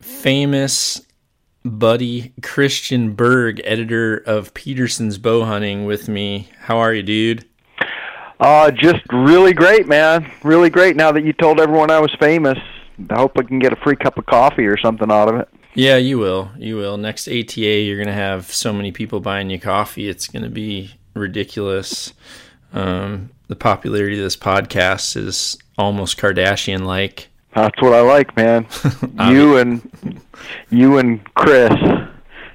famous 0.00 1.02
buddy 1.64 2.32
Christian 2.42 3.12
Berg, 3.12 3.60
editor 3.64 4.16
of 4.16 4.54
Petersen's 4.54 5.18
Bow 5.18 5.44
Hunting, 5.44 5.84
with 5.84 6.08
me. 6.08 6.48
How 6.60 6.78
are 6.78 6.92
you, 6.94 7.02
dude? 7.02 7.44
Uh, 8.38 8.70
just 8.70 9.00
really 9.12 9.52
great, 9.52 9.86
man. 9.86 10.30
Really 10.42 10.70
great. 10.70 10.96
Now 10.96 11.12
that 11.12 11.24
you 11.24 11.32
told 11.34 11.60
everyone 11.60 11.90
I 11.90 12.00
was 12.00 12.14
famous, 12.18 12.58
I 13.10 13.18
hope 13.18 13.32
I 13.36 13.42
can 13.42 13.58
get 13.58 13.72
a 13.72 13.76
free 13.76 13.96
cup 13.96 14.16
of 14.16 14.26
coffee 14.26 14.66
or 14.66 14.78
something 14.78 15.10
out 15.10 15.28
of 15.28 15.36
it. 15.40 15.48
Yeah, 15.74 15.98
you 15.98 16.18
will. 16.18 16.50
You 16.56 16.76
will. 16.76 16.96
Next 16.96 17.28
ATA, 17.28 17.60
you're 17.60 17.96
going 17.96 18.08
to 18.08 18.12
have 18.12 18.50
so 18.52 18.72
many 18.72 18.92
people 18.92 19.20
buying 19.20 19.50
you 19.50 19.60
coffee. 19.60 20.08
It's 20.08 20.26
going 20.26 20.42
to 20.42 20.50
be 20.50 20.94
ridiculous. 21.14 22.12
Um, 22.72 23.30
the 23.48 23.56
popularity 23.56 24.16
of 24.18 24.24
this 24.24 24.36
podcast 24.36 25.16
is 25.16 25.58
almost 25.78 26.18
Kardashian 26.18 26.84
like. 26.84 27.29
That's 27.54 27.80
what 27.82 27.92
I 27.92 28.00
like, 28.00 28.36
man. 28.36 28.66
you 29.28 29.56
and 29.56 30.20
you 30.70 30.98
and 30.98 31.22
Chris 31.34 31.72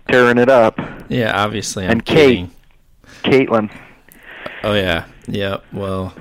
tearing 0.09 0.37
it 0.37 0.49
up. 0.49 0.79
Yeah, 1.09 1.31
obviously. 1.35 1.85
I'm 1.85 1.91
and 1.91 2.05
kidding. 2.05 2.51
Kate, 3.23 3.49
Caitlin. 3.49 3.71
Oh 4.63 4.73
yeah, 4.73 5.05
yeah. 5.27 5.57
Well, 5.73 6.13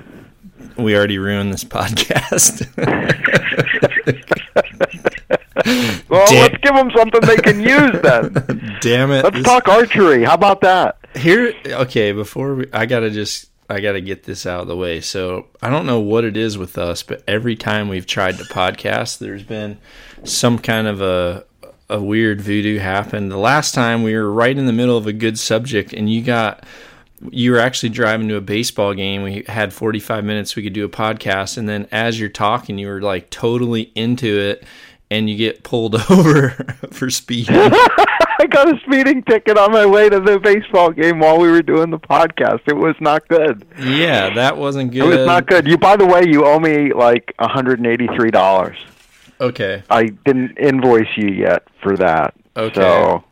we 0.77 0.95
already 0.95 1.17
ruined 1.17 1.53
this 1.53 1.63
podcast. 1.63 2.67
well, 6.09 6.27
Damn. 6.27 6.41
let's 6.41 6.57
give 6.57 6.75
them 6.75 6.91
something 6.95 7.21
they 7.21 7.37
can 7.37 7.61
use 7.61 8.01
then. 8.01 8.77
Damn 8.81 9.11
it! 9.11 9.23
Let's 9.23 9.37
this... 9.37 9.45
talk 9.45 9.67
archery. 9.67 10.25
How 10.25 10.33
about 10.33 10.61
that? 10.61 10.97
Here, 11.15 11.53
okay. 11.65 12.11
Before 12.11 12.55
we, 12.55 12.67
I 12.73 12.85
gotta 12.85 13.09
just 13.09 13.49
I 13.69 13.79
got 13.79 13.93
to 13.93 14.01
get 14.01 14.23
this 14.23 14.45
out 14.45 14.61
of 14.61 14.67
the 14.67 14.75
way. 14.77 15.01
So 15.01 15.47
I 15.61 15.69
don't 15.69 15.85
know 15.85 15.99
what 15.99 16.23
it 16.23 16.37
is 16.37 16.57
with 16.57 16.77
us, 16.77 17.03
but 17.03 17.23
every 17.27 17.55
time 17.55 17.89
we've 17.89 18.05
tried 18.05 18.37
to 18.37 18.43
podcast, 18.43 19.17
there's 19.17 19.43
been 19.43 19.77
some 20.23 20.59
kind 20.59 20.87
of 20.87 21.01
a 21.01 21.45
a 21.87 22.01
weird 22.01 22.41
voodoo 22.41 22.79
happen. 22.79 23.29
The 23.29 23.37
last 23.37 23.75
time 23.75 24.01
we 24.01 24.15
were 24.15 24.31
right 24.31 24.57
in 24.57 24.65
the 24.65 24.73
middle 24.73 24.97
of 24.97 25.07
a 25.07 25.13
good 25.13 25.37
subject, 25.37 25.93
and 25.93 26.11
you 26.11 26.21
got 26.21 26.65
you 27.31 27.51
were 27.51 27.59
actually 27.59 27.89
driving 27.89 28.27
to 28.27 28.35
a 28.35 28.41
baseball 28.41 28.93
game. 28.93 29.23
We 29.23 29.43
had 29.47 29.73
45 29.73 30.23
minutes. 30.23 30.55
We 30.55 30.63
could 30.63 30.73
do 30.73 30.85
a 30.85 30.89
podcast, 30.89 31.57
and 31.57 31.67
then 31.69 31.87
as 31.91 32.19
you're 32.19 32.29
talking, 32.29 32.77
you 32.77 32.87
were 32.87 33.01
like 33.01 33.29
totally 33.29 33.91
into 33.95 34.39
it, 34.39 34.63
and 35.09 35.29
you 35.29 35.37
get 35.37 35.63
pulled 35.63 35.95
over 36.09 36.49
for 36.91 37.09
speeding. 37.09 37.55
I 38.39 38.47
got 38.47 38.73
a 38.73 38.79
speeding 38.81 39.23
ticket 39.23 39.57
on 39.57 39.71
my 39.71 39.85
way 39.85 40.09
to 40.09 40.19
the 40.19 40.39
baseball 40.39 40.91
game 40.91 41.19
while 41.19 41.39
we 41.39 41.49
were 41.49 41.61
doing 41.61 41.89
the 41.89 41.99
podcast. 41.99 42.61
It 42.67 42.75
was 42.75 42.95
not 42.99 43.27
good. 43.27 43.65
Yeah, 43.79 44.33
that 44.33 44.57
wasn't 44.57 44.91
good. 44.91 45.03
It 45.03 45.17
was 45.17 45.25
not 45.25 45.47
good. 45.47 45.67
You, 45.67 45.77
by 45.77 45.95
the 45.95 46.05
way, 46.05 46.23
you 46.25 46.45
owe 46.45 46.59
me 46.59 46.93
like 46.93 47.33
$183. 47.39 48.75
Okay. 49.39 49.83
I 49.89 50.05
didn't 50.25 50.57
invoice 50.57 51.15
you 51.15 51.29
yet 51.29 51.63
for 51.81 51.97
that. 51.97 52.33
Okay. 52.55 52.81
So 52.81 53.23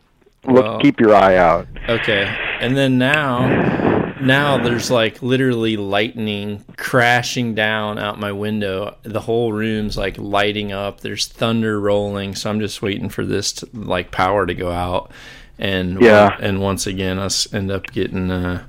look, 0.46 0.64
well, 0.64 0.80
keep 0.80 1.00
your 1.00 1.14
eye 1.14 1.36
out. 1.36 1.66
Okay. 1.88 2.24
And 2.60 2.76
then 2.76 2.98
now, 2.98 3.93
now 4.26 4.58
there's 4.58 4.90
like 4.90 5.22
literally 5.22 5.76
lightning 5.76 6.64
crashing 6.76 7.54
down 7.54 7.98
out 7.98 8.18
my 8.18 8.32
window. 8.32 8.96
The 9.02 9.20
whole 9.20 9.52
room's 9.52 9.96
like 9.96 10.18
lighting 10.18 10.72
up. 10.72 11.00
There's 11.00 11.26
thunder 11.26 11.80
rolling. 11.80 12.34
So 12.34 12.50
I'm 12.50 12.60
just 12.60 12.82
waiting 12.82 13.08
for 13.08 13.24
this 13.24 13.52
to, 13.52 13.68
like 13.72 14.10
power 14.10 14.46
to 14.46 14.54
go 14.54 14.70
out. 14.70 15.10
And 15.58 16.00
yeah. 16.00 16.36
and 16.40 16.60
once 16.60 16.86
again, 16.86 17.18
us 17.18 17.52
end 17.54 17.70
up 17.70 17.86
getting 17.92 18.30
uh, 18.30 18.64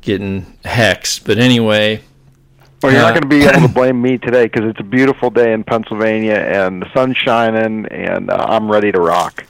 getting 0.00 0.46
hexed. 0.64 1.26
But 1.26 1.38
anyway, 1.38 2.02
well, 2.82 2.92
you're 2.92 3.02
not 3.02 3.10
going 3.10 3.22
to 3.22 3.28
be 3.28 3.42
able 3.42 3.68
to 3.68 3.68
blame 3.74 4.00
me 4.00 4.16
today 4.16 4.44
because 4.44 4.64
it's 4.64 4.80
a 4.80 4.84
beautiful 4.84 5.30
day 5.30 5.52
in 5.52 5.64
Pennsylvania 5.64 6.36
and 6.36 6.80
the 6.80 6.92
sun's 6.94 7.16
shining 7.16 7.86
and 7.86 8.30
uh, 8.30 8.46
I'm 8.48 8.70
ready 8.70 8.90
to 8.92 9.00
rock. 9.00 9.44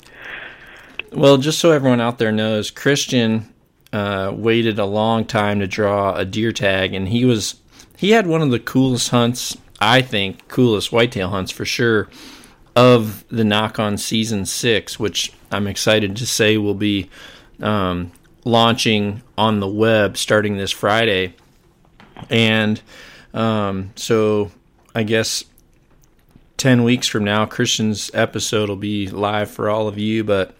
Well, 1.12 1.38
just 1.38 1.58
so 1.58 1.70
everyone 1.70 2.00
out 2.00 2.18
there 2.18 2.32
knows, 2.32 2.70
Christian 2.70 3.52
uh, 3.92 4.32
waited 4.34 4.78
a 4.78 4.84
long 4.84 5.24
time 5.24 5.60
to 5.60 5.66
draw 5.66 6.14
a 6.14 6.24
deer 6.24 6.52
tag, 6.52 6.94
and 6.94 7.08
he 7.08 7.24
was 7.24 7.56
he 7.96 8.10
had 8.10 8.26
one 8.26 8.42
of 8.42 8.50
the 8.50 8.60
coolest 8.60 9.10
hunts, 9.10 9.56
I 9.80 10.02
think, 10.02 10.48
coolest 10.48 10.92
whitetail 10.92 11.30
hunts 11.30 11.50
for 11.50 11.64
sure, 11.64 12.08
of 12.76 13.24
the 13.28 13.44
nock 13.44 13.78
on 13.78 13.98
season 13.98 14.46
six, 14.46 14.98
which 14.98 15.32
I'm 15.50 15.66
excited 15.66 16.16
to 16.16 16.26
say 16.26 16.56
will 16.56 16.74
be 16.74 17.10
um, 17.60 18.12
launching 18.44 19.22
on 19.36 19.60
the 19.60 19.68
web 19.68 20.16
starting 20.16 20.56
this 20.56 20.70
Friday, 20.70 21.34
and 22.28 22.80
um, 23.34 23.90
so 23.96 24.50
I 24.94 25.02
guess 25.02 25.44
10 26.60 26.84
weeks 26.84 27.06
from 27.06 27.24
now, 27.24 27.46
Christian's 27.46 28.10
episode 28.12 28.68
will 28.68 28.76
be 28.76 29.08
live 29.08 29.50
for 29.50 29.70
all 29.70 29.88
of 29.88 29.96
you, 29.96 30.22
but 30.22 30.54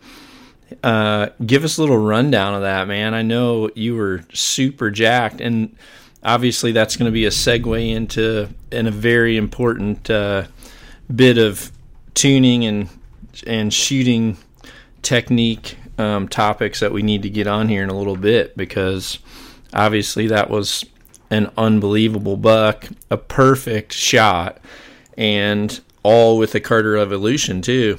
uh, 0.82 1.28
give 1.44 1.64
us 1.64 1.78
a 1.78 1.80
little 1.80 1.98
rundown 1.98 2.54
of 2.54 2.62
that, 2.62 2.88
man. 2.88 3.14
I 3.14 3.22
know 3.22 3.70
you 3.74 3.96
were 3.96 4.24
super 4.32 4.90
jacked, 4.90 5.40
and 5.40 5.76
obviously 6.22 6.72
that's 6.72 6.96
going 6.96 7.10
to 7.10 7.12
be 7.12 7.26
a 7.26 7.30
segue 7.30 7.90
into 7.90 8.48
and 8.70 8.86
a 8.86 8.90
very 8.90 9.36
important 9.36 10.10
uh, 10.10 10.44
bit 11.14 11.38
of 11.38 11.70
tuning 12.14 12.64
and 12.64 12.88
and 13.46 13.72
shooting 13.72 14.36
technique 15.02 15.76
um, 15.98 16.28
topics 16.28 16.80
that 16.80 16.92
we 16.92 17.02
need 17.02 17.22
to 17.22 17.30
get 17.30 17.46
on 17.46 17.68
here 17.68 17.82
in 17.82 17.90
a 17.90 17.96
little 17.96 18.16
bit 18.16 18.56
because 18.56 19.18
obviously 19.72 20.26
that 20.26 20.50
was 20.50 20.84
an 21.30 21.50
unbelievable 21.56 22.36
buck, 22.36 22.88
a 23.10 23.16
perfect 23.16 23.92
shot, 23.92 24.58
and 25.16 25.80
all 26.02 26.38
with 26.38 26.52
the 26.52 26.60
Carter 26.60 26.96
Evolution 26.96 27.62
too. 27.62 27.98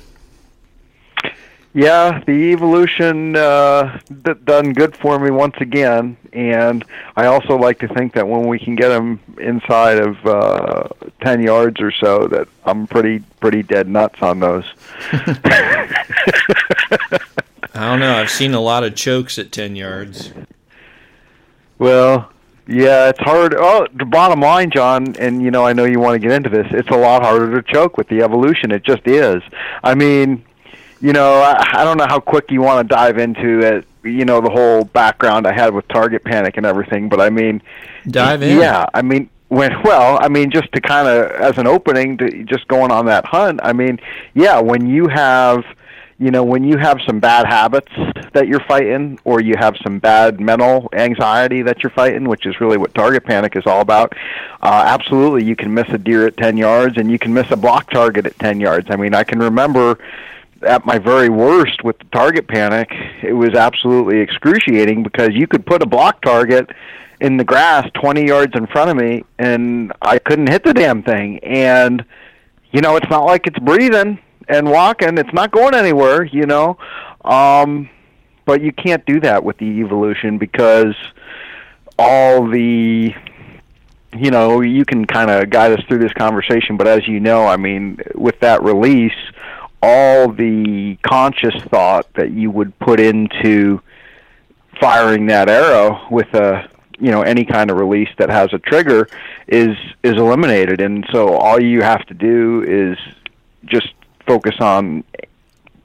Yeah, 1.74 2.22
the 2.26 2.52
evolution 2.52 3.36
uh, 3.38 3.98
d- 4.24 4.34
done 4.44 4.74
good 4.74 4.96
for 4.96 5.18
me 5.18 5.32
once 5.32 5.56
again, 5.62 6.18
and 6.34 6.84
I 7.16 7.28
also 7.28 7.56
like 7.56 7.80
to 7.80 7.88
think 7.88 8.14
that 8.14 8.28
when 8.28 8.46
we 8.46 8.60
can 8.60 8.76
get 8.76 8.90
them 8.90 9.22
inside 9.40 10.00
of 10.00 10.26
uh, 10.26 10.90
ten 11.22 11.42
yards 11.42 11.80
or 11.80 11.92
so, 11.92 12.28
that 12.28 12.50
I'm 12.66 12.88
pretty 12.88 13.20
pretty 13.40 13.64
dead 13.64 13.88
nuts 13.88 14.22
on 14.22 14.42
those. 14.42 14.66
I 17.74 17.74
don't 17.74 18.02
know. 18.02 18.16
I've 18.16 18.30
seen 18.30 18.54
a 18.54 18.60
lot 18.60 18.84
of 18.84 18.96
chokes 18.96 19.40
at 19.40 19.54
ten 19.54 19.78
yards. 19.78 20.34
Well, 21.80 22.30
yeah, 22.68 23.08
it's 23.08 23.20
hard. 23.20 23.56
Oh, 23.58 23.88
the 23.94 24.04
bottom 24.06 24.42
line, 24.42 24.72
John, 24.72 25.16
and 25.18 25.42
you 25.42 25.52
know, 25.52 25.66
I 25.66 25.72
know 25.72 25.86
you 25.86 26.02
want 26.02 26.22
to 26.22 26.28
get 26.28 26.36
into 26.36 26.50
this. 26.50 26.68
It's 26.72 26.90
a 26.90 26.98
lot 26.98 27.24
harder 27.24 27.62
to 27.62 27.74
choke 27.74 27.98
with 27.98 28.10
the 28.10 28.24
evolution. 28.24 28.72
It 28.72 28.84
just 28.84 29.08
is. 29.08 29.42
I 29.84 29.96
mean, 29.96 30.44
you 31.02 31.14
know, 31.14 31.42
I, 31.42 31.82
I 31.82 31.84
don't 31.84 31.98
know 31.98 32.08
how 32.08 32.20
quick 32.20 32.52
you 32.52 32.62
want 32.62 32.88
to 32.88 32.96
dive 32.96 33.18
into 33.18 33.60
it. 33.60 33.88
You 34.04 34.26
know, 34.26 34.42
the 34.42 34.50
whole 34.50 34.84
background 34.84 35.46
I 35.48 35.54
had 35.54 35.74
with 35.74 35.88
target 35.88 36.24
panic 36.24 36.58
and 36.58 36.66
everything. 36.66 37.10
But 37.10 37.20
I 37.22 37.30
mean, 37.30 37.62
dive 38.08 38.44
in. 38.44 38.60
Yeah, 38.60 38.86
I 38.94 39.02
mean, 39.02 39.30
when 39.50 39.72
well, 39.84 40.18
I 40.22 40.28
mean, 40.28 40.52
just 40.52 40.72
to 40.74 40.82
kind 40.82 41.08
of 41.08 41.32
as 41.32 41.58
an 41.58 41.68
opening 41.68 42.18
to 42.18 42.44
just 42.44 42.68
going 42.68 42.92
on 42.92 43.08
that 43.08 43.26
hunt. 43.26 43.60
I 43.64 43.74
mean, 43.74 44.00
yeah, 44.34 44.60
when 44.60 44.88
you 44.88 45.08
have 45.08 45.64
you 46.22 46.30
know, 46.30 46.44
when 46.44 46.64
you 46.64 46.78
have 46.78 47.00
some 47.08 47.20
bad 47.20 47.48
habits 47.48 47.92
that 48.34 48.48
you're 48.48 48.64
fighting, 48.68 49.18
or 49.24 49.42
you 49.42 49.56
have 49.58 49.76
some 49.82 49.98
bad 49.98 50.40
mental 50.40 50.88
anxiety 50.94 51.64
that 51.64 51.82
you're 51.82 51.90
fighting, 51.90 52.30
which 52.30 52.46
is 52.46 52.62
really 52.62 52.78
what 52.78 52.94
target 52.94 53.26
panic 53.26 53.56
is 53.56 53.66
all 53.66 53.82
about, 53.82 54.14
uh, 54.62 54.84
absolutely 54.86 55.44
you 55.44 55.56
can 55.56 55.74
miss 55.74 55.90
a 55.90 55.98
deer 55.98 56.28
at 56.28 56.38
10 56.38 56.58
yards 56.58 56.98
and 56.98 57.10
you 57.10 57.18
can 57.18 57.34
miss 57.34 57.50
a 57.50 57.58
block 57.58 57.90
target 57.90 58.28
at 58.28 58.38
10 58.38 58.60
yards. 58.60 58.88
I 58.92 58.98
mean, 58.98 59.16
I 59.16 59.24
can 59.24 59.40
remember 59.40 59.98
at 60.64 60.86
my 60.86 60.98
very 60.98 61.30
worst 61.30 61.84
with 61.84 61.98
the 62.00 62.06
target 62.06 62.48
panic, 62.48 62.90
it 63.24 63.34
was 63.34 63.54
absolutely 63.54 64.20
excruciating 64.20 65.04
because 65.04 65.30
you 65.32 65.48
could 65.48 65.66
put 65.66 65.82
a 65.82 65.86
block 65.86 66.22
target 66.22 66.70
in 67.20 67.38
the 67.38 67.44
grass 67.44 67.88
20 67.94 68.26
yards 68.26 68.54
in 68.56 68.68
front 68.68 68.90
of 68.90 68.98
me 68.98 69.24
and 69.38 69.94
I 70.02 70.18
couldn't 70.18 70.48
hit 70.48 70.64
the 70.64 70.74
damn 70.74 71.04
thing. 71.04 71.40
And, 71.40 72.04
you 72.72 72.82
know, 72.82 72.96
it's 72.96 73.10
not 73.10 73.26
like 73.26 73.48
it's 73.48 73.60
breathing 73.60 74.20
and 74.48 74.70
walking. 74.70 75.18
It's 75.18 75.34
not 75.34 75.52
going 75.52 75.76
anywhere, 75.76 76.24
you 76.24 76.46
know. 76.46 76.78
Um, 77.24 77.90
but 78.46 78.62
you 78.62 78.72
can't 78.72 79.06
do 79.06 79.20
that 79.22 79.44
with 79.44 79.58
the 79.58 79.66
evolution 79.66 80.38
because 80.38 80.96
all 82.00 82.48
the 82.48 83.14
you 84.14 84.32
know 84.32 84.62
you 84.62 84.84
can 84.84 85.06
kind 85.06 85.30
of 85.30 85.50
guide 85.50 85.72
us 85.72 85.86
through 85.88 86.00
this 86.00 86.12
conversation 86.14 86.76
but 86.76 86.88
as 86.88 87.08
you 87.08 87.20
know 87.20 87.46
i 87.46 87.56
mean 87.56 87.98
with 88.16 88.38
that 88.40 88.62
release 88.64 89.14
all 89.82 90.32
the 90.32 90.98
conscious 91.02 91.56
thought 91.64 92.12
that 92.14 92.32
you 92.32 92.52
would 92.52 92.78
put 92.80 93.00
into 93.00 93.82
firing 94.80 95.28
that 95.28 95.50
arrow 95.50 96.08
with 96.10 96.34
a 96.34 96.70
you 97.00 97.12
know 97.12 97.22
any 97.22 97.44
kind 97.44 97.72
of 97.72 97.78
release 97.78 98.10
that 98.18 98.30
has 98.30 98.54
a 98.54 98.60
trigger 98.60 99.08
is 99.48 99.76
is 100.04 100.14
eliminated. 100.14 100.82
And 100.82 101.06
so 101.12 101.36
all 101.36 101.62
you 101.62 101.82
have 101.82 102.06
to 102.08 102.14
do 102.14 102.64
is 102.68 102.98
just 103.66 103.94
focus 104.28 104.56
on 104.60 105.04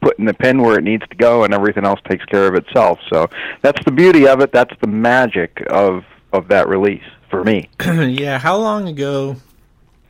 putting 0.01 0.27
the 0.27 0.35
pin 0.35 0.61
where 0.63 0.79
it 0.79 0.85
needs 0.85 1.07
to 1.09 1.17
go 1.17 1.45
and 1.45 1.55
everything 1.55 1.85
else 1.85 2.01
takes 2.09 2.25
care 2.27 2.47
of 2.47 2.55
itself. 2.55 2.99
So 3.13 3.29
that's 3.63 3.83
the 3.85 3.93
beauty 3.93 4.29
of 4.29 4.41
it. 4.41 4.53
That's 4.53 4.75
the 4.81 4.87
magic 4.87 5.63
of 5.71 6.05
of 6.33 6.49
that 6.49 6.69
release 6.69 7.05
for 7.31 7.43
me. 7.45 7.71
Yeah. 7.87 8.39
How 8.39 8.57
long 8.57 8.89
ago? 8.89 9.37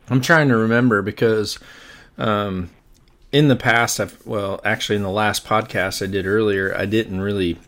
I'm 0.09 0.21
trying 0.21 0.49
to 0.49 0.57
remember 0.57 1.03
because 1.03 1.59
um 2.19 2.71
in 3.33 3.49
the 3.49 3.57
past 3.57 4.01
i've 4.01 4.25
well 4.27 4.61
actually 4.65 4.97
in 4.97 5.03
the 5.03 5.11
last 5.11 5.45
podcast 5.45 6.03
i 6.03 6.07
did 6.07 6.27
earlier 6.27 6.75
i 6.77 6.87
didn't 6.87 7.21
really 7.21 7.59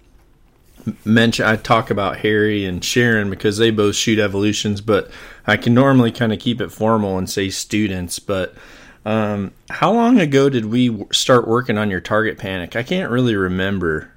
mention 1.04 1.44
I 1.44 1.56
talk 1.56 1.90
about 1.90 2.18
Harry 2.18 2.64
and 2.64 2.84
Sharon 2.84 3.30
because 3.30 3.58
they 3.58 3.70
both 3.70 3.96
shoot 3.96 4.18
evolutions, 4.18 4.80
but 4.80 5.10
I 5.46 5.56
can 5.56 5.74
normally 5.74 6.12
kind 6.12 6.32
of 6.32 6.38
keep 6.38 6.60
it 6.60 6.70
formal 6.70 7.18
and 7.18 7.28
say 7.28 7.50
students. 7.50 8.18
But 8.18 8.54
um, 9.04 9.52
how 9.70 9.92
long 9.92 10.20
ago 10.20 10.48
did 10.48 10.66
we 10.66 11.04
start 11.12 11.48
working 11.48 11.78
on 11.78 11.90
your 11.90 12.00
target 12.00 12.38
panic? 12.38 12.76
I 12.76 12.82
can't 12.82 13.10
really 13.10 13.36
remember. 13.36 14.12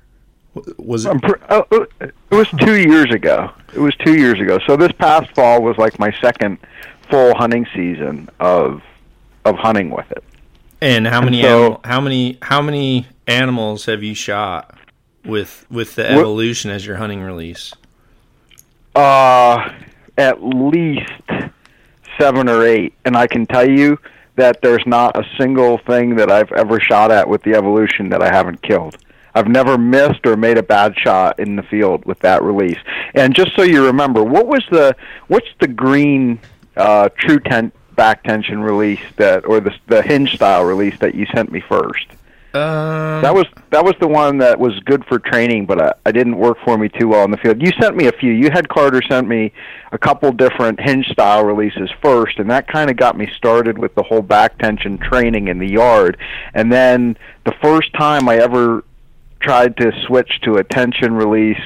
Was 0.78 1.06
it? 1.06 1.18
Oh, 1.50 1.66
oh, 1.72 1.86
it 2.02 2.14
was 2.30 2.48
two 2.60 2.76
years 2.76 3.10
ago. 3.12 3.52
It 3.74 3.80
was 3.80 3.96
two 3.96 4.16
years 4.16 4.40
ago. 4.40 4.60
So 4.68 4.76
this 4.76 4.92
past 4.92 5.34
fall 5.34 5.62
was 5.62 5.78
like 5.78 5.98
my 5.98 6.12
second 6.22 6.58
full 7.10 7.34
hunting 7.36 7.66
season 7.74 8.30
of 8.40 8.82
of 9.46 9.56
hunting 9.56 9.90
with 9.90 10.12
it. 10.12 10.24
And 10.82 11.08
how 11.08 11.22
many 11.22 11.42
and 11.42 11.46
so, 11.46 11.64
animal, 11.64 11.82
how 11.84 12.02
many 12.02 12.38
how 12.42 12.62
many 12.62 13.08
animals 13.28 13.86
have 13.86 14.02
you 14.02 14.16
shot? 14.16 14.78
with 15.26 15.66
with 15.70 15.96
the 15.96 16.10
evolution 16.10 16.72
as 16.72 16.86
your 16.86 16.98
hunting 16.98 17.22
release? 17.22 17.74
Uh, 18.96 19.72
at 20.18 20.44
least 20.44 21.12
seven 22.20 22.50
or 22.50 22.66
eight, 22.66 22.94
and 23.06 23.16
I 23.16 23.28
can 23.28 23.46
tell 23.46 23.70
you 23.70 23.98
that 24.36 24.62
there's 24.62 24.86
not 24.86 25.18
a 25.18 25.24
single 25.38 25.78
thing 25.80 26.16
that 26.16 26.32
I've 26.32 26.52
ever 26.54 26.80
shot 26.80 27.12
at 27.12 27.28
with 27.28 27.44
the 27.44 27.54
evolution 27.54 28.10
that 28.10 28.22
I 28.22 28.28
haven't 28.28 28.62
killed. 28.62 28.98
I've 29.34 29.48
never 29.48 29.78
missed 29.78 30.26
or 30.26 30.36
made 30.36 30.58
a 30.58 30.64
bad 30.64 30.94
shot 30.98 31.40
in 31.40 31.56
the 31.56 31.64
field 31.64 32.06
with 32.06 32.20
that 32.20 32.44
release. 32.44 32.78
And 33.16 33.34
just 33.34 33.56
so 33.56 33.62
you 33.62 33.86
remember, 33.86 34.24
what 34.24 34.48
was 34.48 34.64
the 34.72 34.96
what's 35.28 35.48
the 35.60 35.68
green 35.68 36.40
uh, 36.76 37.10
true 37.18 37.40
tent 37.40 37.74
back 38.02 38.24
tension 38.24 38.64
release 38.64 39.06
that 39.18 39.46
or 39.46 39.60
the 39.60 39.72
the 39.86 40.02
hinge 40.02 40.34
style 40.34 40.64
release 40.64 40.98
that 40.98 41.14
you 41.14 41.28
sent 41.28 41.52
me 41.52 41.62
first? 41.62 42.08
Um, 42.56 43.22
that 43.22 43.32
was 43.32 43.46
that 43.70 43.86
was 43.86 43.94
the 44.00 44.08
one 44.08 44.40
that 44.40 44.60
was 44.60 44.74
good 44.80 45.06
for 45.06 45.20
training, 45.20 45.68
but 45.68 45.80
I, 45.80 45.94
I 46.08 46.12
didn't 46.12 46.36
work 46.36 46.58
for 46.66 46.80
me 46.80 46.90
too 46.90 47.08
well 47.10 47.24
in 47.26 47.30
the 47.30 47.38
field. 47.38 47.62
You 47.62 47.72
sent 47.80 47.96
me 47.96 48.08
a 48.08 48.12
few. 48.12 48.32
You 48.32 48.50
had 48.50 48.68
Carter 48.70 49.04
sent 49.08 49.28
me 49.28 49.54
a 49.92 50.00
couple 50.00 50.32
different 50.32 50.80
hinge 50.80 51.10
style 51.10 51.46
releases 51.46 51.92
first, 52.02 52.40
and 52.40 52.50
that 52.50 52.68
kind 52.68 52.90
of 52.90 52.98
got 52.98 53.16
me 53.16 53.28
started 53.38 53.78
with 53.78 53.94
the 53.94 54.02
whole 54.02 54.24
back 54.24 54.58
tension 54.58 54.98
training 54.98 55.48
in 55.48 55.60
the 55.60 55.70
yard. 55.70 56.18
And 56.56 56.74
then 56.74 57.18
the 57.46 57.54
first 57.62 57.94
time 57.94 58.28
I 58.28 58.38
ever 58.38 58.84
tried 59.42 59.78
to 59.78 59.92
switch 60.08 60.42
to 60.42 60.56
a 60.56 60.64
tension 60.64 61.14
release 61.14 61.62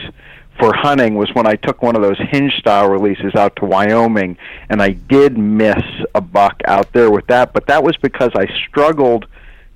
for 0.60 0.74
hunting 0.74 1.16
was 1.16 1.30
when 1.34 1.46
I 1.46 1.56
took 1.56 1.82
one 1.82 1.96
of 1.96 2.02
those 2.02 2.18
hinge 2.18 2.58
style 2.58 2.90
releases 2.90 3.36
out 3.36 3.56
to 3.58 3.66
Wyoming, 3.66 4.38
and 4.70 4.82
I 4.82 4.92
did 4.92 5.38
miss 5.38 5.84
a 6.14 6.22
buck 6.22 6.62
out 6.66 6.92
there 6.94 7.12
with 7.12 7.28
that, 7.28 7.54
but 7.54 7.68
that 7.68 7.84
was 7.84 7.98
because 7.98 8.32
I 8.36 8.48
struggled 8.68 9.26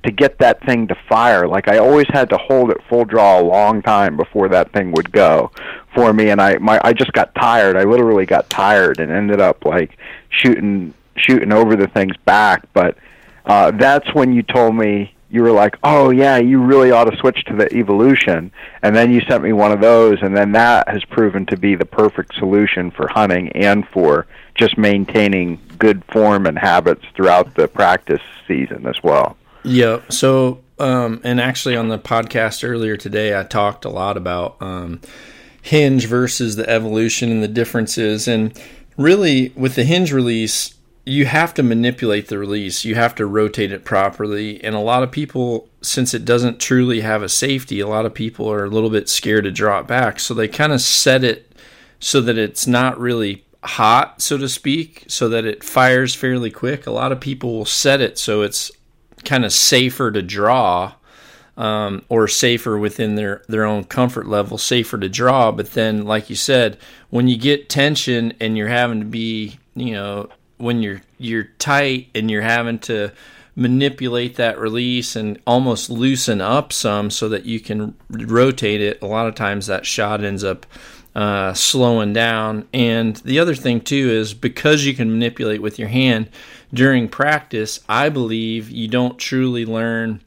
to 0.03 0.11
get 0.11 0.37
that 0.39 0.63
thing 0.65 0.87
to 0.87 0.95
fire. 1.07 1.47
Like 1.47 1.67
I 1.67 1.77
always 1.77 2.07
had 2.09 2.29
to 2.29 2.37
hold 2.37 2.71
it 2.71 2.77
full 2.87 3.05
draw 3.05 3.39
a 3.39 3.43
long 3.43 3.81
time 3.81 4.15
before 4.15 4.47
that 4.49 4.71
thing 4.71 4.91
would 4.93 5.11
go 5.11 5.51
for 5.93 6.13
me 6.13 6.29
and 6.29 6.41
I 6.41 6.57
my 6.57 6.79
I 6.83 6.93
just 6.93 7.11
got 7.11 7.35
tired. 7.35 7.75
I 7.75 7.83
literally 7.83 8.25
got 8.25 8.49
tired 8.49 8.99
and 8.99 9.11
ended 9.11 9.41
up 9.41 9.65
like 9.65 9.97
shooting 10.29 10.93
shooting 11.17 11.51
over 11.51 11.75
the 11.75 11.87
thing's 11.87 12.15
back, 12.17 12.63
but 12.73 12.97
uh 13.45 13.71
that's 13.71 14.13
when 14.13 14.31
you 14.31 14.41
told 14.41 14.75
me 14.75 15.13
you 15.29 15.41
were 15.41 15.51
like, 15.51 15.77
"Oh 15.83 16.09
yeah, 16.09 16.37
you 16.37 16.61
really 16.61 16.91
ought 16.91 17.05
to 17.05 17.17
switch 17.17 17.43
to 17.45 17.55
the 17.55 17.71
evolution." 17.73 18.51
And 18.81 18.95
then 18.95 19.11
you 19.11 19.21
sent 19.21 19.43
me 19.43 19.53
one 19.53 19.71
of 19.71 19.81
those 19.81 20.21
and 20.21 20.35
then 20.35 20.53
that 20.53 20.87
has 20.87 21.03
proven 21.05 21.45
to 21.47 21.57
be 21.57 21.75
the 21.75 21.85
perfect 21.85 22.35
solution 22.35 22.91
for 22.91 23.07
hunting 23.07 23.49
and 23.53 23.87
for 23.89 24.25
just 24.55 24.77
maintaining 24.77 25.59
good 25.77 26.03
form 26.11 26.45
and 26.45 26.57
habits 26.57 27.03
throughout 27.15 27.55
the 27.55 27.67
practice 27.67 28.21
season 28.47 28.85
as 28.85 29.01
well. 29.03 29.37
Yeah. 29.63 30.01
So, 30.09 30.61
um, 30.79 31.21
and 31.23 31.39
actually 31.39 31.75
on 31.75 31.89
the 31.89 31.99
podcast 31.99 32.67
earlier 32.67 32.97
today, 32.97 33.37
I 33.37 33.43
talked 33.43 33.85
a 33.85 33.89
lot 33.89 34.17
about 34.17 34.57
um, 34.61 35.01
hinge 35.61 36.05
versus 36.05 36.55
the 36.55 36.69
evolution 36.69 37.31
and 37.31 37.43
the 37.43 37.47
differences. 37.47 38.27
And 38.27 38.59
really, 38.97 39.53
with 39.55 39.75
the 39.75 39.83
hinge 39.83 40.11
release, 40.13 40.75
you 41.09 41.25
have 41.25 41.53
to 41.55 41.63
manipulate 41.63 42.27
the 42.27 42.37
release. 42.37 42.85
You 42.85 42.95
have 42.95 43.15
to 43.15 43.25
rotate 43.25 43.71
it 43.71 43.83
properly. 43.83 44.63
And 44.63 44.75
a 44.75 44.79
lot 44.79 45.01
of 45.01 45.11
people, 45.11 45.67
since 45.81 46.13
it 46.13 46.23
doesn't 46.23 46.59
truly 46.59 47.01
have 47.01 47.23
a 47.23 47.29
safety, 47.29 47.79
a 47.79 47.87
lot 47.87 48.05
of 48.05 48.13
people 48.13 48.49
are 48.51 48.65
a 48.65 48.69
little 48.69 48.89
bit 48.91 49.09
scared 49.09 49.45
to 49.45 49.51
draw 49.51 49.79
it 49.79 49.87
back. 49.87 50.19
So 50.19 50.33
they 50.33 50.47
kind 50.47 50.71
of 50.71 50.81
set 50.81 51.23
it 51.23 51.51
so 51.99 52.21
that 52.21 52.37
it's 52.37 52.67
not 52.67 52.99
really 52.99 53.43
hot, 53.63 54.21
so 54.21 54.37
to 54.37 54.47
speak, 54.47 55.05
so 55.07 55.27
that 55.29 55.45
it 55.45 55.63
fires 55.63 56.13
fairly 56.13 56.51
quick. 56.51 56.85
A 56.85 56.91
lot 56.91 57.11
of 57.11 57.19
people 57.19 57.57
will 57.57 57.65
set 57.65 58.01
it 58.01 58.17
so 58.17 58.43
it's 58.43 58.71
kind 59.25 59.43
of 59.43 59.51
safer 59.51 60.11
to 60.11 60.21
draw 60.21 60.93
um, 61.57 62.03
or 62.07 62.27
safer 62.27 62.77
within 62.77 63.15
their, 63.15 63.43
their 63.49 63.65
own 63.65 63.83
comfort 63.83 64.27
level, 64.27 64.57
safer 64.57 64.97
to 64.97 65.09
draw. 65.09 65.51
But 65.51 65.71
then, 65.71 66.05
like 66.05 66.29
you 66.29 66.35
said, 66.35 66.77
when 67.09 67.27
you 67.27 67.37
get 67.37 67.67
tension 67.67 68.33
and 68.39 68.57
you're 68.57 68.69
having 68.69 68.99
to 68.99 69.05
be, 69.05 69.59
you 69.75 69.91
know, 69.91 70.29
when 70.59 70.81
you're 70.83 71.01
you're 71.17 71.45
tight 71.57 72.09
and 72.13 72.29
you're 72.29 72.41
having 72.41 72.79
to 72.79 73.11
manipulate 73.55 74.35
that 74.35 74.57
release 74.57 75.15
and 75.15 75.39
almost 75.45 75.89
loosen 75.89 76.39
up 76.39 76.71
some 76.71 77.09
so 77.09 77.27
that 77.27 77.45
you 77.45 77.59
can 77.59 77.93
rotate 78.09 78.79
it. 78.79 79.01
A 79.01 79.05
lot 79.05 79.27
of 79.27 79.35
times 79.35 79.67
that 79.67 79.85
shot 79.85 80.23
ends 80.23 80.43
up 80.43 80.65
uh, 81.15 81.53
slowing 81.53 82.13
down. 82.13 82.67
And 82.73 83.17
the 83.17 83.39
other 83.39 83.55
thing 83.55 83.81
too 83.81 84.09
is 84.09 84.33
because 84.33 84.85
you 84.85 84.93
can 84.93 85.11
manipulate 85.11 85.61
with 85.61 85.79
your 85.79 85.89
hand, 85.89 86.29
during 86.73 87.09
practice, 87.09 87.79
I 87.89 88.09
believe 88.09 88.69
you 88.69 88.87
don't 88.87 89.17
truly 89.17 89.65
learn 89.65 90.21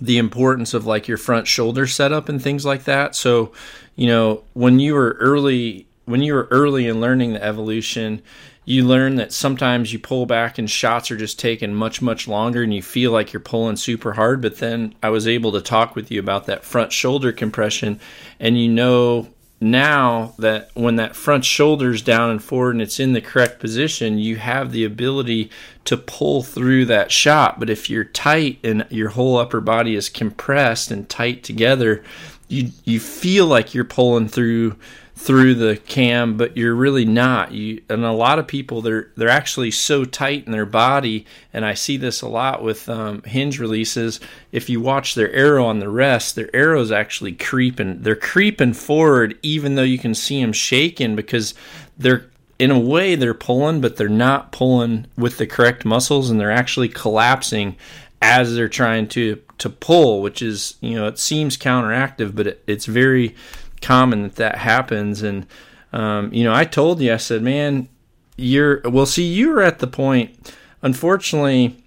the 0.00 0.18
importance 0.18 0.74
of 0.74 0.86
like 0.86 1.08
your 1.08 1.18
front 1.18 1.46
shoulder 1.46 1.86
setup 1.86 2.28
and 2.28 2.42
things 2.42 2.64
like 2.64 2.84
that. 2.84 3.14
So, 3.14 3.52
you 3.96 4.06
know, 4.06 4.42
when 4.54 4.78
you 4.78 4.94
were 4.94 5.16
early 5.20 5.86
when 6.06 6.22
you 6.22 6.32
were 6.32 6.48
early 6.50 6.88
in 6.88 7.02
learning 7.02 7.34
the 7.34 7.44
evolution, 7.44 8.22
you 8.68 8.84
learn 8.84 9.16
that 9.16 9.32
sometimes 9.32 9.94
you 9.94 9.98
pull 9.98 10.26
back 10.26 10.58
and 10.58 10.68
shots 10.68 11.10
are 11.10 11.16
just 11.16 11.38
taking 11.38 11.74
much 11.74 12.02
much 12.02 12.28
longer 12.28 12.62
and 12.62 12.74
you 12.74 12.82
feel 12.82 13.10
like 13.10 13.32
you're 13.32 13.40
pulling 13.40 13.76
super 13.76 14.12
hard 14.12 14.42
but 14.42 14.58
then 14.58 14.94
I 15.02 15.08
was 15.08 15.26
able 15.26 15.52
to 15.52 15.62
talk 15.62 15.96
with 15.96 16.10
you 16.10 16.20
about 16.20 16.44
that 16.46 16.64
front 16.64 16.92
shoulder 16.92 17.32
compression 17.32 17.98
and 18.38 18.60
you 18.60 18.68
know 18.68 19.28
now 19.60 20.34
that 20.38 20.70
when 20.74 20.96
that 20.96 21.16
front 21.16 21.46
shoulder's 21.46 22.02
down 22.02 22.30
and 22.30 22.44
forward 22.44 22.72
and 22.72 22.82
it's 22.82 23.00
in 23.00 23.12
the 23.12 23.20
correct 23.20 23.58
position, 23.58 24.16
you 24.16 24.36
have 24.36 24.70
the 24.70 24.84
ability 24.84 25.50
to 25.84 25.96
pull 25.96 26.44
through 26.44 26.84
that 26.84 27.10
shot. 27.10 27.58
But 27.58 27.68
if 27.68 27.90
you're 27.90 28.04
tight 28.04 28.60
and 28.62 28.86
your 28.88 29.08
whole 29.08 29.36
upper 29.36 29.60
body 29.60 29.96
is 29.96 30.08
compressed 30.08 30.92
and 30.92 31.08
tight 31.08 31.42
together, 31.42 32.04
you 32.46 32.70
you 32.84 33.00
feel 33.00 33.46
like 33.46 33.74
you're 33.74 33.84
pulling 33.84 34.28
through 34.28 34.76
through 35.18 35.52
the 35.52 35.76
cam, 35.76 36.36
but 36.36 36.56
you're 36.56 36.76
really 36.76 37.04
not. 37.04 37.50
You 37.50 37.82
and 37.88 38.04
a 38.04 38.12
lot 38.12 38.38
of 38.38 38.46
people 38.46 38.80
they're 38.82 39.10
they're 39.16 39.28
actually 39.28 39.72
so 39.72 40.04
tight 40.04 40.46
in 40.46 40.52
their 40.52 40.64
body, 40.64 41.26
and 41.52 41.64
I 41.64 41.74
see 41.74 41.96
this 41.96 42.22
a 42.22 42.28
lot 42.28 42.62
with 42.62 42.88
um, 42.88 43.22
hinge 43.22 43.58
releases. 43.58 44.20
If 44.52 44.70
you 44.70 44.80
watch 44.80 45.16
their 45.16 45.32
arrow 45.32 45.66
on 45.66 45.80
the 45.80 45.88
rest, 45.88 46.36
their 46.36 46.54
arrow's 46.54 46.92
actually 46.92 47.32
creeping. 47.32 48.02
They're 48.02 48.14
creeping 48.14 48.74
forward, 48.74 49.36
even 49.42 49.74
though 49.74 49.82
you 49.82 49.98
can 49.98 50.14
see 50.14 50.40
them 50.40 50.52
shaking 50.52 51.16
because 51.16 51.52
they're 51.98 52.30
in 52.60 52.70
a 52.70 52.78
way 52.78 53.16
they're 53.16 53.34
pulling, 53.34 53.80
but 53.80 53.96
they're 53.96 54.08
not 54.08 54.52
pulling 54.52 55.06
with 55.16 55.38
the 55.38 55.48
correct 55.48 55.84
muscles, 55.84 56.30
and 56.30 56.40
they're 56.40 56.52
actually 56.52 56.88
collapsing 56.88 57.74
as 58.22 58.54
they're 58.54 58.68
trying 58.68 59.08
to 59.08 59.42
to 59.58 59.68
pull, 59.68 60.22
which 60.22 60.42
is 60.42 60.76
you 60.80 60.94
know 60.94 61.08
it 61.08 61.18
seems 61.18 61.56
counteractive, 61.56 62.36
but 62.36 62.46
it, 62.46 62.62
it's 62.68 62.86
very 62.86 63.34
common 63.80 64.22
that 64.22 64.36
that 64.36 64.58
happens. 64.58 65.22
And 65.22 65.46
um, 65.92 66.32
you 66.32 66.44
know, 66.44 66.54
I 66.54 66.64
told 66.64 67.00
you, 67.00 67.12
I 67.12 67.16
said, 67.16 67.42
man, 67.42 67.88
you're 68.36 68.80
well. 68.84 69.06
See, 69.06 69.24
you 69.24 69.50
were 69.50 69.62
at 69.62 69.78
the 69.78 69.86
point. 69.86 70.52
Unfortunately, 70.82 71.82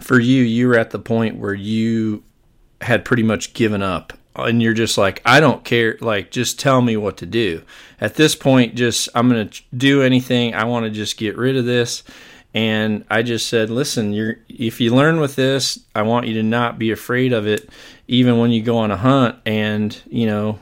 for 0.00 0.18
you, 0.18 0.42
you 0.42 0.68
were 0.68 0.78
at 0.78 0.90
the 0.90 0.98
point 0.98 1.36
where 1.36 1.54
you 1.54 2.22
had 2.80 3.04
pretty 3.04 3.22
much 3.22 3.54
given 3.54 3.82
up 3.82 4.12
and 4.34 4.62
you're 4.62 4.74
just 4.74 4.98
like 4.98 5.22
i 5.24 5.40
don't 5.40 5.64
care 5.64 5.96
like 6.02 6.30
just 6.30 6.60
tell 6.60 6.82
me 6.82 6.94
what 6.94 7.16
to 7.16 7.24
do 7.24 7.62
at 8.02 8.16
this 8.16 8.34
point 8.34 8.74
just 8.74 9.08
i'm 9.14 9.30
going 9.30 9.48
to 9.48 9.62
do 9.74 10.02
anything 10.02 10.54
i 10.54 10.62
want 10.62 10.84
to 10.84 10.90
just 10.90 11.16
get 11.16 11.38
rid 11.38 11.56
of 11.56 11.64
this 11.64 12.02
And 12.56 13.04
I 13.10 13.22
just 13.22 13.50
said, 13.50 13.68
listen, 13.68 14.14
you're 14.14 14.38
if 14.48 14.80
you 14.80 14.94
learn 14.94 15.20
with 15.20 15.36
this, 15.36 15.78
I 15.94 16.00
want 16.02 16.26
you 16.26 16.32
to 16.34 16.42
not 16.42 16.78
be 16.78 16.90
afraid 16.90 17.34
of 17.34 17.46
it, 17.46 17.68
even 18.08 18.38
when 18.38 18.50
you 18.50 18.62
go 18.62 18.78
on 18.78 18.90
a 18.90 18.96
hunt. 18.96 19.36
And 19.44 19.94
you 20.06 20.26
know, 20.26 20.58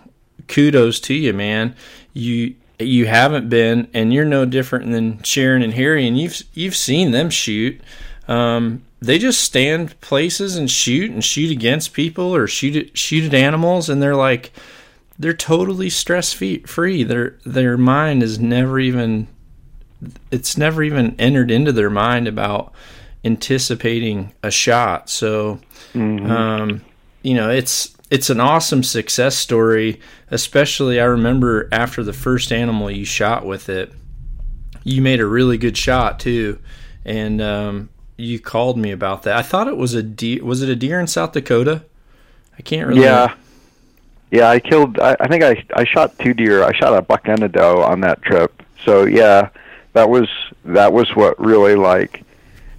kudos 0.48 1.00
to 1.00 1.14
you, 1.14 1.32
man. 1.32 1.74
You 2.12 2.54
you 2.78 3.06
haven't 3.06 3.48
been, 3.48 3.88
and 3.94 4.12
you're 4.12 4.24
no 4.24 4.44
different 4.44 4.90
than 4.90 5.22
Sharon 5.22 5.62
and 5.62 5.74
Harry, 5.74 6.06
and 6.06 6.18
you've 6.18 6.42
you've 6.54 6.76
seen 6.76 7.12
them 7.12 7.30
shoot. 7.30 7.80
Um, 8.26 8.82
they 9.00 9.18
just 9.18 9.40
stand 9.40 10.00
places 10.00 10.56
and 10.56 10.70
shoot 10.70 11.10
and 11.10 11.22
shoot 11.22 11.50
against 11.50 11.92
people 11.92 12.34
or 12.34 12.46
shoot 12.46 12.76
at, 12.76 12.98
shoot 12.98 13.24
at 13.24 13.34
animals, 13.34 13.88
and 13.88 14.02
they're 14.02 14.16
like 14.16 14.52
they're 15.18 15.32
totally 15.32 15.90
stress 15.90 16.32
free. 16.32 17.02
Their 17.04 17.36
their 17.44 17.76
mind 17.76 18.22
is 18.22 18.38
never 18.38 18.80
even 18.80 19.28
it's 20.30 20.56
never 20.56 20.82
even 20.82 21.14
entered 21.18 21.50
into 21.50 21.72
their 21.72 21.90
mind 21.90 22.28
about 22.28 22.72
anticipating 23.24 24.32
a 24.42 24.50
shot. 24.50 25.08
So, 25.08 25.60
mm-hmm. 25.92 26.30
um, 26.30 26.84
you 27.22 27.34
know, 27.34 27.50
it's 27.50 27.96
it's 28.10 28.30
an 28.30 28.40
awesome 28.40 28.82
success 28.82 29.36
story. 29.36 30.00
Especially, 30.30 31.00
I 31.00 31.04
remember 31.04 31.68
after 31.72 32.02
the 32.02 32.12
first 32.12 32.52
animal 32.52 32.90
you 32.90 33.04
shot 33.04 33.46
with 33.46 33.68
it, 33.68 33.92
you 34.82 35.00
made 35.02 35.20
a 35.20 35.26
really 35.26 35.58
good 35.58 35.76
shot 35.76 36.20
too, 36.20 36.58
and 37.04 37.40
um, 37.40 37.88
you 38.16 38.38
called 38.38 38.78
me 38.78 38.90
about 38.90 39.22
that. 39.24 39.36
I 39.36 39.42
thought 39.42 39.68
it 39.68 39.76
was 39.76 39.94
a 39.94 40.02
deer. 40.02 40.44
Was 40.44 40.62
it 40.62 40.68
a 40.68 40.76
deer 40.76 41.00
in 41.00 41.06
South 41.06 41.32
Dakota? 41.32 41.84
I 42.58 42.62
can't 42.62 42.88
really. 42.88 43.02
Yeah. 43.02 43.34
Yeah, 44.30 44.50
I 44.50 44.58
killed. 44.58 44.98
I, 44.98 45.16
I 45.20 45.28
think 45.28 45.44
I 45.44 45.64
I 45.76 45.84
shot 45.84 46.18
two 46.18 46.34
deer. 46.34 46.64
I 46.64 46.72
shot 46.72 46.96
a 46.96 47.02
buck 47.02 47.28
and 47.28 47.42
a 47.44 47.48
doe 47.48 47.82
on 47.82 48.00
that 48.00 48.20
trip. 48.22 48.62
So 48.84 49.04
yeah, 49.04 49.50
that 49.92 50.08
was 50.08 50.28
that 50.64 50.92
was 50.92 51.14
what 51.14 51.38
really 51.38 51.76
like. 51.76 52.22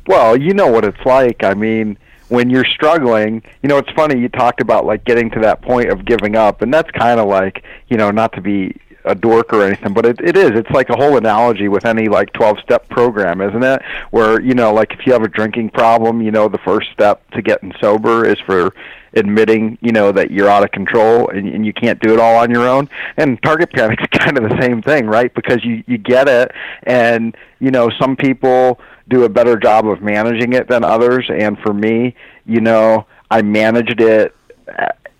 Well, 0.08 0.36
you 0.36 0.53
know 0.53 0.67
what 0.67 0.84
it's 0.84 1.05
like. 1.05 1.44
I 1.44 1.53
mean, 1.53 1.98
when 2.29 2.50
you're 2.50 2.65
struggling, 2.65 3.44
you 3.62 3.70
know, 3.70 3.77
it's 3.77 3.91
funny. 3.91 4.20
You 4.20 4.29
talked 4.29 4.62
about 4.62 4.86
like 4.86 5.03
getting 5.05 5.29
to 5.32 5.39
that 5.41 5.62
point 5.62 5.89
of 5.89 6.05
giving 6.05 6.36
up, 6.36 6.62
and 6.62 6.74
that's 6.74 6.89
kind 6.91 7.20
of 7.20 7.27
like 7.27 7.63
you 7.88 7.98
know, 7.98 8.12
not 8.12 8.34
to 8.34 8.41
be 8.41 8.75
a 9.05 9.15
dork 9.15 9.53
or 9.53 9.63
anything, 9.63 9.94
but 9.94 10.05
it, 10.05 10.20
it 10.22 10.36
is. 10.36 10.51
It's 10.51 10.70
like 10.72 10.89
a 10.89 10.96
whole 10.96 11.15
analogy 11.15 11.67
with 11.67 11.86
any 11.86 12.10
like 12.10 12.34
12 12.34 12.60
step 12.60 12.89
program, 12.89 13.39
isn't 13.39 13.63
it? 13.63 13.82
Where, 14.10 14.41
you 14.41 14.55
know, 14.55 14.74
like 14.74 14.91
if 14.94 15.05
you 15.05 15.13
have 15.13 15.22
a 15.22 15.27
drinking 15.27 15.70
problem, 15.70 16.22
you 16.22 16.32
know, 16.32 16.48
the 16.48 16.58
first 16.60 16.91
step 16.91 17.29
to 17.32 17.41
getting 17.41 17.74
sober 17.79 18.25
is 18.25 18.39
for 18.46 18.74
admitting, 19.13 19.77
you 19.82 19.91
know, 19.91 20.12
that 20.12 20.32
you're 20.32 20.50
out 20.50 20.63
of 20.63 20.72
control 20.72 21.29
and, 21.29 21.48
and 21.48 21.65
you 21.65 21.72
can't 21.72 22.01
do 22.01 22.13
it 22.13 22.20
all 22.20 22.36
on 22.36 22.50
your 22.50 22.67
own. 22.67 22.89
And 23.15 23.41
target 23.44 23.72
panic's 23.72 24.03
kind 24.12 24.38
of 24.38 24.50
the 24.50 24.60
same 24.60 24.82
thing, 24.82 25.05
right? 25.05 25.34
Because 25.34 25.63
you, 25.63 25.84
you 25.88 25.98
get 25.98 26.27
it 26.27 26.51
and, 26.84 27.38
you 27.60 27.72
know, 27.72 27.89
some 28.01 28.15
people 28.15 28.79
do 29.09 29.24
a 29.24 29.29
better 29.29 29.57
job 29.57 29.88
of 29.88 30.01
managing 30.01 30.53
it 30.53 30.67
than 30.67 30.83
others. 30.83 31.25
And 31.29 31.57
for 31.59 31.74
me, 31.74 32.15
you 32.45 32.62
know, 32.62 33.05
I 33.29 33.41
managed 33.41 34.01
it, 34.01 34.35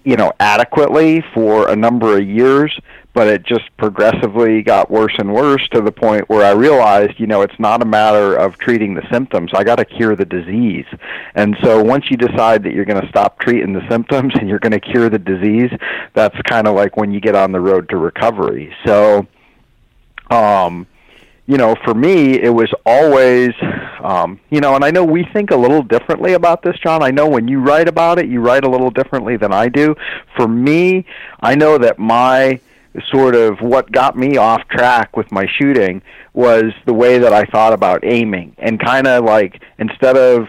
you 0.04 0.16
know, 0.16 0.34
adequately 0.40 1.24
for 1.34 1.70
a 1.70 1.76
number 1.76 2.18
of 2.18 2.28
years 2.28 2.78
but 3.16 3.30
it 3.30 3.44
just 3.44 3.64
progressively 3.78 4.62
got 4.62 4.92
worse 4.92 5.14
and 5.18 5.34
worse 5.34 5.66
to 5.70 5.80
the 5.80 5.92
point 5.92 6.28
where 6.30 6.46
I 6.46 6.52
realized, 6.52 7.18
you 7.18 7.28
know, 7.28 7.44
it's 7.44 7.58
not 7.58 7.82
a 7.82 7.86
matter 7.86 8.36
of 8.36 8.58
treating 8.58 8.94
the 8.94 9.08
symptoms. 9.10 9.52
I 9.56 9.64
got 9.64 9.78
to 9.78 9.86
cure 9.86 10.18
the 10.18 10.26
disease. 10.26 10.86
And 11.34 11.56
so 11.64 11.82
once 11.82 12.12
you 12.12 12.18
decide 12.18 12.62
that 12.64 12.74
you're 12.74 12.84
going 12.84 13.02
to 13.02 13.08
stop 13.08 13.40
treating 13.40 13.72
the 13.72 13.88
symptoms 13.90 14.34
and 14.40 14.50
you're 14.50 14.60
going 14.60 14.74
to 14.74 14.82
cure 14.82 15.10
the 15.10 15.18
disease, 15.18 15.72
that's 16.14 16.36
kind 16.42 16.68
of 16.68 16.76
like 16.76 16.98
when 16.98 17.14
you 17.14 17.22
get 17.22 17.36
on 17.36 17.54
the 17.54 17.60
road 17.62 17.88
to 17.90 17.98
recovery. 17.98 18.76
So 18.86 19.26
um 20.30 20.86
you 21.48 21.58
know, 21.58 21.76
for 21.84 21.94
me, 21.94 22.42
it 22.42 22.50
was 22.50 22.74
always, 22.86 23.52
um, 24.04 24.40
you 24.50 24.60
know, 24.60 24.76
and 24.76 24.84
I 24.84 24.90
know 24.90 25.04
we 25.04 25.24
think 25.32 25.52
a 25.52 25.56
little 25.56 25.84
differently 25.84 26.34
about 26.34 26.64
this, 26.64 26.76
John. 26.80 27.04
I 27.04 27.12
know 27.12 27.28
when 27.28 27.48
you 27.48 27.60
write 27.60 27.88
about 27.88 28.18
it, 28.18 28.28
you 28.28 28.42
write 28.42 28.64
a 28.64 28.70
little 28.70 28.90
differently 28.90 29.38
than 29.38 29.54
I 29.54 29.70
do. 29.70 29.96
For 30.36 30.48
me, 30.48 31.06
I 31.42 31.54
know 31.54 31.78
that 31.78 32.00
my 32.00 32.60
sort 33.12 33.36
of 33.36 33.60
what 33.62 33.92
got 33.92 34.18
me 34.18 34.38
off 34.38 34.68
track 34.70 35.16
with 35.16 35.32
my 35.32 35.46
shooting 35.46 36.02
was 36.34 36.74
the 36.86 36.94
way 36.94 37.20
that 37.20 37.34
I 37.34 37.44
thought 37.46 37.74
about 37.74 38.04
aiming 38.04 38.56
and 38.58 38.80
kind 38.80 39.06
of 39.06 39.26
like 39.26 39.62
instead 39.78 40.18
of 40.18 40.48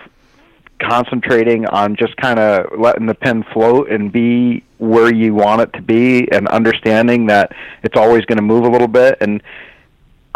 concentrating 0.81 1.67
on 1.67 1.97
just 1.97 2.17
kind 2.17 2.39
of 2.39 2.79
letting 2.79 3.07
the 3.07 3.15
pin 3.15 3.43
float 3.53 3.91
and 3.91 4.13
be 4.13 4.63
where 4.79 5.13
you 5.13 5.35
want 5.35 5.61
it 5.61 5.73
to 5.73 5.83
be 5.83 6.31
and 6.31 6.47
understanding 6.49 7.27
that 7.27 7.53
it's 7.83 7.97
always 7.97 8.25
going 8.27 8.37
to 8.37 8.43
move 8.43 8.65
a 8.65 8.69
little 8.69 8.89
bit 8.89 9.17
and 9.21 9.43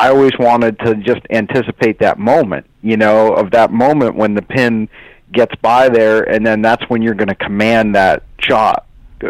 I 0.01 0.09
always 0.09 0.33
wanted 0.39 0.79
to 0.79 0.95
just 0.95 1.21
anticipate 1.29 1.99
that 1.99 2.19
moment, 2.19 2.65
you 2.81 2.97
know, 2.97 3.35
of 3.35 3.51
that 3.51 3.71
moment 3.71 4.17
when 4.17 4.33
the 4.33 4.41
pin 4.41 4.89
gets 5.31 5.55
by 5.57 5.91
there 5.91 6.23
and 6.23 6.45
then 6.45 6.63
that's 6.63 6.83
when 6.89 7.03
you're 7.03 7.15
going 7.15 7.29
to 7.29 7.35
command 7.35 7.95
that 7.95 8.23
shot 8.41 8.87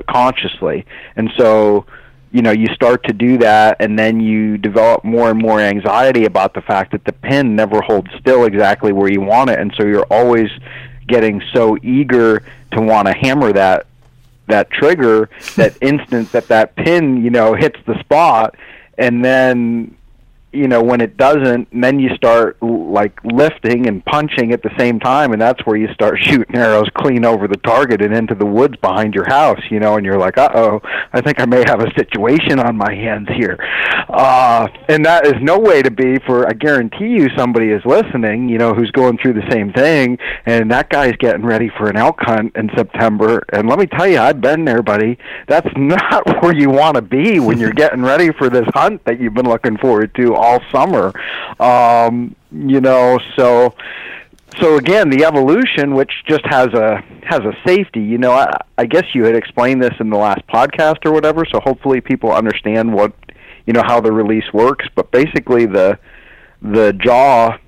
consciously. 0.09 0.87
And 1.17 1.29
so 1.37 1.87
you 2.31 2.43
know 2.43 2.53
you 2.53 2.67
start 2.73 3.03
to 3.09 3.13
do 3.13 3.39
that 3.39 3.79
and 3.81 3.99
then 3.99 4.21
you 4.21 4.57
develop 4.57 5.03
more 5.03 5.31
and 5.31 5.43
more 5.43 5.59
anxiety 5.59 6.25
about 6.27 6.55
the 6.55 6.61
fact 6.61 6.93
that 6.93 7.05
the 7.05 7.13
pin 7.13 7.57
never 7.57 7.81
holds 7.81 8.09
still 8.21 8.45
exactly 8.45 8.93
where 8.93 9.11
you 9.11 9.21
want 9.21 9.51
it 9.51 9.59
and 9.59 9.75
so 9.77 9.85
you're 9.85 10.07
always 10.13 10.49
getting 11.09 11.43
so 11.53 11.77
eager 11.83 12.45
to 12.71 12.81
want 12.81 13.09
to 13.09 13.13
hammer 13.15 13.53
that 13.53 13.85
that 14.47 14.71
trigger 14.71 15.29
that 15.57 15.77
instant 15.83 16.31
that 16.31 16.47
that 16.47 16.77
pin 16.77 17.21
you 17.21 17.31
know 17.31 17.53
hits 17.53 17.81
the 17.85 17.99
spot 17.99 18.55
and 18.97 19.25
then 19.25 19.97
you 20.53 20.69
know 20.69 20.83
when 20.83 21.01
it 21.01 21.17
doesn't 21.17 21.69
then 21.73 21.99
you 21.99 22.15
start 22.15 22.61
like 22.63 23.19
lifting 23.25 23.87
and 23.87 24.05
punching 24.05 24.53
at 24.53 24.63
the 24.63 24.71
same 24.79 24.99
time 25.01 25.33
and 25.33 25.41
that's 25.41 25.65
where 25.65 25.77
you 25.77 25.89
start 25.95 26.19
shooting 26.21 26.57
arrows 26.57 26.89
clean 26.95 27.25
over 27.25 27.49
the 27.49 27.57
target 27.59 28.03
and 28.03 28.15
into 28.15 28.35
the 28.35 28.47
woods 28.47 28.77
behind 28.77 29.15
your 29.15 29.27
house 29.29 29.61
you 29.71 29.81
know 29.81 29.97
and 29.97 30.05
you're 30.05 30.19
like 30.19 30.37
uh-oh 30.37 30.81
i 31.13 31.21
think 31.21 31.41
i 31.41 31.47
may 31.47 31.63
have 31.67 31.81
a 31.81 31.91
situation 31.97 32.59
on 32.59 32.77
my 32.77 32.93
hands 32.93 33.29
here. 33.37 33.59
Uh 34.09 34.69
and 34.89 35.05
that 35.05 35.27
is 35.27 35.35
no 35.41 35.59
way 35.59 35.83
to 35.83 35.91
be 35.91 36.19
for 36.27 36.49
i 36.49 36.53
guarantee 36.53 37.09
you 37.09 37.29
somebody 37.37 37.71
is 37.71 37.83
listening 37.85 38.49
you 38.49 38.59
know 38.59 38.75
who's 38.75 38.91
going 38.91 39.17
through 39.19 39.35
the 39.35 39.49
same 39.51 39.73
thing 39.73 40.19
and 40.47 40.71
that 40.71 40.89
guy's 40.91 41.17
getting 41.19 41.45
ready 41.45 41.71
for 41.79 41.89
an 41.89 41.97
elk 41.97 42.17
hunt 42.21 42.55
in 42.57 42.71
september. 42.77 43.45
And 43.53 43.69
let 43.69 43.79
me 43.79 43.87
tell 43.87 44.07
you 44.07 44.19
i've 44.19 44.41
been 44.41 44.65
there 44.65 44.83
buddy. 44.83 45.19
That's 45.47 45.69
not 45.77 46.43
where 46.43 46.55
you 46.55 46.71
want 46.71 46.97
to 46.97 47.03
be 47.03 47.41
when 47.41 47.59
you're 47.59 47.73
getting 47.85 48.03
ready 48.03 48.33
for 48.33 48.49
this 48.49 48.67
hunt 48.75 49.05
that 49.05 49.21
you've 49.21 49.35
been 49.35 49.49
looking 49.49 49.77
forward 49.79 50.15
to 50.17 50.35
all 50.41 50.61
summer. 50.73 51.13
Um, 51.61 52.35
you 52.51 52.81
know, 52.81 53.19
so 53.37 53.75
so 54.59 54.77
again, 54.77 55.11
the 55.11 55.25
evolution, 55.25 55.95
which 55.95 56.11
just 56.27 56.45
has 56.47 56.69
a 56.69 57.03
has 57.25 57.41
a 57.41 57.53
safety. 57.67 58.01
You 58.01 58.19
know, 58.19 58.33
I, 58.33 58.51
I 58.79 58.87
guess 58.87 59.05
you 59.15 59.25
had 59.25 59.37
explained 59.37 59.83
this 59.83 59.95
in 60.01 60.11
the 60.11 60.19
last 60.19 60.47
podcast 60.49 61.07
or 61.07 61.13
whatever. 61.13 61.45
So 61.45 61.61
hopefully, 61.61 62.01
people 62.01 62.33
understand 62.33 62.93
what 62.93 63.13
you 63.67 63.73
know 63.73 63.83
how 63.85 64.01
the 64.01 64.13
release 64.13 64.53
works. 64.53 64.87
But 64.95 65.11
basically, 65.13 65.67
the 65.67 65.99
the 66.63 66.93
jaw 66.95 67.59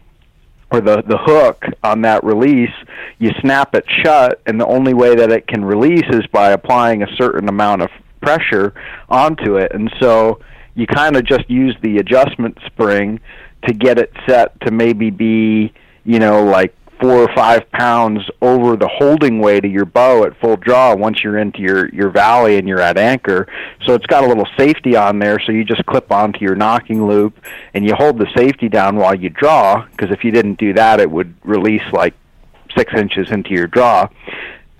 or 0.71 0.81
the 0.81 1.03
the 1.03 1.19
hook 1.19 1.65
on 1.85 2.03
that 2.03 2.25
release, 2.25 2.75
you 3.19 3.31
snap 3.41 3.75
it 3.75 3.85
shut, 4.03 4.41
and 4.47 4.61
the 4.61 4.67
only 4.67 4.95
way 4.95 5.15
that 5.15 5.31
it 5.31 5.47
can 5.47 5.65
release 5.65 6.09
is 6.11 6.27
by 6.33 6.51
applying 6.51 7.03
a 7.03 7.17
certain 7.17 7.49
amount 7.49 7.83
of 7.83 7.91
pressure 8.21 8.75
onto 9.09 9.57
it. 9.57 9.73
And 9.73 9.93
so 10.01 10.41
you 10.75 10.87
kind 10.87 11.17
of 11.17 11.25
just 11.25 11.49
use 11.51 11.77
the 11.83 11.99
adjustment 11.99 12.59
spring 12.67 13.21
to 13.67 13.75
get 13.75 13.99
it 13.99 14.13
set 14.27 14.59
to 14.63 14.71
maybe 14.71 15.11
be, 15.11 15.73
you 16.05 16.19
know, 16.19 16.45
like 16.45 16.75
four 17.01 17.17
or 17.17 17.35
five 17.35 17.69
pounds 17.73 18.21
over 18.41 18.77
the 18.77 18.89
holding 18.89 19.41
weight 19.41 19.65
of 19.65 19.73
your 19.73 19.85
bow 19.85 20.25
at 20.25 20.39
full 20.41 20.57
draw 20.57 20.95
once 20.95 21.23
you're 21.23 21.39
into 21.39 21.61
your 21.61 21.89
your 21.89 22.11
valley 22.11 22.59
and 22.59 22.69
you're 22.69 22.81
at 22.81 22.97
anchor. 22.97 23.47
So 23.85 23.95
it's 23.95 24.07
got 24.07 24.23
a 24.25 24.27
little 24.27 24.47
safety 24.57 24.97
on 24.97 25.19
there 25.19 25.41
so 25.41 25.53
you 25.53 25.65
just 25.65 25.85
clip 25.87 26.13
onto 26.13 26.41
your 26.41 26.55
nocking 26.55 27.07
loop 27.09 27.39
and 27.75 27.85
you 27.85 27.95
hold 27.95 28.19
the 28.19 28.29
safety 28.37 28.69
down 28.69 28.97
while 28.97 29.15
you 29.15 29.31
draw 29.31 29.85
because 29.87 30.11
if 30.11 30.23
you 30.25 30.31
didn't 30.31 30.59
do 30.59 30.73
that 30.75 31.01
it 31.01 31.11
would 31.11 31.35
release 31.45 31.83
like 31.93 32.15
six 32.77 32.93
inches 32.95 33.31
into 33.31 33.51
your 33.51 33.67
draw 33.67 34.09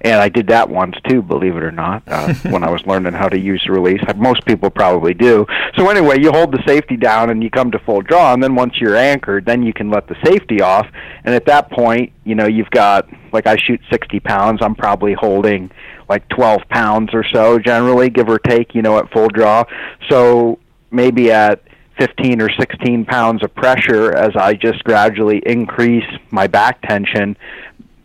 and 0.03 0.21
I 0.21 0.29
did 0.29 0.49
that 0.49 0.69
once 0.69 0.97
too, 1.09 1.23
believe 1.23 1.57
it 1.57 1.63
or 1.63 1.71
not, 1.71 2.03
uh, 2.07 2.35
when 2.51 2.65
I 2.65 2.71
was 2.71 2.85
learning 2.87 3.13
how 3.13 3.29
to 3.29 3.39
use 3.39 3.67
release. 3.69 4.01
Most 4.17 4.45
people 4.45 4.69
probably 4.69 5.15
do. 5.15 5.47
So 5.77 5.89
anyway, 5.89 6.21
you 6.21 6.33
hold 6.33 6.53
the 6.53 6.63
safety 6.67 6.97
down 6.97 7.31
and 7.31 7.43
you 7.43 7.51
come 7.51 7.71
to 7.71 7.79
full 7.79 8.03
draw, 8.03 8.35
and 8.35 8.43
then 8.43 8.55
once 8.55 8.79
you're 8.79 8.97
anchored, 8.97 9.47
then 9.47 9.63
you 9.63 9.73
can 9.73 9.91
let 9.91 10.09
the 10.09 10.17
safety 10.25 10.61
off. 10.61 10.87
And 11.25 11.35
at 11.35 11.47
that 11.47 11.71
point, 11.71 12.13
you 12.25 12.35
know, 12.35 12.47
you've 12.47 12.71
got 12.71 13.09
like 13.33 13.47
I 13.47 13.57
shoot 13.57 13.81
60 13.91 14.21
pounds. 14.21 14.61
I'm 14.61 14.75
probably 14.75 15.15
holding 15.15 15.71
like 16.09 16.29
12 16.29 16.63
pounds 16.69 17.11
or 17.15 17.25
so, 17.33 17.59
generally, 17.59 18.11
give 18.11 18.29
or 18.29 18.39
take. 18.39 18.75
You 18.75 18.83
know, 18.83 18.99
at 18.99 19.11
full 19.13 19.29
draw. 19.29 19.65
So 20.11 20.59
maybe 20.91 21.31
at 21.31 21.63
15 21.99 22.41
or 22.41 22.51
16 22.51 23.05
pounds 23.05 23.43
of 23.43 23.55
pressure 23.55 24.13
as 24.13 24.35
I 24.35 24.55
just 24.55 24.83
gradually 24.85 25.43
increase 25.45 26.09
my 26.31 26.47
back 26.47 26.83
tension 26.83 27.37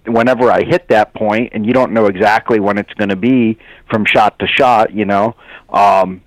whenever 0.08 0.52
I 0.52 0.64
hit 0.64 0.88
that 0.90 1.14
point, 1.14 1.52
and 1.54 1.66
you 1.66 1.74
don't 1.74 1.92
know 1.92 2.06
exactly 2.06 2.60
when 2.60 2.78
it's 2.78 2.94
going 2.94 3.10
to 3.10 3.16
be 3.16 3.58
from 3.90 4.06
shot 4.06 4.38
to 4.40 4.48
shot, 4.48 4.94
you 4.94 5.06
know, 5.06 5.36
um, 5.70 6.22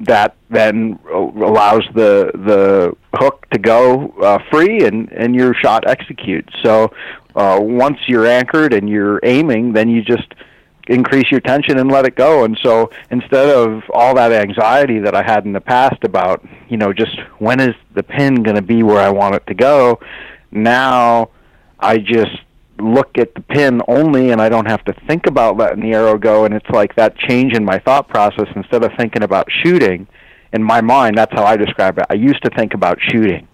that 0.00 0.36
then 0.48 0.98
allows 1.12 1.82
the 1.94 2.30
the 2.34 2.96
hook 3.14 3.46
to 3.50 3.58
go 3.58 4.08
uh, 4.22 4.38
free 4.50 4.84
and 4.84 5.12
and 5.12 5.34
your 5.34 5.54
shot 5.54 5.86
executes. 5.86 6.52
So 6.62 6.92
uh, 7.36 7.58
once 7.60 7.98
you're 8.06 8.26
anchored 8.26 8.72
and 8.72 8.88
you're 8.88 9.20
aiming, 9.22 9.72
then 9.72 9.88
you 9.88 10.02
just 10.02 10.32
increase 10.88 11.30
your 11.30 11.40
tension 11.40 11.78
and 11.78 11.90
let 11.90 12.04
it 12.04 12.16
go. 12.16 12.44
And 12.44 12.58
so 12.62 12.90
instead 13.10 13.48
of 13.48 13.82
all 13.94 14.14
that 14.16 14.32
anxiety 14.32 14.98
that 15.00 15.14
I 15.14 15.22
had 15.22 15.44
in 15.44 15.52
the 15.52 15.60
past 15.60 16.02
about, 16.02 16.44
you 16.68 16.76
know, 16.76 16.92
just 16.92 17.16
when 17.38 17.60
is 17.60 17.74
the 17.94 18.02
pin 18.02 18.42
going 18.42 18.56
to 18.56 18.62
be 18.62 18.82
where 18.82 19.00
I 19.00 19.10
want 19.10 19.36
it 19.36 19.46
to 19.46 19.54
go, 19.54 20.00
now 20.50 21.30
I 21.78 21.98
just 21.98 22.36
look 22.80 23.18
at 23.18 23.34
the 23.34 23.40
pin 23.40 23.82
only 23.88 24.30
and 24.30 24.40
I 24.40 24.48
don't 24.48 24.68
have 24.68 24.84
to 24.84 24.94
think 25.06 25.26
about 25.26 25.56
letting 25.56 25.82
the 25.82 25.92
arrow 25.92 26.18
go 26.18 26.44
and 26.44 26.54
it's 26.54 26.68
like 26.70 26.94
that 26.96 27.16
change 27.16 27.54
in 27.54 27.64
my 27.64 27.78
thought 27.78 28.08
process 28.08 28.48
instead 28.56 28.84
of 28.84 28.92
thinking 28.98 29.22
about 29.22 29.46
shooting 29.62 30.06
in 30.52 30.62
my 30.62 30.80
mind 30.80 31.16
that's 31.16 31.32
how 31.32 31.44
I 31.44 31.56
describe 31.56 31.98
it. 31.98 32.06
I 32.10 32.14
used 32.14 32.42
to 32.44 32.50
think 32.50 32.74
about 32.74 32.98
shooting 33.00 33.46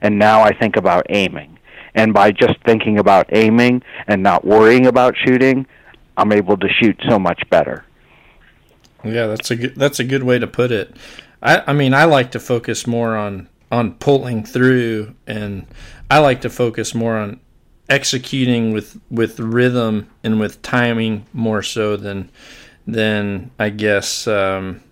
and 0.00 0.18
now 0.18 0.42
I 0.42 0.52
think 0.52 0.76
about 0.76 1.06
aiming. 1.08 1.58
And 1.94 2.12
by 2.12 2.32
just 2.32 2.54
thinking 2.64 2.98
about 2.98 3.26
aiming 3.32 3.82
and 4.06 4.22
not 4.22 4.44
worrying 4.44 4.86
about 4.86 5.14
shooting, 5.16 5.66
I'm 6.16 6.32
able 6.32 6.56
to 6.58 6.68
shoot 6.68 7.00
so 7.08 7.18
much 7.18 7.42
better. 7.50 7.84
Yeah, 9.04 9.26
that's 9.26 9.50
a 9.50 9.56
good 9.56 9.76
that's 9.76 10.00
a 10.00 10.04
good 10.04 10.22
way 10.22 10.38
to 10.38 10.46
put 10.46 10.70
it. 10.70 10.96
I 11.42 11.62
I 11.68 11.72
mean, 11.72 11.94
I 11.94 12.04
like 12.04 12.30
to 12.32 12.40
focus 12.40 12.86
more 12.86 13.16
on 13.16 13.48
on 13.70 13.94
pulling 13.94 14.44
through 14.44 15.14
and 15.26 15.66
I 16.10 16.18
like 16.18 16.40
to 16.42 16.50
focus 16.50 16.94
more 16.94 17.16
on 17.16 17.40
executing 17.88 18.72
with 18.72 18.98
with 19.10 19.38
rhythm 19.40 20.08
and 20.22 20.40
with 20.40 20.62
timing 20.62 21.26
more 21.32 21.62
so 21.62 21.96
than 21.96 22.30
than 22.86 23.50
I 23.58 23.70
guess 23.70 24.26
um, 24.26 24.82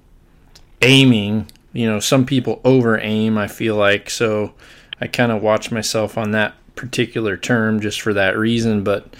aiming. 0.80 1.50
You 1.72 1.88
know, 1.88 2.00
some 2.00 2.26
people 2.26 2.60
over 2.64 2.98
aim. 2.98 3.38
I 3.38 3.48
feel 3.48 3.76
like 3.76 4.10
so. 4.10 4.54
I 5.00 5.06
kind 5.06 5.32
of 5.32 5.42
watch 5.42 5.70
myself 5.72 6.16
on 6.16 6.30
that 6.32 6.54
particular 6.76 7.36
term 7.36 7.80
just 7.80 8.00
for 8.00 8.14
that 8.14 8.36
reason. 8.36 8.84
But 8.84 9.14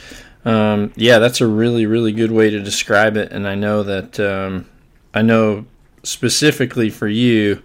um, 0.44 0.92
yeah, 0.96 1.18
that's 1.18 1.40
a 1.40 1.46
really 1.46 1.86
really 1.86 2.12
good 2.12 2.32
way 2.32 2.50
to 2.50 2.60
describe 2.60 3.16
it. 3.16 3.32
And 3.32 3.48
I 3.48 3.54
know 3.54 3.82
that 3.82 4.20
um, 4.20 4.68
I 5.14 5.22
know 5.22 5.66
specifically 6.02 6.90
for 6.90 7.08
you, 7.08 7.62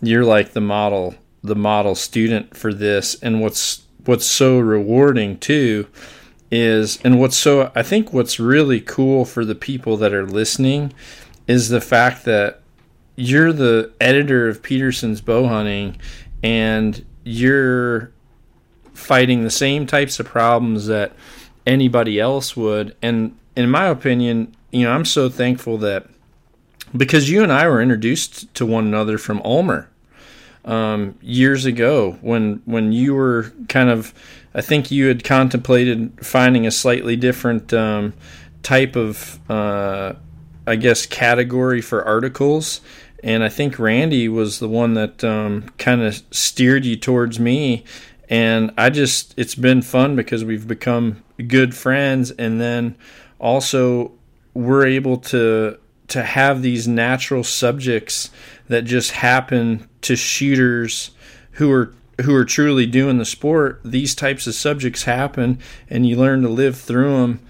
you're 0.00 0.24
like 0.24 0.52
the 0.52 0.60
model 0.60 1.14
the 1.42 1.56
model 1.56 1.94
student 1.94 2.56
for 2.56 2.72
this. 2.72 3.14
And 3.22 3.40
what's 3.40 3.82
what's 4.04 4.26
so 4.26 4.58
rewarding 4.58 5.38
too 5.38 5.86
is 6.50 6.98
and 7.02 7.20
what's 7.20 7.36
so 7.36 7.70
I 7.74 7.82
think 7.82 8.12
what's 8.12 8.40
really 8.40 8.80
cool 8.80 9.24
for 9.24 9.44
the 9.44 9.54
people 9.54 9.96
that 9.98 10.12
are 10.12 10.26
listening 10.26 10.92
is 11.46 11.68
the 11.68 11.80
fact 11.80 12.24
that 12.24 12.60
you're 13.16 13.52
the 13.52 13.92
editor 14.00 14.48
of 14.48 14.62
Petersen's 14.62 15.20
bow 15.20 15.46
hunting 15.46 15.96
and 16.42 17.04
you're 17.24 18.12
fighting 18.94 19.44
the 19.44 19.50
same 19.50 19.86
types 19.86 20.18
of 20.18 20.26
problems 20.26 20.86
that 20.86 21.12
anybody 21.66 22.18
else 22.18 22.56
would. 22.56 22.96
And 23.02 23.36
in 23.56 23.70
my 23.70 23.86
opinion 23.86 24.54
you 24.70 24.84
know 24.84 24.92
I'm 24.92 25.04
so 25.04 25.28
thankful 25.28 25.78
that 25.78 26.06
because 26.96 27.30
you 27.30 27.42
and 27.42 27.52
I 27.52 27.68
were 27.68 27.80
introduced 27.80 28.52
to 28.54 28.66
one 28.66 28.86
another 28.86 29.18
from 29.18 29.40
Ulmer 29.44 29.89
um, 30.64 31.18
years 31.22 31.64
ago 31.64 32.18
when 32.20 32.62
when 32.64 32.92
you 32.92 33.14
were 33.14 33.52
kind 33.68 33.88
of 33.88 34.12
I 34.54 34.60
think 34.60 34.90
you 34.90 35.06
had 35.06 35.24
contemplated 35.24 36.24
finding 36.24 36.66
a 36.66 36.70
slightly 36.70 37.16
different 37.16 37.72
um, 37.72 38.14
type 38.62 38.96
of 38.96 39.38
uh, 39.50 40.14
I 40.66 40.76
guess 40.76 41.06
category 41.06 41.80
for 41.80 42.04
articles. 42.04 42.80
And 43.22 43.42
I 43.44 43.48
think 43.48 43.78
Randy 43.78 44.28
was 44.28 44.60
the 44.60 44.68
one 44.68 44.94
that 44.94 45.22
um, 45.22 45.68
kind 45.76 46.00
of 46.00 46.22
steered 46.30 46.84
you 46.84 46.96
towards 46.96 47.38
me. 47.38 47.84
And 48.28 48.72
I 48.78 48.90
just 48.90 49.34
it's 49.36 49.54
been 49.54 49.82
fun 49.82 50.16
because 50.16 50.44
we've 50.44 50.66
become 50.66 51.22
good 51.46 51.74
friends. 51.74 52.30
And 52.30 52.60
then 52.60 52.96
also 53.38 54.12
we're 54.54 54.86
able 54.86 55.16
to 55.18 55.78
to 56.08 56.22
have 56.24 56.62
these 56.62 56.88
natural 56.88 57.44
subjects 57.44 58.30
that 58.70 58.84
just 58.84 59.10
happen 59.10 59.88
to 60.02 60.14
shooters 60.14 61.10
who 61.52 61.70
are 61.72 61.92
who 62.22 62.34
are 62.34 62.44
truly 62.44 62.86
doing 62.86 63.18
the 63.18 63.24
sport. 63.24 63.80
These 63.84 64.14
types 64.14 64.46
of 64.46 64.54
subjects 64.54 65.02
happen, 65.04 65.58
and 65.88 66.06
you 66.06 66.16
learn 66.16 66.42
to 66.42 66.48
live 66.48 66.76
through 66.76 67.16
them, 67.16 67.40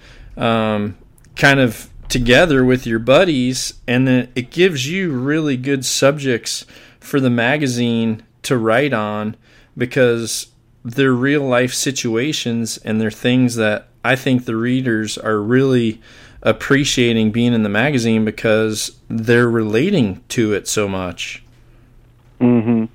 um, 0.43 0.97
kind 1.35 1.59
of 1.59 1.89
together 2.09 2.65
with 2.65 2.87
your 2.87 2.97
buddies, 2.97 3.75
and 3.87 4.07
then 4.07 4.31
it 4.33 4.49
gives 4.49 4.89
you 4.89 5.11
really 5.11 5.57
good 5.57 5.85
subjects 5.85 6.65
for 6.99 7.19
the 7.19 7.29
magazine 7.29 8.23
to 8.43 8.57
write 8.57 8.93
on 8.93 9.35
because 9.77 10.47
they're 10.83 11.13
real 11.13 11.43
life 11.43 11.73
situations 11.73 12.77
and 12.79 12.99
they're 12.99 13.11
things 13.11 13.55
that 13.57 13.87
I 14.03 14.15
think 14.15 14.45
the 14.45 14.55
readers 14.55 15.19
are 15.19 15.39
really 15.39 16.01
appreciating 16.43 17.31
being 17.31 17.53
in 17.53 17.63
the 17.63 17.69
magazine 17.69 18.25
because 18.25 18.99
they're 19.09 19.49
relating 19.49 20.23
to 20.29 20.53
it 20.53 20.67
so 20.67 20.87
much. 20.87 21.43
Mhm. 22.39 22.89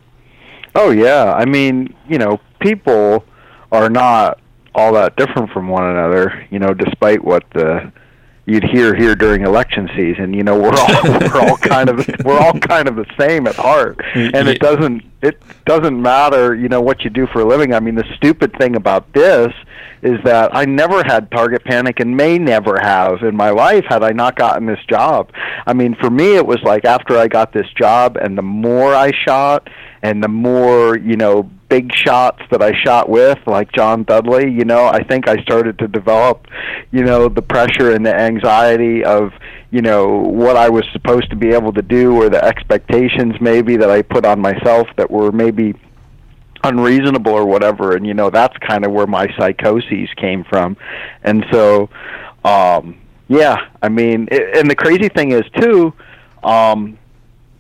Oh 0.75 0.91
yeah, 0.91 1.33
I 1.35 1.45
mean, 1.45 1.95
you 2.09 2.19
know, 2.19 2.41
people 2.61 3.25
are 3.73 3.89
not 3.89 4.41
all 4.75 4.93
that 4.93 5.17
different 5.17 5.51
from 5.51 5.69
one 5.69 5.85
another, 5.85 6.45
you 6.51 6.59
know, 6.59 6.75
despite 6.75 7.25
what 7.25 7.45
the 7.55 7.91
you'd 8.47 8.65
hear 8.65 8.95
here 8.95 9.15
during 9.15 9.43
election 9.43 9.91
season. 9.95 10.33
You 10.33 10.45
know, 10.45 10.59
we're 10.59 10.75
all 10.75 11.03
we're 11.21 11.49
all 11.49 11.57
kind 11.59 11.91
of 11.91 12.09
we're 12.25 12.39
all 12.39 12.59
kind 12.59 12.89
of 12.89 12.97
the 12.97 13.07
same 13.19 13.47
at 13.47 13.57
heart, 13.57 14.01
and 14.15 14.49
it 14.49 14.61
doesn't 14.61 15.03
it 15.23 15.43
doesn't 15.65 16.01
matter. 16.01 16.55
You 16.55 16.69
know 16.69 16.81
what 16.81 17.03
you 17.05 17.11
do 17.11 17.27
for 17.27 17.41
a 17.41 17.45
living. 17.45 17.75
I 17.75 17.81
mean, 17.81 17.97
the 17.97 18.07
stupid 18.17 18.57
thing 18.59 18.77
about 18.77 19.13
this 19.13 19.53
is 20.03 20.23
that 20.25 20.55
I 20.55 20.65
never 20.65 21.03
had 21.05 21.31
target 21.31 21.65
panic 21.65 22.01
and 22.01 22.17
may 22.17 22.39
never 22.39 22.79
have 22.81 23.23
in 23.23 23.35
my 23.35 23.51
life 23.51 23.85
had 23.89 24.05
I 24.05 24.11
not 24.13 24.37
gotten 24.37 24.67
this 24.67 24.79
job. 24.89 25.33
I 25.67 25.73
mean, 25.73 25.97
for 25.97 26.11
me, 26.11 26.37
it 26.37 26.47
was 26.47 26.63
like 26.63 26.85
after 26.85 27.19
I 27.19 27.29
got 27.29 27.53
this 27.53 27.67
job, 27.77 28.17
and 28.17 28.39
the 28.39 28.43
more 28.43 28.95
I 28.95 29.11
shot, 29.27 29.69
and 30.07 30.23
the 30.23 30.29
more 30.29 30.97
you 30.97 31.17
know 31.17 31.43
big 31.69 31.93
shots 31.93 32.43
that 32.51 32.63
I 32.63 32.73
shot 32.85 33.09
with, 33.09 33.39
like 33.47 33.73
John 33.73 34.05
Dudley, 34.05 34.51
you 34.51 34.65
know, 34.65 34.87
I 34.87 35.03
think 35.03 35.29
I 35.29 35.43
started 35.43 35.81
to 35.81 35.89
develop, 35.89 36.47
you 36.93 37.03
know, 37.03 37.29
the 37.29 37.43
pressure 37.43 37.91
and 37.91 38.07
the 38.07 38.15
anxiety 38.15 39.03
of, 39.03 39.33
you 39.73 39.83
know, 39.83 40.19
what 40.19 40.57
I 40.57 40.69
was 40.69 40.85
supposed 40.93 41.29
to 41.31 41.37
be 41.37 41.49
able 41.49 41.73
to 41.73 41.83
do 41.83 42.15
or 42.15 42.29
the 42.29 42.45
expectations 42.45 43.35
maybe 43.41 43.77
that 43.79 43.91
I 43.91 44.03
put 44.03 44.25
on 44.25 44.41
myself 44.41 44.87
that 44.97 45.11
were 45.11 45.33
maybe 45.33 45.75
unreasonable 46.63 47.33
or 47.33 47.45
whatever. 47.45 47.97
And 47.97 48.07
you 48.07 48.15
know 48.15 48.31
that's 48.31 48.57
kind 48.59 48.85
of 48.85 48.93
where 48.93 49.09
my 49.09 49.27
psychoses 49.37 50.09
came 50.17 50.45
from. 50.45 50.77
And 51.25 51.45
so 51.51 51.91
um 52.45 52.97
yeah 53.29 53.57
i 53.83 53.89
mean 53.89 54.29
it, 54.31 54.57
and 54.57 54.71
the 54.71 54.75
crazy 54.75 55.09
thing 55.09 55.33
is 55.33 55.43
too 55.61 55.93
um 56.45 56.97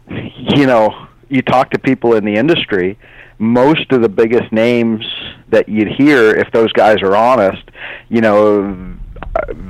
you 0.08 0.66
know 0.66 1.08
you 1.28 1.42
talk 1.42 1.70
to 1.70 1.78
people 1.78 2.14
in 2.14 2.24
the 2.24 2.34
industry 2.34 2.98
most 3.38 3.92
of 3.92 4.00
the 4.00 4.08
biggest 4.08 4.50
names 4.50 5.04
that 5.48 5.68
you'd 5.68 5.88
hear 5.88 6.30
if 6.30 6.50
those 6.52 6.72
guys 6.72 7.02
are 7.02 7.14
honest 7.14 7.62
you 8.08 8.20
know 8.20 8.96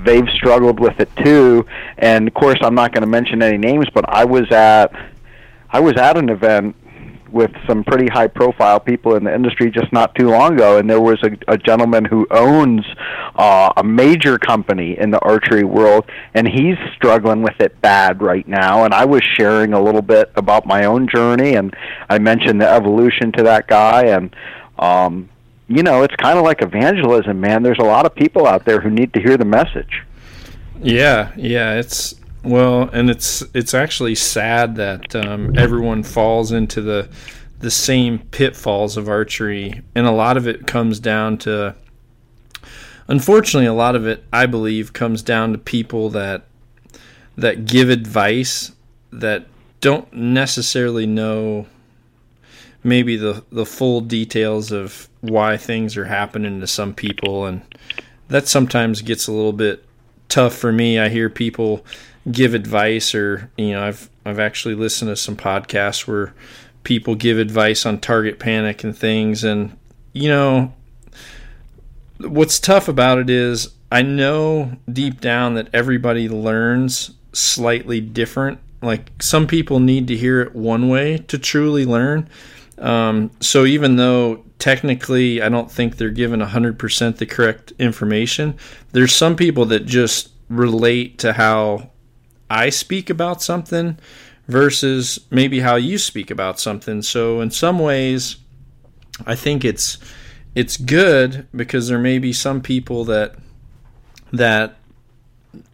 they've 0.04 0.28
struggled 0.30 0.80
with 0.80 0.98
it 1.00 1.14
too. 1.16 1.66
And 1.98 2.28
of 2.28 2.34
course 2.34 2.58
I'm 2.62 2.74
not 2.74 2.92
going 2.92 3.02
to 3.02 3.08
mention 3.08 3.42
any 3.42 3.58
names 3.58 3.86
but 3.92 4.08
I 4.08 4.24
was 4.24 4.50
at 4.50 4.92
I 5.70 5.80
was 5.80 5.96
at 5.96 6.16
an 6.16 6.28
event 6.28 6.76
with 7.30 7.50
some 7.66 7.84
pretty 7.84 8.06
high 8.06 8.26
profile 8.26 8.80
people 8.80 9.14
in 9.16 9.24
the 9.24 9.34
industry 9.34 9.70
just 9.70 9.92
not 9.92 10.14
too 10.14 10.28
long 10.28 10.54
ago 10.54 10.78
and 10.78 10.88
there 10.88 11.00
was 11.00 11.22
a, 11.22 11.52
a 11.52 11.58
gentleman 11.58 12.04
who 12.04 12.26
owns 12.30 12.84
uh, 13.36 13.72
a 13.76 13.84
major 13.84 14.38
company 14.38 14.98
in 14.98 15.10
the 15.10 15.18
archery 15.20 15.64
world 15.64 16.04
and 16.34 16.46
he's 16.48 16.76
struggling 16.94 17.42
with 17.42 17.60
it 17.60 17.80
bad 17.80 18.22
right 18.22 18.46
now 18.46 18.84
and 18.84 18.94
I 18.94 19.04
was 19.04 19.22
sharing 19.22 19.72
a 19.72 19.80
little 19.80 20.02
bit 20.02 20.30
about 20.36 20.66
my 20.66 20.84
own 20.84 21.08
journey 21.08 21.54
and 21.54 21.74
I 22.08 22.18
mentioned 22.18 22.60
the 22.60 22.68
evolution 22.68 23.32
to 23.32 23.42
that 23.44 23.66
guy 23.66 24.06
and 24.06 24.34
um 24.78 25.28
you 25.68 25.82
know 25.82 26.02
it's 26.02 26.14
kind 26.16 26.38
of 26.38 26.44
like 26.44 26.62
evangelism 26.62 27.40
man. 27.40 27.62
There's 27.62 27.78
a 27.80 27.84
lot 27.84 28.06
of 28.06 28.14
people 28.14 28.46
out 28.46 28.64
there 28.64 28.80
who 28.80 28.90
need 28.90 29.12
to 29.14 29.20
hear 29.20 29.36
the 29.36 29.44
message. 29.44 30.02
Yeah 30.80 31.32
yeah 31.36 31.74
it's 31.74 32.14
well, 32.46 32.88
and 32.92 33.11
it's 33.11 33.42
it's 33.54 33.74
actually 33.74 34.14
sad 34.14 34.76
that 34.76 35.14
um, 35.14 35.56
everyone 35.59 36.02
falls 36.02 36.52
into 36.52 36.80
the 36.80 37.09
the 37.59 37.70
same 37.70 38.18
pitfalls 38.18 38.96
of 38.96 39.09
archery, 39.09 39.82
and 39.94 40.06
a 40.06 40.12
lot 40.12 40.37
of 40.37 40.46
it 40.46 40.66
comes 40.66 41.00
down 41.00 41.38
to. 41.38 41.74
Unfortunately, 43.09 43.66
a 43.66 43.72
lot 43.72 43.94
of 43.94 44.06
it, 44.06 44.24
I 44.32 44.46
believe, 44.46 44.92
comes 44.92 45.22
down 45.22 45.52
to 45.52 45.59
people 45.59 46.11
that 46.11 46.46
that 47.37 47.66
give 47.66 47.90
advice 47.90 48.72
that 49.12 49.46
don't 49.80 50.12
necessarily 50.12 51.06
know 51.06 51.66
maybe 52.82 53.16
the 53.16 53.44
the 53.50 53.66
full 53.66 54.00
details 54.00 54.72
of 54.72 55.09
why 55.20 55.56
things 55.56 55.96
are 55.96 56.04
happening 56.04 56.61
to 56.61 56.66
some 56.66 56.94
people 56.94 57.46
and 57.46 57.62
that 58.28 58.48
sometimes 58.48 59.02
gets 59.02 59.26
a 59.26 59.32
little 59.32 59.52
bit 59.52 59.85
tough 60.28 60.54
for 60.54 60.72
me. 60.72 60.98
I 60.98 61.09
hear 61.09 61.30
people 61.30 61.85
give 62.30 62.54
advice 62.54 63.14
or 63.14 63.50
you 63.56 63.72
know 63.72 63.82
I've 63.82 64.10
I've 64.24 64.40
actually 64.40 64.74
listened 64.74 65.08
to 65.10 65.16
some 65.16 65.36
podcasts 65.36 66.06
where 66.06 66.34
people 66.86 67.16
give 67.16 67.36
advice 67.38 67.84
on 67.84 68.00
target 68.00 68.38
panic 68.38 68.84
and 68.84 68.96
things. 68.96 69.42
And, 69.42 69.76
you 70.12 70.28
know, 70.28 70.72
what's 72.18 72.60
tough 72.60 72.88
about 72.88 73.18
it 73.18 73.28
is 73.28 73.74
I 73.90 74.02
know 74.02 74.72
deep 74.90 75.20
down 75.20 75.54
that 75.54 75.68
everybody 75.72 76.28
learns 76.28 77.10
slightly 77.32 78.00
different. 78.00 78.60
Like 78.82 79.10
some 79.20 79.48
people 79.48 79.80
need 79.80 80.06
to 80.08 80.16
hear 80.16 80.40
it 80.40 80.54
one 80.54 80.88
way 80.88 81.18
to 81.18 81.38
truly 81.38 81.84
learn. 81.84 82.28
Um, 82.78 83.32
so 83.40 83.64
even 83.64 83.96
though 83.96 84.44
technically 84.60 85.42
I 85.42 85.48
don't 85.48 85.70
think 85.70 85.96
they're 85.96 86.10
given 86.10 86.40
100% 86.40 87.16
the 87.16 87.26
correct 87.26 87.72
information, 87.80 88.56
there's 88.92 89.12
some 89.12 89.34
people 89.34 89.66
that 89.66 89.86
just 89.86 90.30
relate 90.48 91.18
to 91.18 91.32
how 91.32 91.90
I 92.48 92.70
speak 92.70 93.11
about 93.11 93.42
something 93.42 93.98
versus 94.48 95.20
maybe 95.30 95.61
how 95.61 95.76
you 95.76 95.98
speak 95.98 96.30
about 96.30 96.61
something. 96.61 97.02
So 97.02 97.40
in 97.40 97.50
some 97.50 97.78
ways, 97.78 98.37
I 99.26 99.35
think 99.35 99.64
it's 99.64 99.98
it's 100.54 100.76
good 100.76 101.46
because 101.54 101.88
there 101.88 101.98
may 101.98 102.18
be 102.18 102.32
some 102.32 102.61
people 102.61 103.04
that 103.04 103.37
that 104.32 104.76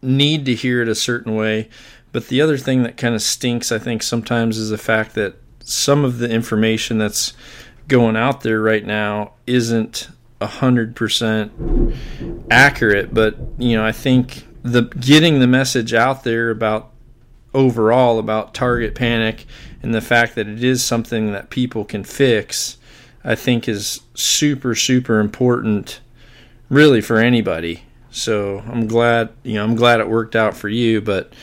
need 0.01 0.45
to 0.45 0.55
hear 0.55 0.81
it 0.81 0.87
a 0.87 0.95
certain 0.95 1.35
way. 1.35 1.69
But 2.11 2.27
the 2.27 2.41
other 2.41 2.57
thing 2.57 2.83
that 2.83 2.95
kind 2.95 3.15
of 3.15 3.21
stinks, 3.21 3.71
I 3.71 3.79
think, 3.79 4.03
sometimes 4.03 4.57
is 4.57 4.69
the 4.69 4.77
fact 4.77 5.15
that 5.15 5.35
some 5.59 6.05
of 6.05 6.19
the 6.19 6.29
information 6.29 6.97
that's 6.97 7.33
going 7.87 8.15
out 8.15 8.41
there 8.41 8.61
right 8.61 8.85
now 8.85 9.33
isn't 9.47 10.09
a 10.39 10.47
hundred 10.47 10.95
percent 10.95 11.51
accurate. 12.51 13.13
But 13.13 13.37
you 13.57 13.75
know, 13.75 13.85
I 13.85 13.91
think 13.91 14.45
the 14.63 14.83
getting 14.83 15.39
the 15.39 15.47
message 15.47 15.93
out 15.93 16.23
there 16.23 16.49
about 16.49 16.89
overall 17.53 18.17
about 18.17 18.53
target 18.53 18.95
panic 18.95 19.45
and 19.83 19.93
the 19.93 20.01
fact 20.01 20.35
that 20.35 20.47
it 20.47 20.63
is 20.63 20.83
something 20.83 21.31
that 21.33 21.49
people 21.49 21.85
can 21.85 22.03
fix, 22.03 22.77
I 23.23 23.35
think 23.35 23.67
is 23.67 24.01
super 24.15 24.73
super 24.73 25.19
important, 25.19 25.99
really 26.69 27.01
for 27.01 27.17
anybody. 27.17 27.83
So 28.09 28.63
I'm 28.67 28.87
glad 28.87 29.29
you 29.43 29.55
know 29.55 29.63
I'm 29.63 29.75
glad 29.75 29.99
it 29.99 30.07
worked 30.09 30.35
out 30.35 30.55
for 30.55 30.69
you, 30.69 31.01
but 31.01 31.33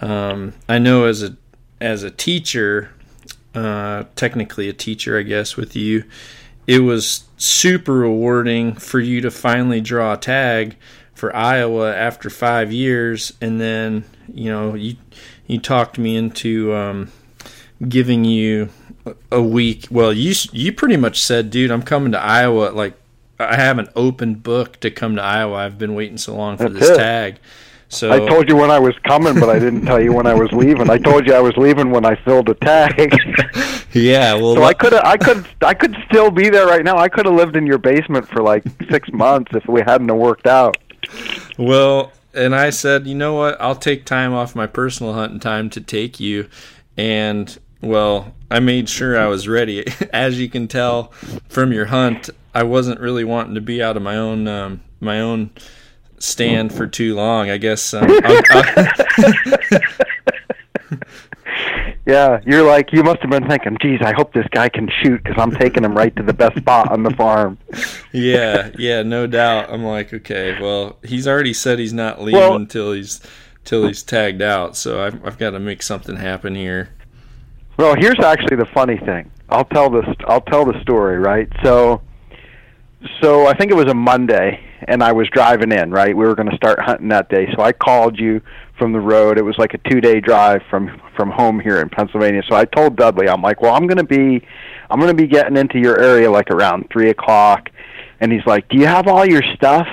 um, 0.00 0.54
I 0.68 0.78
know 0.78 1.04
as 1.04 1.22
a 1.22 1.36
as 1.80 2.02
a 2.02 2.10
teacher, 2.10 2.90
uh, 3.54 4.04
technically 4.16 4.68
a 4.68 4.72
teacher, 4.72 5.18
I 5.18 5.22
guess, 5.22 5.56
with 5.56 5.76
you, 5.76 6.04
it 6.66 6.80
was 6.80 7.24
super 7.36 7.94
rewarding 7.94 8.74
for 8.74 9.00
you 9.00 9.20
to 9.22 9.30
finally 9.30 9.80
draw 9.80 10.14
a 10.14 10.16
tag 10.16 10.76
for 11.20 11.36
Iowa 11.36 11.94
after 11.94 12.30
five 12.30 12.72
years, 12.72 13.34
and 13.42 13.60
then 13.60 14.04
you 14.32 14.50
know 14.50 14.74
you 14.74 14.96
you 15.46 15.60
talked 15.60 15.98
me 15.98 16.16
into 16.16 16.74
um, 16.74 17.12
giving 17.86 18.24
you 18.24 18.70
a 19.30 19.42
week. 19.42 19.86
Well, 19.90 20.14
you 20.14 20.34
you 20.52 20.72
pretty 20.72 20.96
much 20.96 21.20
said, 21.20 21.50
dude, 21.50 21.70
I'm 21.70 21.82
coming 21.82 22.12
to 22.12 22.18
Iowa 22.18 22.70
like 22.70 22.94
I 23.38 23.56
have 23.56 23.78
an 23.78 23.88
open 23.94 24.36
book 24.36 24.80
to 24.80 24.90
come 24.90 25.16
to 25.16 25.22
Iowa. 25.22 25.56
I've 25.56 25.78
been 25.78 25.94
waiting 25.94 26.16
so 26.16 26.34
long 26.34 26.56
for 26.56 26.70
this 26.70 26.96
tag. 26.96 27.36
So 27.90 28.12
I 28.12 28.20
told 28.20 28.48
you 28.48 28.54
when 28.54 28.70
I 28.70 28.78
was 28.78 28.96
coming, 29.02 29.34
but 29.40 29.50
I 29.50 29.58
didn't 29.58 29.84
tell 29.84 30.00
you 30.00 30.12
when 30.12 30.24
I 30.24 30.32
was 30.32 30.52
leaving. 30.52 30.88
I 30.88 30.96
told 30.96 31.26
you 31.26 31.34
I 31.34 31.40
was 31.40 31.56
leaving 31.56 31.90
when 31.90 32.04
I 32.04 32.14
filled 32.24 32.48
a 32.48 32.54
tag. 32.54 33.18
yeah, 33.92 34.34
well, 34.34 34.54
so 34.54 34.62
I 34.62 34.74
could 34.74 34.94
I 34.94 35.16
could 35.16 35.44
I 35.60 35.74
could 35.74 35.96
still 36.08 36.30
be 36.30 36.50
there 36.50 36.66
right 36.66 36.84
now. 36.84 36.96
I 36.96 37.08
could 37.08 37.26
have 37.26 37.34
lived 37.34 37.56
in 37.56 37.66
your 37.66 37.78
basement 37.78 38.28
for 38.28 38.42
like 38.42 38.62
six 38.88 39.10
months 39.12 39.50
if 39.54 39.66
we 39.66 39.80
hadn't 39.80 40.16
worked 40.16 40.46
out. 40.46 40.76
Well, 41.58 42.12
and 42.32 42.54
I 42.54 42.70
said, 42.70 43.08
you 43.08 43.16
know 43.16 43.34
what? 43.34 43.60
I'll 43.60 43.74
take 43.74 44.04
time 44.04 44.32
off 44.32 44.54
my 44.54 44.68
personal 44.68 45.12
hunting 45.14 45.40
time 45.40 45.68
to 45.70 45.80
take 45.80 46.20
you, 46.20 46.48
and 46.96 47.58
well, 47.82 48.32
I 48.52 48.60
made 48.60 48.88
sure 48.88 49.18
I 49.18 49.26
was 49.26 49.48
ready. 49.48 49.84
As 50.12 50.38
you 50.38 50.48
can 50.48 50.68
tell 50.68 51.06
from 51.48 51.72
your 51.72 51.86
hunt, 51.86 52.30
I 52.54 52.62
wasn't 52.62 53.00
really 53.00 53.24
wanting 53.24 53.56
to 53.56 53.60
be 53.60 53.82
out 53.82 53.96
of 53.96 54.02
my 54.04 54.16
own 54.16 54.46
um, 54.46 54.82
my 55.00 55.20
own 55.20 55.50
stand 56.20 56.72
for 56.72 56.86
too 56.86 57.16
long. 57.16 57.50
I 57.50 57.58
guess. 57.58 57.92
Um, 57.92 58.08
yeah, 62.06 62.40
you're 62.46 62.62
like 62.62 62.92
you 62.92 63.02
must 63.02 63.20
have 63.22 63.30
been 63.30 63.48
thinking, 63.48 63.76
"Geez, 63.80 64.00
I 64.02 64.12
hope 64.12 64.32
this 64.32 64.46
guy 64.52 64.68
can 64.68 64.88
shoot 65.02 65.22
because 65.22 65.38
I'm 65.38 65.50
taking 65.50 65.84
him 65.84 65.94
right 65.96 66.14
to 66.16 66.22
the 66.22 66.32
best 66.32 66.56
spot 66.58 66.90
on 66.92 67.02
the 67.02 67.10
farm." 67.10 67.58
yeah, 68.12 68.70
yeah, 68.78 69.02
no 69.02 69.26
doubt. 69.26 69.70
I'm 69.70 69.84
like, 69.84 70.12
okay, 70.12 70.60
well, 70.60 70.98
he's 71.02 71.26
already 71.26 71.54
said 71.54 71.78
he's 71.78 71.92
not 71.92 72.20
leaving 72.20 72.40
well, 72.40 72.56
until 72.56 72.92
he's 72.92 73.20
till 73.64 73.86
he's 73.86 74.02
tagged 74.02 74.42
out, 74.42 74.76
so 74.76 75.04
I've, 75.04 75.24
I've 75.24 75.38
got 75.38 75.50
to 75.50 75.60
make 75.60 75.82
something 75.82 76.16
happen 76.16 76.54
here. 76.54 76.90
Well, 77.76 77.94
here's 77.94 78.20
actually 78.20 78.56
the 78.56 78.66
funny 78.66 78.98
thing. 78.98 79.30
I'll 79.48 79.64
tell 79.64 79.90
this. 79.90 80.06
I'll 80.26 80.40
tell 80.40 80.64
the 80.64 80.80
story, 80.82 81.18
right? 81.18 81.48
So 81.62 82.02
so 83.20 83.46
I 83.46 83.54
think 83.54 83.70
it 83.70 83.74
was 83.74 83.86
a 83.86 83.94
Monday, 83.94 84.62
and 84.88 85.02
I 85.02 85.12
was 85.12 85.28
driving 85.28 85.72
in. 85.72 85.90
Right, 85.90 86.16
we 86.16 86.26
were 86.26 86.34
going 86.34 86.50
to 86.50 86.56
start 86.56 86.80
hunting 86.80 87.08
that 87.08 87.28
day. 87.28 87.48
So 87.54 87.62
I 87.62 87.72
called 87.72 88.18
you 88.18 88.40
from 88.78 88.92
the 88.92 89.00
road. 89.00 89.38
It 89.38 89.44
was 89.44 89.58
like 89.58 89.74
a 89.74 89.78
two-day 89.90 90.20
drive 90.20 90.62
from 90.70 91.00
from 91.16 91.30
home 91.30 91.60
here 91.60 91.80
in 91.80 91.88
Pennsylvania. 91.88 92.42
So 92.48 92.56
I 92.56 92.64
told 92.64 92.96
Dudley, 92.96 93.28
I'm 93.28 93.42
like, 93.42 93.60
well, 93.60 93.74
I'm 93.74 93.86
going 93.86 93.98
to 93.98 94.04
be, 94.04 94.44
I'm 94.88 94.98
going 94.98 95.14
to 95.14 95.22
be 95.22 95.26
getting 95.26 95.56
into 95.56 95.78
your 95.78 96.00
area 96.00 96.30
like 96.30 96.50
around 96.50 96.88
three 96.90 97.10
o'clock. 97.10 97.68
And 98.20 98.32
he's 98.32 98.46
like, 98.46 98.68
do 98.68 98.78
you 98.78 98.86
have 98.86 99.06
all 99.06 99.26
your 99.26 99.42
stuff? 99.54 99.86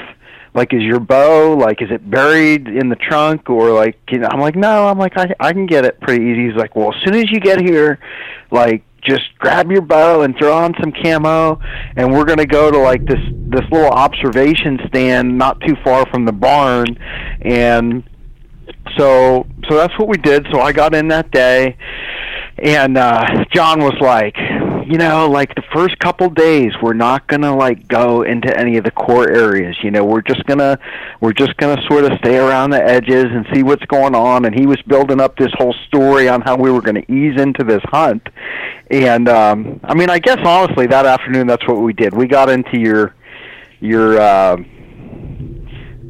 Like, 0.54 0.74
is 0.74 0.82
your 0.82 1.00
bow 1.00 1.56
like, 1.56 1.82
is 1.82 1.92
it 1.92 2.10
buried 2.10 2.68
in 2.68 2.90
the 2.90 2.96
trunk 2.96 3.50
or 3.50 3.72
like? 3.72 4.00
You 4.10 4.20
know, 4.20 4.28
I'm 4.32 4.40
like, 4.40 4.56
no. 4.56 4.88
I'm 4.88 4.98
like, 4.98 5.18
I 5.18 5.34
I 5.40 5.52
can 5.54 5.66
get 5.66 5.86
it 5.86 6.00
pretty 6.00 6.24
easy. 6.24 6.48
He's 6.48 6.56
like, 6.56 6.76
well, 6.76 6.94
as 6.94 7.02
soon 7.04 7.14
as 7.14 7.30
you 7.30 7.40
get 7.40 7.60
here, 7.60 8.00
like 8.50 8.84
just 9.08 9.24
grab 9.40 9.72
your 9.72 9.82
bow 9.82 10.22
and 10.22 10.36
throw 10.38 10.56
on 10.56 10.74
some 10.82 10.92
camo 10.92 11.60
and 11.96 12.12
we're 12.12 12.26
going 12.26 12.38
to 12.38 12.46
go 12.46 12.72
to 12.72 12.78
like 12.78 13.06
this 13.06 13.20
this 13.50 13.64
little 13.72 13.92
observation 13.92 14.80
stand 14.88 15.38
not 15.38 15.60
too 15.62 15.76
far 15.84 16.06
from 16.12 16.26
the 16.26 16.34
barn. 16.34 16.88
And 17.42 18.04
so 18.98 19.48
so 19.70 19.76
that's 19.76 19.98
what 19.98 20.08
we 20.08 20.18
did. 20.18 20.46
So 20.52 20.60
i 20.60 20.72
got 20.72 20.94
in 20.94 21.08
that 21.10 21.32
day 21.32 21.78
and 22.60 22.98
uh 22.98 23.24
john 23.54 23.80
was 23.80 23.94
like 24.02 24.36
you 24.90 24.98
know, 24.98 25.30
like 25.30 25.54
the 25.56 25.64
first 25.74 26.00
couple 26.00 26.30
days, 26.30 26.72
we're 26.82 26.94
not 26.94 27.28
gonna 27.28 27.54
like 27.54 27.90
go 27.90 28.22
into 28.22 28.58
any 28.58 28.78
of 28.78 28.86
the 28.86 28.92
core 28.92 29.30
areas. 29.30 29.76
You 29.84 29.92
know, 29.92 30.06
we're 30.06 30.22
just 30.22 30.46
gonna 30.46 30.80
we're 31.20 31.34
just 31.34 31.58
gonna 31.58 31.82
sort 31.90 32.06
of 32.06 32.18
stay 32.20 32.38
around 32.38 32.70
the 32.70 32.82
edges 32.82 33.26
and 33.26 33.46
see 33.54 33.64
what's 33.64 33.84
going 33.86 34.16
on. 34.16 34.46
And 34.46 34.58
he 34.58 34.66
was 34.66 34.82
building 34.84 35.20
up 35.20 35.36
this 35.36 35.52
whole 35.58 35.76
story 35.88 36.30
on 36.30 36.40
how 36.42 36.56
we 36.56 36.72
were 36.72 36.82
to 36.82 37.12
ease 37.12 37.40
into 37.40 37.66
this 37.66 37.82
hunt. 37.86 38.30
And 38.90 39.28
um, 39.28 39.82
I 39.84 39.94
mean, 39.94 40.10
I 40.10 40.20
guess 40.20 40.40
honestly, 40.46 40.88
that 40.88 41.06
afternoon, 41.06 41.48
that's 41.48 41.68
what 41.68 41.82
we 41.82 41.92
did. 41.92 42.14
We 42.14 42.28
got 42.28 42.50
into 42.50 42.80
your 42.80 43.14
your 43.82 44.20
uh, 44.20 44.56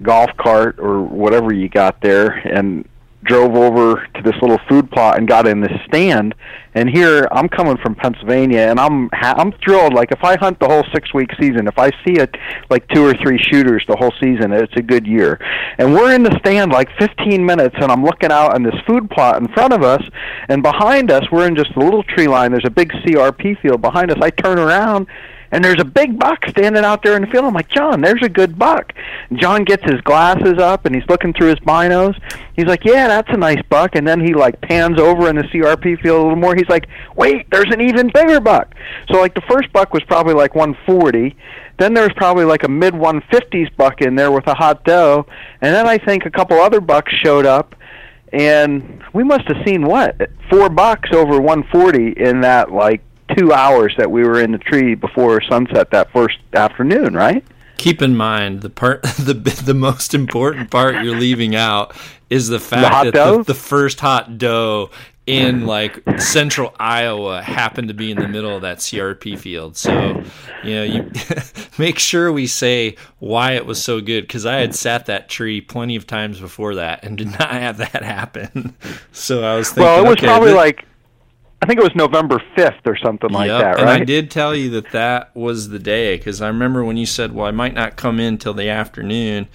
golf 0.03 0.29
cart 0.37 0.77
or 0.77 1.01
whatever 1.01 1.51
you 1.51 1.67
got 1.67 1.99
there, 2.01 2.29
and 2.29 2.87
drove 3.27 3.55
over 3.55 4.07
to 4.15 4.21
this 4.23 4.35
little 4.41 4.59
food 4.69 4.89
plot 4.89 5.17
and 5.17 5.27
got 5.27 5.47
in 5.47 5.61
this 5.61 5.71
stand. 5.85 6.33
And 6.73 6.89
here 6.89 7.27
I'm 7.31 7.49
coming 7.49 7.77
from 7.77 7.95
Pennsylvania, 7.95 8.59
and 8.61 8.79
I'm 8.79 9.09
ha- 9.13 9.35
I'm 9.37 9.51
thrilled. 9.63 9.93
Like 9.93 10.11
if 10.11 10.23
I 10.23 10.37
hunt 10.37 10.59
the 10.59 10.67
whole 10.67 10.83
six 10.93 11.13
week 11.13 11.29
season, 11.39 11.67
if 11.67 11.77
I 11.77 11.89
see 12.05 12.19
it 12.19 12.35
like 12.69 12.87
two 12.89 13.03
or 13.05 13.13
three 13.13 13.39
shooters 13.39 13.83
the 13.87 13.95
whole 13.95 14.13
season, 14.21 14.51
it's 14.53 14.75
a 14.75 14.81
good 14.81 15.07
year. 15.07 15.39
And 15.77 15.93
we're 15.93 16.13
in 16.13 16.23
the 16.23 16.37
stand 16.39 16.71
like 16.71 16.89
15 16.99 17.45
minutes, 17.45 17.75
and 17.79 17.91
I'm 17.91 18.03
looking 18.03 18.31
out 18.31 18.53
on 18.53 18.63
this 18.63 18.75
food 18.85 19.09
plot 19.09 19.41
in 19.41 19.47
front 19.53 19.73
of 19.73 19.83
us, 19.83 20.03
and 20.49 20.61
behind 20.61 21.11
us 21.11 21.23
we're 21.31 21.47
in 21.47 21.55
just 21.55 21.71
a 21.75 21.79
little 21.79 22.03
tree 22.03 22.27
line. 22.27 22.51
There's 22.51 22.65
a 22.65 22.71
big 22.71 22.91
CRP 22.91 23.59
field 23.61 23.81
behind 23.81 24.11
us. 24.11 24.17
I 24.21 24.29
turn 24.29 24.59
around 24.59 25.07
and 25.51 25.63
there's 25.63 25.79
a 25.79 25.85
big 25.85 26.19
buck 26.19 26.45
standing 26.49 26.83
out 26.83 27.03
there 27.03 27.15
in 27.15 27.21
the 27.21 27.27
field. 27.27 27.45
I'm 27.45 27.53
like, 27.53 27.69
John, 27.69 28.01
there's 28.01 28.21
a 28.23 28.29
good 28.29 28.57
buck. 28.57 28.93
And 29.29 29.39
John 29.39 29.63
gets 29.63 29.83
his 29.83 30.01
glasses 30.01 30.57
up 30.59 30.85
and 30.85 30.93
he's 30.93 31.07
looking 31.07 31.33
through 31.33 31.47
his 31.47 31.59
binos. 31.59 32.19
He's 32.55 32.65
like, 32.65 32.83
yeah, 32.83 33.07
that's 33.07 33.29
a 33.31 33.37
nice 33.37 33.61
buck. 33.69 33.95
And 33.95 34.07
then 34.07 34.19
he 34.19 34.33
like 34.33 34.59
pans 34.61 34.99
over 34.99 35.29
in 35.29 35.35
the 35.35 35.43
CRP 35.43 36.01
field 36.01 36.19
a 36.19 36.23
little 36.23 36.35
more. 36.35 36.55
He's 36.55 36.69
like, 36.69 36.87
wait, 37.15 37.49
there's 37.51 37.71
an 37.73 37.81
even 37.81 38.11
bigger 38.13 38.39
buck. 38.39 38.75
So 39.09 39.19
like 39.19 39.35
the 39.35 39.41
first 39.41 39.71
buck 39.71 39.93
was 39.93 40.03
probably 40.03 40.33
like 40.33 40.55
140. 40.55 41.35
Then 41.79 41.93
there 41.93 42.03
was 42.03 42.13
probably 42.15 42.45
like 42.45 42.63
a 42.63 42.69
mid 42.69 42.93
150s 42.93 43.75
buck 43.77 44.01
in 44.01 44.15
there 44.15 44.31
with 44.31 44.47
a 44.47 44.53
hot 44.53 44.83
doe. 44.83 45.25
And 45.61 45.73
then 45.73 45.87
I 45.87 45.97
think 45.97 46.25
a 46.25 46.31
couple 46.31 46.57
other 46.57 46.81
bucks 46.81 47.13
showed 47.13 47.45
up 47.45 47.75
and 48.33 49.01
we 49.13 49.23
must 49.23 49.47
have 49.47 49.57
seen 49.65 49.85
what 49.85 50.29
four 50.49 50.69
bucks 50.69 51.09
over 51.13 51.39
140 51.39 52.21
in 52.21 52.41
that 52.41 52.71
like 52.71 53.01
two 53.35 53.53
hours 53.53 53.93
that 53.97 54.09
we 54.09 54.23
were 54.23 54.39
in 54.41 54.51
the 54.51 54.57
tree 54.57 54.95
before 54.95 55.41
sunset 55.41 55.91
that 55.91 56.11
first 56.11 56.39
afternoon, 56.53 57.13
right? 57.13 57.43
Keep 57.77 58.01
in 58.01 58.15
mind 58.15 58.61
the 58.61 58.69
part 58.69 59.03
the 59.19 59.33
the 59.33 59.73
most 59.73 60.13
important 60.13 60.71
part 60.71 60.95
you're 61.03 61.17
leaving 61.17 61.55
out 61.55 61.95
is 62.29 62.47
the 62.47 62.59
fact 62.59 63.05
the 63.05 63.11
that 63.11 63.37
the, 63.37 63.43
the, 63.43 63.53
first 63.53 63.99
hot 63.99 64.37
doe 64.37 64.89
in 65.27 65.65
like 65.65 66.01
central 66.19 66.73
Iowa 66.79 67.41
happened 67.41 67.89
to 67.89 67.93
be 67.93 68.11
in 68.11 68.17
the 68.17 68.29
middle 68.29 68.55
of 68.55 68.61
that 68.61 68.77
CRP 68.77 69.37
field. 69.37 69.75
So, 69.75 70.23
you 70.63 70.75
know, 70.75 70.83
you 70.83 71.11
make 71.77 71.99
sure 71.99 72.31
we 72.31 72.47
say 72.47 72.95
why 73.19 73.51
it 73.51 73.65
was 73.65 73.83
so 73.83 73.99
good 73.99 74.21
because 74.21 74.45
I 74.45 74.55
had 74.55 74.73
sat 74.73 75.05
that 75.07 75.27
tree 75.27 75.59
plenty 75.59 75.97
of 75.97 76.07
times 76.07 76.39
before 76.39 76.75
that 76.75 77.03
and 77.03 77.17
did 77.17 77.31
not 77.31 77.51
have 77.51 77.77
that 77.77 78.03
happen. 78.03 78.75
So 79.11 79.43
I 79.43 79.55
was 79.55 79.69
thinking, 79.69 79.83
well, 79.83 80.05
it 80.05 80.07
was 80.07 80.17
okay, 80.17 80.27
probably 80.27 80.53
like 80.53 80.86
I 81.61 81.65
think 81.65 81.79
it 81.79 81.83
was 81.83 81.95
November 81.95 82.41
fifth 82.55 82.85
or 82.85 82.95
something 82.97 83.31
like 83.31 83.47
Yep, 83.47 83.61
that, 83.61 83.79
And 83.79 83.89
I 83.89 84.03
did 84.03 84.29
tell 84.29 84.55
you 84.55 84.69
that 84.71 84.91
that 84.91 85.35
was 85.35 85.69
the 85.69 85.79
day 85.79 86.15
because 86.17 86.41
I 86.41 86.47
remember 86.47 86.83
when 86.83 86.97
you 86.97 87.05
said, 87.05 87.33
"Well, 87.33 87.47
I 87.47 87.51
might 87.51 87.73
not 87.73 87.95
come 87.95 88.19
in 88.19 88.37
till 88.37 88.53
the 88.53 88.69
afternoon." 88.69 89.47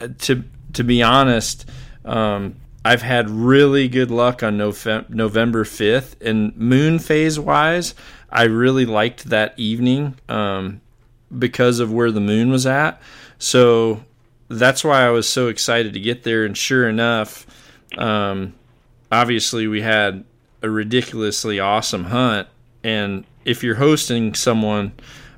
Uh, 0.00 0.08
To 0.18 0.44
to 0.74 0.84
be 0.84 1.02
honest, 1.02 1.64
um, 2.04 2.56
I've 2.84 3.02
had 3.02 3.30
really 3.30 3.88
good 3.88 4.10
luck 4.10 4.42
on 4.42 4.58
Novem- 4.58 5.08
November 5.10 5.64
fifth, 5.64 6.16
and 6.20 6.56
moon 6.56 6.98
phase 6.98 7.38
wise, 7.38 7.94
I 8.30 8.44
really 8.44 8.84
liked 8.86 9.26
that 9.26 9.54
evening 9.56 10.16
um, 10.28 10.80
because 11.36 11.80
of 11.80 11.92
where 11.92 12.10
the 12.10 12.20
moon 12.20 12.50
was 12.50 12.66
at. 12.66 13.00
So 13.38 14.04
that's 14.48 14.82
why 14.84 15.06
I 15.06 15.10
was 15.10 15.28
so 15.28 15.48
excited 15.48 15.92
to 15.94 16.00
get 16.00 16.24
there. 16.24 16.44
And 16.44 16.56
sure 16.56 16.88
enough, 16.88 17.46
um, 17.96 18.54
obviously 19.10 19.66
we 19.66 19.82
had 19.82 20.24
a 20.62 20.70
ridiculously 20.70 21.60
awesome 21.60 22.04
hunt 22.04 22.48
and 22.82 23.24
if 23.44 23.62
you're 23.62 23.76
hosting 23.76 24.34
someone 24.34 24.92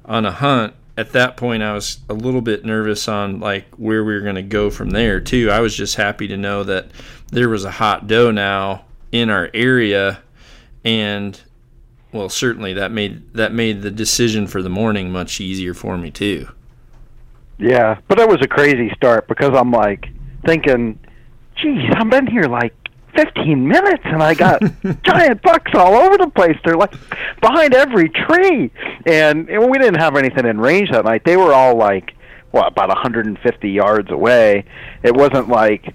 on 0.05 0.25
a 0.27 0.33
hunt 0.33 0.75
at 0.97 1.13
that 1.13 1.37
point 1.37 1.63
I 1.63 1.73
was 1.73 1.99
a 2.09 2.15
little 2.15 2.41
bit 2.41 2.65
nervous 2.65 3.09
on 3.09 3.41
like 3.41 3.67
where 3.77 4.05
we 4.05 4.15
were 4.15 4.21
going 4.21 4.35
to 4.35 4.43
go 4.43 4.71
from 4.71 4.91
there 4.91 5.21
too. 5.21 5.51
I 5.51 5.61
was 5.61 5.75
just 5.75 5.97
happy 5.97 6.29
to 6.29 6.37
know 6.37 6.65
that 6.65 6.91
there 7.31 7.49
was 7.49 7.65
a 7.65 7.71
hot 7.71 8.07
doe 8.07 8.31
now 8.31 8.85
in 9.13 9.31
our 9.31 9.51
area 9.55 10.21
and 10.85 11.41
well 12.13 12.29
certainly 12.29 12.75
that 12.75 12.91
made 12.91 13.33
that 13.35 13.53
made 13.53 13.83
the 13.83 13.91
decision 13.91 14.47
for 14.47 14.63
the 14.63 14.69
morning 14.69 15.11
much 15.11 15.41
easier 15.41 15.75
for 15.75 15.97
me 15.97 16.11
too. 16.11 16.49
Yeah, 17.61 18.01
but 18.09 18.17
that 18.19 18.29
was 18.29 18.39
a 18.41 18.49
crazy 18.49 18.91
start 18.97 19.29
because 19.29 19.51
I'm 19.55 19.71
like 19.71 20.09
thinking, 20.47 20.99
geez, 21.57 21.91
I've 21.95 22.09
been 22.09 22.27
here 22.27 22.45
like 22.45 22.75
15 23.15 23.67
minutes 23.67 24.03
and 24.05 24.23
I 24.23 24.35
got 24.35 24.63
giant 25.03 25.43
bucks 25.43 25.73
all 25.75 25.95
over 25.95 26.17
the 26.17 26.29
place. 26.29 26.57
They're 26.65 26.77
like 26.77 26.95
behind 27.41 27.75
every 27.75 28.09
tree, 28.09 28.71
and, 29.07 29.49
and 29.49 29.71
we 29.71 29.79
didn't 29.79 30.01
have 30.01 30.17
anything 30.17 30.47
in 30.47 30.61
range 30.61 30.91
that 30.91 31.05
night. 31.05 31.25
They 31.25 31.37
were 31.37 31.53
all 31.53 31.77
like, 31.77 32.15
what, 32.51 32.69
about 32.69 32.89
150 32.89 33.71
yards 33.71 34.11
away. 34.11 34.65
It 35.03 35.15
wasn't 35.15 35.49
like 35.49 35.95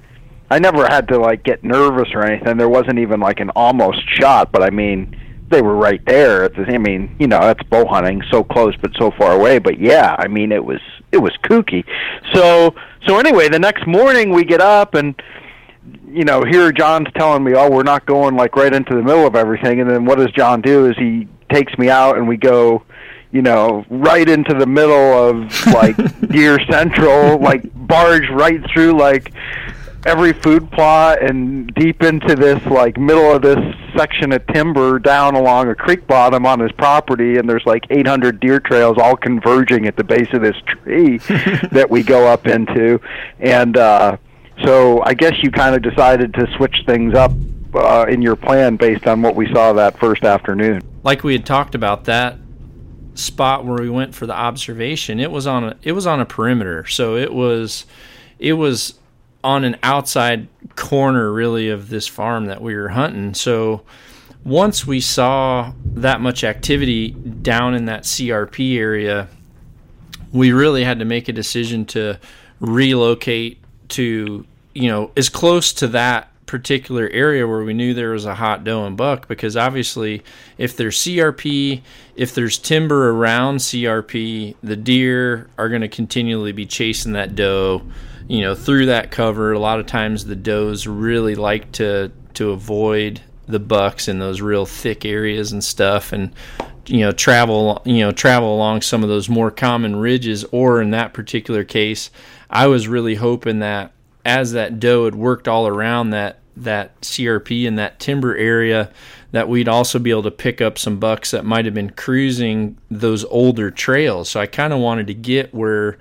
I 0.49 0.59
never 0.59 0.85
had 0.85 1.07
to 1.09 1.17
like 1.17 1.43
get 1.43 1.63
nervous 1.63 2.09
or 2.13 2.23
anything. 2.23 2.57
There 2.57 2.69
wasn't 2.69 2.99
even 2.99 3.19
like 3.19 3.39
an 3.39 3.49
almost 3.51 4.01
shot, 4.07 4.51
but 4.51 4.61
I 4.61 4.69
mean, 4.69 5.19
they 5.49 5.61
were 5.61 5.75
right 5.75 6.03
there. 6.05 6.45
It's, 6.45 6.55
I 6.57 6.77
mean, 6.77 7.15
you 7.19 7.27
know, 7.27 7.39
that's 7.39 7.63
bow 7.63 7.85
hunting, 7.85 8.21
so 8.31 8.43
close 8.43 8.75
but 8.81 8.91
so 8.97 9.11
far 9.11 9.33
away. 9.33 9.59
But 9.59 9.79
yeah, 9.79 10.15
I 10.17 10.27
mean, 10.27 10.51
it 10.51 10.63
was 10.63 10.81
it 11.11 11.17
was 11.17 11.31
kooky. 11.43 11.83
So 12.33 12.75
so 13.07 13.17
anyway, 13.17 13.49
the 13.49 13.59
next 13.59 13.87
morning 13.87 14.31
we 14.31 14.43
get 14.43 14.61
up 14.61 14.93
and 14.93 15.19
you 16.07 16.23
know, 16.23 16.43
here 16.43 16.71
John's 16.71 17.07
telling 17.15 17.43
me, 17.43 17.53
"Oh, 17.55 17.69
we're 17.69 17.83
not 17.83 18.05
going 18.05 18.35
like 18.35 18.55
right 18.55 18.73
into 18.73 18.95
the 18.95 19.03
middle 19.03 19.27
of 19.27 19.35
everything." 19.35 19.81
And 19.81 19.89
then 19.89 20.05
what 20.05 20.17
does 20.17 20.31
John 20.31 20.61
do? 20.61 20.89
Is 20.89 20.97
he 20.97 21.27
takes 21.49 21.77
me 21.77 21.89
out 21.89 22.17
and 22.17 22.27
we 22.27 22.37
go, 22.37 22.83
you 23.31 23.41
know, 23.41 23.85
right 23.89 24.27
into 24.27 24.53
the 24.53 24.65
middle 24.65 25.13
of 25.13 25.65
like 25.67 25.95
Deer 26.29 26.59
Central, 26.69 27.37
like 27.39 27.63
barge 27.75 28.29
right 28.29 28.61
through 28.71 28.97
like 28.97 29.33
every 30.05 30.33
food 30.33 30.71
plot 30.71 31.21
and 31.21 31.73
deep 31.73 32.03
into 32.03 32.35
this 32.35 32.63
like 32.67 32.95
middle 32.97 33.31
of 33.31 33.41
this 33.41 33.57
section 33.97 34.31
of 34.31 34.45
timber 34.47 34.99
down 34.99 35.35
along 35.35 35.67
a 35.67 35.73
creek 35.73 36.05
bottom 36.05 36.45
on 36.45 36.59
his 36.59 36.71
property 36.73 37.37
and 37.37 37.49
there's 37.49 37.65
like 37.65 37.85
800 37.89 38.39
deer 38.39 38.59
trails 38.59 38.97
all 38.99 39.15
converging 39.15 39.87
at 39.87 39.97
the 39.97 40.03
base 40.03 40.31
of 40.33 40.43
this 40.43 40.55
tree 40.67 41.17
that 41.71 41.87
we 41.89 42.03
go 42.03 42.27
up 42.27 42.45
into 42.45 42.99
and 43.39 43.77
uh 43.77 44.15
so 44.63 45.01
I 45.03 45.13
guess 45.13 45.33
you 45.43 45.51
kind 45.51 45.75
of 45.75 45.81
decided 45.81 46.33
to 46.35 46.47
switch 46.55 46.83
things 46.85 47.13
up 47.13 47.31
uh, 47.73 48.05
in 48.07 48.21
your 48.21 48.35
plan 48.35 48.77
based 48.77 49.05
on 49.07 49.21
what 49.21 49.35
we 49.35 49.51
saw 49.51 49.73
that 49.73 49.99
first 49.99 50.23
afternoon. 50.23 50.81
like 51.03 51.23
we 51.23 51.33
had 51.33 51.45
talked 51.45 51.75
about 51.75 52.05
that 52.05 52.37
spot 53.15 53.65
where 53.65 53.77
we 53.81 53.89
went 53.89 54.13
for 54.13 54.25
the 54.25 54.33
observation 54.33 55.19
it 55.21 55.31
was 55.31 55.47
on 55.47 55.63
a 55.63 55.77
it 55.83 55.93
was 55.93 56.05
on 56.05 56.19
a 56.19 56.25
perimeter 56.25 56.85
so 56.85 57.15
it 57.15 57.33
was 57.33 57.85
it 58.39 58.53
was 58.53 58.95
on 59.41 59.63
an 59.63 59.77
outside 59.83 60.47
corner 60.75 61.31
really 61.31 61.69
of 61.69 61.89
this 61.89 62.07
farm 62.07 62.45
that 62.47 62.61
we 62.61 62.75
were 62.75 62.89
hunting 62.89 63.33
so 63.33 63.81
once 64.43 64.85
we 64.85 64.99
saw 64.99 65.71
that 65.85 66.19
much 66.19 66.43
activity 66.43 67.11
down 67.11 67.73
in 67.73 67.85
that 67.85 68.03
CRP 68.03 68.77
area 68.77 69.27
we 70.33 70.51
really 70.51 70.83
had 70.83 70.99
to 70.99 71.05
make 71.05 71.29
a 71.29 71.33
decision 71.33 71.85
to 71.85 72.19
relocate 72.59 73.57
to 73.89 74.45
you 74.73 74.87
know 74.87 75.11
as 75.15 75.29
close 75.29 75.73
to 75.73 75.87
that 75.87 76.29
particular 76.45 77.09
area 77.09 77.47
where 77.47 77.63
we 77.63 77.73
knew 77.73 77.93
there 77.93 78.11
was 78.11 78.25
a 78.25 78.35
hot 78.35 78.63
doe 78.63 78.85
and 78.85 78.95
buck 78.95 79.27
because 79.27 79.57
obviously 79.57 80.23
if 80.59 80.77
there's 80.77 80.97
CRP 80.97 81.81
if 82.15 82.35
there's 82.35 82.59
timber 82.59 83.09
around 83.09 83.57
CRP 83.57 84.55
the 84.61 84.75
deer 84.75 85.49
are 85.57 85.69
going 85.69 85.81
to 85.81 85.87
continually 85.87 86.51
be 86.51 86.65
chasing 86.65 87.13
that 87.13 87.35
doe 87.35 87.81
you 88.27 88.41
know 88.41 88.55
through 88.55 88.87
that 88.87 89.11
cover. 89.11 89.53
A 89.53 89.59
lot 89.59 89.79
of 89.79 89.85
times 89.85 90.25
the 90.25 90.35
does 90.35 90.87
really 90.87 91.35
like 91.35 91.71
to 91.73 92.11
to 92.35 92.51
avoid 92.51 93.21
the 93.47 93.59
bucks 93.59 94.07
in 94.07 94.19
those 94.19 94.41
real 94.41 94.65
thick 94.65 95.05
areas 95.05 95.51
and 95.51 95.63
stuff 95.63 96.11
and 96.11 96.33
you 96.87 96.99
know 96.99 97.11
travel 97.11 97.81
you 97.85 97.99
know 97.99 98.11
travel 98.11 98.55
along 98.55 98.81
some 98.81 99.03
of 99.03 99.09
those 99.09 99.29
more 99.29 99.51
common 99.51 99.95
ridges 99.95 100.45
or 100.51 100.81
in 100.81 100.91
that 100.91 101.13
particular 101.13 101.63
case 101.63 102.11
I 102.49 102.67
was 102.67 102.87
really 102.87 103.15
hoping 103.15 103.59
that 103.59 103.91
as 104.23 104.53
that 104.53 104.79
doe 104.79 105.05
had 105.05 105.15
worked 105.15 105.47
all 105.47 105.67
around 105.67 106.11
that 106.11 106.39
that 106.57 106.99
CRP 107.01 107.67
and 107.67 107.77
that 107.77 107.99
timber 107.99 108.35
area 108.35 108.91
that 109.31 109.49
we'd 109.49 109.67
also 109.67 109.99
be 109.99 110.09
able 110.09 110.23
to 110.23 110.31
pick 110.31 110.61
up 110.61 110.77
some 110.77 110.99
bucks 110.99 111.31
that 111.31 111.43
might 111.43 111.65
have 111.65 111.73
been 111.73 111.89
cruising 111.89 112.77
those 112.89 113.25
older 113.25 113.69
trails. 113.69 114.29
So 114.29 114.39
I 114.39 114.45
kind 114.45 114.71
of 114.71 114.79
wanted 114.79 115.07
to 115.07 115.13
get 115.13 115.53
where 115.53 115.97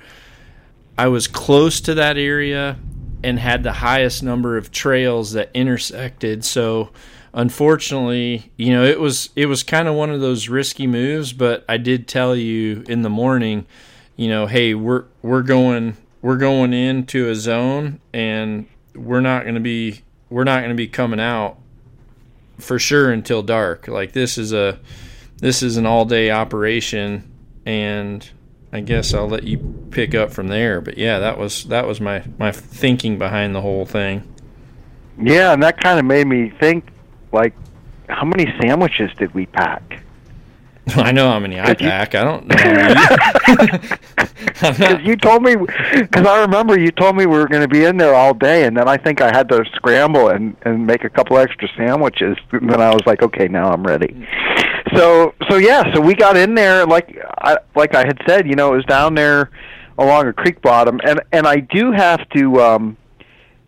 I 0.97 1.09
was 1.09 1.27
close 1.27 1.81
to 1.83 1.95
that 1.95 2.17
area 2.17 2.77
and 3.25 3.39
had 3.39 3.65
the 3.65 3.73
highest 3.73 4.23
number 4.23 4.57
of 4.57 4.71
trails 4.71 5.33
that 5.33 5.51
intersected. 5.55 6.45
So 6.45 6.91
unfortunately, 7.35 8.51
you 8.57 8.73
know, 8.73 8.85
it 8.85 8.99
was 8.99 9.31
it 9.37 9.47
was 9.47 9.63
kind 9.63 9.89
of 9.89 9.95
one 9.95 10.11
of 10.11 10.21
those 10.21 10.49
risky 10.49 10.87
moves, 10.87 11.33
but 11.33 11.65
I 11.69 11.77
did 11.77 12.09
tell 12.09 12.35
you 12.35 12.85
in 12.89 13.03
the 13.03 13.11
morning, 13.11 13.67
you 14.17 14.29
know, 14.29 14.47
hey, 14.47 14.75
we're 14.75 15.05
we're 15.21 15.43
going 15.43 15.97
we're 16.23 16.39
going 16.39 16.73
into 16.73 17.29
a 17.29 17.35
zone 17.35 18.01
and 18.15 18.67
we're 18.95 19.21
not 19.21 19.43
going 19.43 19.57
to 19.57 19.61
be 19.61 20.03
we're 20.31 20.45
not 20.45 20.61
going 20.61 20.71
to 20.71 20.77
be 20.77 20.89
coming 20.89 21.21
out 21.21 21.59
for 22.59 22.79
sure 22.79 23.13
until 23.13 23.43
dark. 23.43 23.89
Like 23.89 24.13
this 24.13 24.39
is 24.39 24.53
a 24.53 24.79
this 25.39 25.63
is 25.63 25.77
an 25.77 25.85
all-day 25.85 26.31
operation 26.31 27.31
and 27.67 28.27
I 28.73 28.81
guess 28.81 29.13
I'll 29.13 29.29
let 29.29 29.45
you 29.45 29.59
pick 29.91 30.15
up 30.15 30.33
from 30.33 30.49
there. 30.49 30.81
But 30.81 30.99
yeah, 30.99 31.19
that 31.19 31.39
was 31.39 31.65
that 31.65 31.87
was 31.87 32.01
my 32.01 32.25
my 32.39 32.53
thinking 32.53 33.19
behind 33.19 33.55
the 33.55 33.61
whole 33.61 33.85
thing. 33.85 34.29
Yeah, 35.21 35.53
and 35.53 35.63
that 35.63 35.81
kind 35.81 35.99
of 35.99 36.05
made 36.05 36.27
me 36.27 36.51
think, 36.59 36.89
like, 37.35 37.55
how 38.09 38.25
many 38.25 38.47
sandwiches 38.61 39.11
did 39.19 39.35
we 39.35 39.47
pack? 39.47 40.01
I 40.97 41.13
know 41.13 41.31
how 41.31 41.39
many 41.39 41.59
I 41.61 41.67
Could 41.67 41.81
you- 41.81 41.89
pack. 41.89 42.15
I 42.15 42.25
don't 42.25 42.47
know. 42.47 42.57
Because 44.45 45.01
you 45.03 45.17
told 45.17 45.43
me, 45.43 45.57
because 45.57 46.27
I 46.27 46.41
remember 46.43 46.79
you 46.79 46.91
told 46.91 47.17
me 47.17 47.25
we 47.27 47.37
were 47.39 47.49
going 47.49 47.63
to 47.63 47.69
be 47.69 47.85
in 47.85 47.97
there 47.97 48.15
all 48.15 48.35
day, 48.35 48.65
and 48.65 48.77
then 48.77 48.89
I 48.89 48.97
think 48.99 49.21
I 49.23 49.29
had 49.35 49.49
to 49.51 49.65
scramble 49.75 50.29
and 50.29 50.57
and 50.63 50.87
make 50.87 51.05
a 51.05 51.09
couple 51.09 51.39
extra 51.39 51.69
sandwiches. 51.77 52.37
And 52.53 52.69
then 52.71 52.81
I 52.81 52.91
was 52.91 53.03
like, 53.07 53.23
okay, 53.23 53.49
now 53.49 53.71
I'm 53.73 53.83
ready. 53.83 54.27
So 54.95 55.35
so 55.49 55.57
yeah, 55.57 55.93
so 55.95 56.01
we 56.01 56.15
got 56.15 56.37
in 56.37 56.55
there 56.55 56.87
like 56.87 57.17
I 57.39 57.57
like 57.75 57.95
I 57.95 58.05
had 58.07 58.21
said, 58.29 58.47
you 58.47 58.55
know, 58.55 58.73
it 58.75 58.77
was 58.77 58.85
down 58.85 59.15
there 59.15 59.51
along 59.99 60.27
a 60.29 60.33
creek 60.33 60.61
bottom, 60.61 61.01
and 61.05 61.21
and 61.33 61.47
I 61.47 61.57
do 61.61 61.93
have 61.93 62.29
to. 62.31 62.61
um 62.61 62.97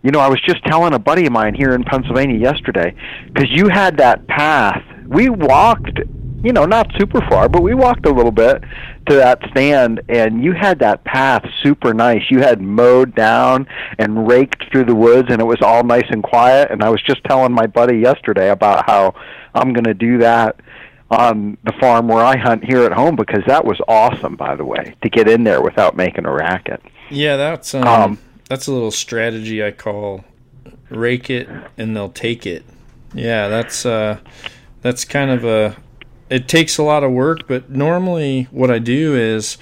you 0.07 0.13
know, 0.13 0.21
I 0.21 0.29
was 0.29 0.41
just 0.43 0.65
telling 0.67 0.95
a 0.95 1.01
buddy 1.01 1.27
of 1.27 1.33
mine 1.33 1.55
here 1.55 1.75
in 1.75 1.83
Pennsylvania 1.83 2.39
yesterday 2.39 2.95
because 3.27 3.51
you 3.51 3.69
had 3.69 3.97
that 3.97 4.25
path. 4.29 4.81
We 5.09 5.29
walked, 5.29 5.99
you 6.45 6.53
know, 6.53 6.65
not 6.65 6.93
super 6.97 7.21
far, 7.29 7.49
but 7.49 7.61
we 7.61 7.75
walked 7.75 8.07
a 8.07 8.13
little 8.13 8.31
bit 8.31 8.63
to 9.09 9.17
that 9.17 9.41
stand, 9.51 10.03
and 10.09 10.45
you 10.45 10.53
had 10.53 10.79
that 10.79 11.03
path 11.03 11.45
super 11.61 11.93
nice. 11.93 12.23
You 12.31 12.39
had 12.39 12.61
mowed 12.61 13.17
down 13.17 13.67
and 13.99 14.29
raked 14.29 14.71
through 14.71 14.85
the 14.85 14.95
woods, 14.95 15.27
and 15.29 15.41
it 15.41 15.45
was 15.45 15.61
all 15.61 15.83
nice 15.83 16.07
and 16.09 16.23
quiet. 16.23 16.71
And 16.71 16.85
I 16.85 16.89
was 16.89 17.03
just 17.03 17.25
telling 17.25 17.51
my 17.53 17.67
buddy 17.67 17.99
yesterday 17.99 18.51
about 18.51 18.89
how 18.89 19.13
I'm 19.55 19.73
going 19.73 19.85
to 19.87 19.95
do 19.95 20.19
that 20.19 20.61
on 21.11 21.59
the 21.65 21.73
farm 21.81 22.07
where 22.07 22.25
I 22.25 22.37
hunt 22.37 22.65
here 22.65 22.85
at 22.85 22.93
home 22.93 23.17
because 23.17 23.43
that 23.49 23.65
was 23.65 23.81
awesome, 23.89 24.37
by 24.37 24.55
the 24.55 24.65
way, 24.65 24.95
to 25.03 25.09
get 25.09 25.29
in 25.29 25.43
there 25.43 25.63
without 25.63 25.97
making 25.97 26.27
a 26.27 26.33
racket. 26.33 26.81
yeah, 27.11 27.37
that's 27.37 27.75
um, 27.75 27.87
Um, 27.89 28.19
that's 28.49 28.67
a 28.67 28.73
little 28.73 28.91
strategy 28.91 29.65
I 29.65 29.73
call 29.73 30.25
rake 30.91 31.31
it 31.31 31.49
and 31.77 31.97
they'll 31.97 32.11
take 32.11 32.47
it. 32.47 32.65
Yeah, 33.15 33.49
that's 33.49 33.87
uh, 33.87 34.19
that's 34.83 35.05
kind 35.05 35.31
of 35.31 35.45
a. 35.45 35.77
It 36.29 36.49
takes 36.49 36.77
a 36.77 36.83
lot 36.83 37.05
of 37.05 37.13
work, 37.13 37.47
but 37.47 37.71
normally 37.71 38.49
what 38.51 38.71
I 38.71 38.79
do 38.79 39.15
is 39.15 39.59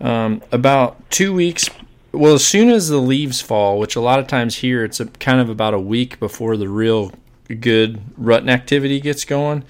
um, 0.00 0.42
about 0.50 1.10
two 1.10 1.32
weeks. 1.32 1.68
Well, 2.12 2.34
as 2.34 2.44
soon 2.44 2.70
as 2.70 2.88
the 2.88 2.98
leaves 2.98 3.40
fall, 3.40 3.78
which 3.78 3.94
a 3.94 4.00
lot 4.00 4.18
of 4.18 4.26
times 4.26 4.56
here 4.56 4.82
it's 4.82 4.98
a, 4.98 5.06
kind 5.06 5.40
of 5.40 5.48
about 5.48 5.74
a 5.74 5.80
week 5.80 6.18
before 6.18 6.56
the 6.56 6.68
real 6.68 7.12
good 7.60 8.00
rutting 8.16 8.48
activity 8.48 9.00
gets 9.00 9.24
going. 9.24 9.64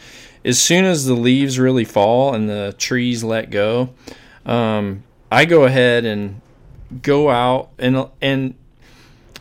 As 0.44 0.60
soon 0.60 0.84
as 0.84 1.04
the 1.04 1.14
leaves 1.14 1.58
really 1.58 1.84
fall 1.84 2.32
and 2.32 2.48
the 2.48 2.74
trees 2.78 3.22
let 3.22 3.50
go, 3.50 3.90
um, 4.46 5.02
I 5.30 5.44
go 5.44 5.64
ahead 5.64 6.04
and 6.04 6.40
go 7.02 7.30
out 7.30 7.70
and 7.78 8.06
and 8.20 8.54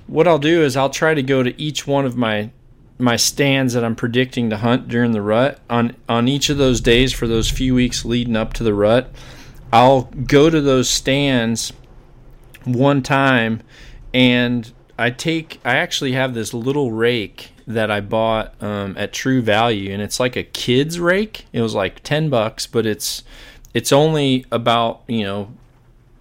what 0.08 0.28
I'll 0.28 0.40
do 0.40 0.64
is 0.64 0.76
I'll 0.78 0.90
try 0.90 1.14
to 1.14 1.24
go 1.24 1.44
to 1.44 1.60
each 1.62 1.86
one 1.86 2.06
of 2.06 2.16
my 2.16 2.52
my 3.00 3.16
stands 3.16 3.74
that 3.74 3.84
I'm 3.84 3.96
predicting 3.96 4.50
to 4.50 4.58
hunt 4.58 4.88
during 4.88 5.12
the 5.12 5.22
rut 5.22 5.60
on 5.70 5.96
on 6.10 6.28
each 6.28 6.50
of 6.50 6.58
those 6.58 6.82
days 6.82 7.14
for 7.14 7.28
those 7.28 7.50
few 7.50 7.76
weeks 7.76 8.06
leading 8.06 8.36
up 8.36 8.54
to 8.54 8.64
the 8.64 8.74
rut. 8.74 9.12
I'll 9.72 10.04
go 10.04 10.50
to 10.50 10.62
those 10.62 10.90
stands 10.90 11.74
one 12.64 13.02
time 13.02 13.62
and 14.14 14.72
I 14.98 15.12
take 15.12 15.60
I 15.64 15.76
actually 15.76 16.14
have 16.14 16.34
this 16.34 16.54
little 16.54 16.92
rake 16.92 17.52
that 17.68 17.92
I 17.92 18.00
bought 18.00 18.62
um, 18.64 18.96
at 18.98 19.12
True 19.12 19.42
Value 19.42 19.92
and 19.94 20.02
it's 20.02 20.20
like 20.20 20.36
a 20.36 20.44
kid's 20.44 21.00
rake. 21.00 21.46
It 21.52 21.62
was 21.62 21.76
like 21.76 22.02
10 22.04 22.30
bucks, 22.30 22.66
but 22.66 22.86
it's 22.86 23.24
it's 23.74 23.92
only 23.92 24.46
about, 24.52 25.04
you 25.08 25.24
know, 25.24 25.52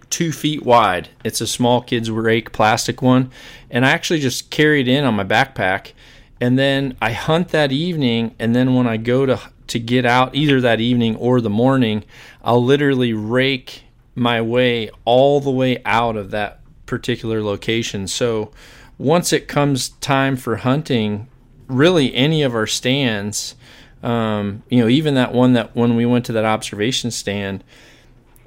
two 0.09 0.31
feet 0.31 0.63
wide. 0.63 1.09
It's 1.23 1.41
a 1.41 1.47
small 1.47 1.81
kid's 1.81 2.09
rake 2.09 2.51
plastic 2.51 3.01
one. 3.01 3.31
And 3.69 3.85
I 3.85 3.91
actually 3.91 4.19
just 4.19 4.49
carry 4.49 4.81
it 4.81 4.87
in 4.87 5.03
on 5.03 5.15
my 5.15 5.23
backpack 5.23 5.93
and 6.39 6.57
then 6.57 6.95
I 7.01 7.11
hunt 7.13 7.49
that 7.49 7.71
evening 7.71 8.35
and 8.39 8.55
then 8.55 8.75
when 8.75 8.87
I 8.87 8.97
go 8.97 9.25
to 9.25 9.39
to 9.67 9.79
get 9.79 10.05
out 10.05 10.33
either 10.33 10.61
that 10.61 10.79
evening 10.79 11.17
or 11.17 11.41
the 11.41 11.49
morning, 11.49 12.05
I'll 12.41 12.63
literally 12.63 13.11
rake 13.11 13.83
my 14.15 14.41
way 14.41 14.89
all 15.03 15.41
the 15.41 15.51
way 15.51 15.81
out 15.83 16.15
of 16.15 16.31
that 16.31 16.61
particular 16.85 17.43
location. 17.43 18.07
So 18.07 18.51
once 18.97 19.33
it 19.33 19.49
comes 19.49 19.89
time 19.89 20.37
for 20.37 20.57
hunting, 20.57 21.27
really 21.67 22.15
any 22.15 22.43
of 22.43 22.55
our 22.55 22.65
stands, 22.65 23.55
um, 24.01 24.63
you 24.69 24.81
know, 24.81 24.87
even 24.87 25.15
that 25.15 25.33
one 25.33 25.51
that 25.53 25.75
when 25.75 25.97
we 25.97 26.05
went 26.05 26.25
to 26.27 26.31
that 26.31 26.45
observation 26.45 27.11
stand, 27.11 27.61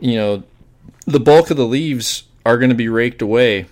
you 0.00 0.14
know, 0.14 0.42
the 1.10 1.20
bulk 1.20 1.50
of 1.50 1.56
the 1.56 1.66
leaves 1.66 2.24
are 2.46 2.58
going 2.58 2.70
to 2.70 2.76
be 2.76 2.88
raked 2.88 3.22
away. 3.22 3.66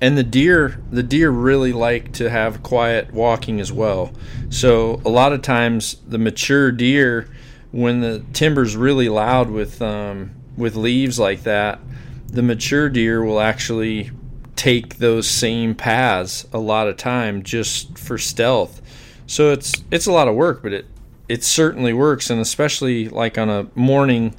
And 0.00 0.16
the 0.16 0.22
deer 0.22 0.80
the 0.90 1.02
deer 1.02 1.30
really 1.30 1.72
like 1.72 2.12
to 2.14 2.30
have 2.30 2.62
quiet 2.62 3.12
walking 3.12 3.58
as 3.60 3.72
well. 3.72 4.12
So 4.50 5.00
a 5.04 5.08
lot 5.08 5.32
of 5.32 5.42
times 5.42 5.96
the 6.06 6.18
mature 6.18 6.70
deer 6.70 7.28
when 7.72 8.00
the 8.00 8.24
timber's 8.32 8.76
really 8.76 9.08
loud 9.08 9.50
with 9.50 9.80
um, 9.82 10.32
with 10.56 10.76
leaves 10.76 11.18
like 11.18 11.42
that 11.44 11.80
the 12.28 12.42
mature 12.42 12.88
deer 12.88 13.24
will 13.24 13.40
actually 13.40 14.10
take 14.54 14.98
those 14.98 15.28
same 15.28 15.74
paths 15.74 16.46
a 16.52 16.58
lot 16.58 16.88
of 16.88 16.96
time 16.96 17.42
just 17.42 17.96
for 17.98 18.18
stealth. 18.18 18.82
So 19.26 19.52
it's 19.52 19.72
it's 19.90 20.06
a 20.06 20.12
lot 20.12 20.28
of 20.28 20.34
work 20.34 20.62
but 20.62 20.72
it 20.72 20.86
it 21.28 21.44
certainly 21.44 21.92
works. 21.92 22.30
And 22.30 22.40
especially 22.40 23.08
like 23.08 23.38
on 23.38 23.48
a 23.48 23.66
morning 23.74 24.34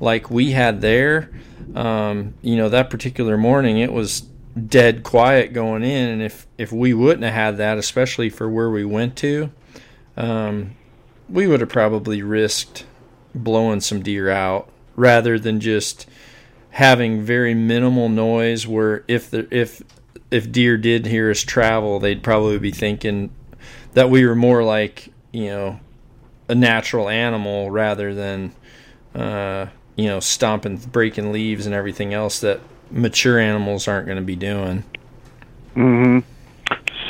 like 0.00 0.30
we 0.30 0.52
had 0.52 0.80
there 0.80 1.30
um, 1.74 2.34
you 2.42 2.56
know 2.56 2.68
that 2.68 2.90
particular 2.90 3.36
morning 3.36 3.78
it 3.78 3.92
was 3.92 4.22
dead 4.68 5.02
quiet 5.02 5.52
going 5.52 5.82
in. 5.82 6.10
And 6.10 6.22
if 6.22 6.46
if 6.58 6.72
we 6.72 6.94
wouldn't 6.94 7.24
have 7.24 7.34
had 7.34 7.56
that 7.58 7.78
especially 7.78 8.30
for 8.30 8.48
where 8.48 8.70
we 8.70 8.84
went 8.84 9.16
to 9.16 9.50
um, 10.16 10.76
we 11.28 11.46
would 11.46 11.60
have 11.60 11.68
probably 11.70 12.22
risked 12.22 12.86
blowing 13.34 13.80
some 13.80 14.02
deer 14.02 14.30
out 14.30 14.68
rather 14.94 15.38
than 15.38 15.58
just 15.58 16.06
having 16.70 17.22
very 17.22 17.54
minimal 17.54 18.08
noise 18.08 18.66
where 18.66 19.04
if 19.08 19.30
the 19.30 19.46
if 19.50 19.82
if 20.30 20.50
deer 20.50 20.76
did 20.76 21.06
hear 21.06 21.30
us 21.30 21.40
travel 21.40 21.98
they'd 21.98 22.22
probably 22.22 22.58
be 22.58 22.70
thinking 22.70 23.30
that 23.94 24.10
we 24.10 24.24
were 24.26 24.34
more 24.34 24.62
like 24.62 25.08
you 25.32 25.46
know 25.46 25.80
a 26.48 26.54
natural 26.54 27.08
animal 27.08 27.70
rather 27.70 28.14
than 28.14 28.54
uh, 29.14 29.66
you 29.96 30.06
know 30.06 30.20
stomping 30.20 30.76
breaking 30.76 31.32
leaves 31.32 31.66
and 31.66 31.74
everything 31.74 32.12
else 32.14 32.40
that 32.40 32.60
mature 32.90 33.38
animals 33.38 33.88
aren't 33.88 34.06
going 34.06 34.16
to 34.18 34.22
be 34.24 34.36
doing. 34.36 34.84
hmm 35.74 36.20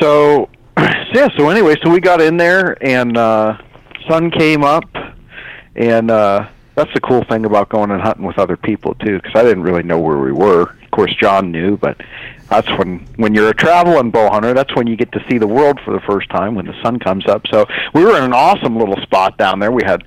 So, 0.01 0.49
yeah. 0.79 1.29
So 1.37 1.49
anyway, 1.51 1.77
so 1.83 1.90
we 1.90 2.01
got 2.01 2.20
in 2.20 2.37
there, 2.37 2.77
and 2.85 3.16
uh, 3.16 3.59
sun 4.09 4.31
came 4.31 4.64
up, 4.64 4.85
and 5.77 6.11
uh, 6.11 6.49
that's 6.75 6.92
the 6.94 7.01
cool 7.01 7.25
thing 7.25 7.44
about 7.44 7.68
going 7.68 7.90
and 7.90 8.01
hunting 8.01 8.25
with 8.27 8.38
other 8.38 8.57
people 8.57 8.94
too, 8.94 9.20
because 9.20 9.33
I 9.35 9.42
didn't 9.42 9.62
really 9.62 9.83
know 9.83 9.99
where 9.99 10.18
we 10.18 10.33
were. 10.33 10.62
Of 10.62 10.90
course, 10.90 11.14
John 11.20 11.51
knew, 11.51 11.77
but 11.77 12.01
that's 12.49 12.68
when 12.79 13.01
when 13.16 13.35
you're 13.35 13.49
a 13.49 13.55
traveling 13.55 14.11
bow 14.11 14.31
hunter, 14.31 14.55
that's 14.55 14.75
when 14.77 14.87
you 14.87 14.97
get 14.97 15.11
to 15.12 15.25
see 15.29 15.38
the 15.38 15.47
world 15.47 15.81
for 15.85 15.92
the 15.92 16.01
first 16.01 16.29
time 16.31 16.55
when 16.55 16.66
the 16.66 16.81
sun 16.83 16.99
comes 16.99 17.27
up. 17.27 17.47
So 17.49 17.66
we 17.94 18.05
were 18.05 18.16
in 18.16 18.23
an 18.25 18.33
awesome 18.33 18.77
little 18.77 18.97
spot 19.03 19.38
down 19.38 19.59
there. 19.59 19.73
We 19.73 19.83
had 19.85 20.05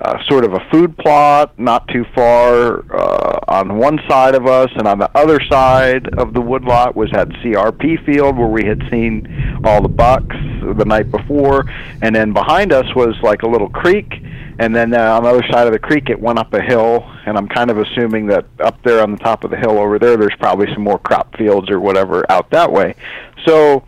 uh, 0.00 0.22
sort 0.24 0.44
of 0.44 0.54
a 0.54 0.60
food 0.70 0.96
plot 0.96 1.58
not 1.58 1.86
too 1.88 2.04
far 2.14 2.84
uh, 2.94 3.38
on 3.48 3.76
one 3.76 4.00
side 4.08 4.34
of 4.34 4.46
us, 4.46 4.70
and 4.76 4.86
on 4.88 4.98
the 4.98 5.10
other 5.16 5.40
side 5.50 6.08
of 6.18 6.32
the 6.32 6.40
woodlot 6.40 6.96
was 6.96 7.10
that 7.10 7.28
CRP 7.28 8.04
field 8.06 8.38
where 8.38 8.48
we 8.48 8.64
had 8.64 8.82
seen 8.90 9.60
all 9.64 9.82
the 9.82 9.88
bucks 9.88 10.36
the 10.76 10.84
night 10.86 11.10
before, 11.10 11.66
and 12.02 12.14
then 12.14 12.32
behind 12.32 12.72
us 12.72 12.94
was 12.94 13.14
like 13.22 13.42
a 13.42 13.46
little 13.46 13.68
creek, 13.68 14.10
and 14.58 14.74
then 14.74 14.94
uh, 14.94 15.16
on 15.16 15.24
the 15.24 15.28
other 15.28 15.46
side 15.50 15.66
of 15.66 15.72
the 15.72 15.78
creek 15.78 16.08
it 16.08 16.18
went 16.18 16.38
up 16.38 16.52
a 16.54 16.62
hill, 16.62 17.06
and 17.26 17.36
I'm 17.36 17.48
kind 17.48 17.70
of 17.70 17.78
assuming 17.78 18.26
that 18.28 18.46
up 18.60 18.82
there 18.82 19.02
on 19.02 19.12
the 19.12 19.18
top 19.18 19.44
of 19.44 19.50
the 19.50 19.56
hill 19.56 19.78
over 19.78 19.98
there, 19.98 20.16
there's 20.16 20.36
probably 20.38 20.72
some 20.72 20.82
more 20.82 20.98
crop 20.98 21.36
fields 21.36 21.70
or 21.70 21.78
whatever 21.78 22.24
out 22.30 22.50
that 22.50 22.72
way. 22.72 22.94
So, 23.44 23.84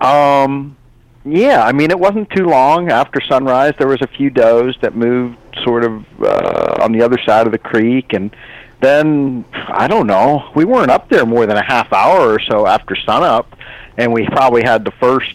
um, 0.00 0.76
yeah, 1.24 1.64
I 1.64 1.72
mean, 1.72 1.90
it 1.90 1.98
wasn't 1.98 2.30
too 2.30 2.46
long 2.46 2.90
after 2.90 3.20
sunrise. 3.20 3.74
There 3.78 3.88
was 3.88 4.00
a 4.00 4.06
few 4.06 4.30
does 4.30 4.74
that 4.80 4.96
moved 4.96 5.36
sort 5.64 5.84
of 5.84 6.04
uh, 6.22 6.82
on 6.82 6.92
the 6.92 7.02
other 7.02 7.18
side 7.26 7.46
of 7.46 7.52
the 7.52 7.58
creek, 7.58 8.14
and 8.14 8.34
then 8.80 9.44
I 9.52 9.86
don't 9.86 10.06
know. 10.06 10.50
We 10.54 10.64
weren't 10.64 10.90
up 10.90 11.10
there 11.10 11.26
more 11.26 11.44
than 11.44 11.58
a 11.58 11.64
half 11.64 11.92
hour 11.92 12.32
or 12.32 12.40
so 12.40 12.66
after 12.66 12.96
sunup, 12.96 13.54
and 13.98 14.12
we 14.12 14.26
probably 14.26 14.62
had 14.62 14.84
the 14.84 14.92
first. 14.92 15.34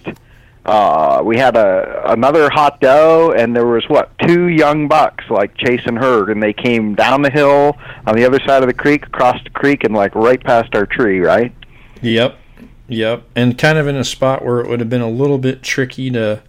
Uh, 0.65 1.21
we 1.23 1.37
had 1.37 1.55
a 1.55 2.11
another 2.11 2.49
hot 2.49 2.81
doe, 2.81 3.31
and 3.37 3.55
there 3.55 3.67
was 3.67 3.87
what 3.87 4.17
two 4.17 4.47
young 4.47 4.87
bucks 4.87 5.25
like 5.29 5.55
chasing 5.55 5.95
herd, 5.95 6.31
and 6.31 6.41
they 6.41 6.53
came 6.53 6.95
down 6.95 7.21
the 7.21 7.29
hill 7.29 7.77
on 8.07 8.15
the 8.15 8.25
other 8.25 8.39
side 8.47 8.63
of 8.63 8.67
the 8.67 8.73
creek, 8.73 9.05
across 9.05 9.41
the 9.43 9.51
creek, 9.51 9.83
and 9.83 9.93
like 9.93 10.15
right 10.15 10.43
past 10.43 10.73
our 10.73 10.87
tree, 10.87 11.19
right? 11.19 11.53
Yep. 12.01 12.39
Yep, 12.87 13.23
and 13.35 13.57
kind 13.57 13.77
of 13.77 13.87
in 13.87 13.95
a 13.95 14.03
spot 14.03 14.45
where 14.45 14.59
it 14.59 14.67
would 14.67 14.79
have 14.79 14.89
been 14.89 15.01
a 15.01 15.09
little 15.09 15.37
bit 15.37 15.63
tricky 15.63 16.11
to 16.11 16.41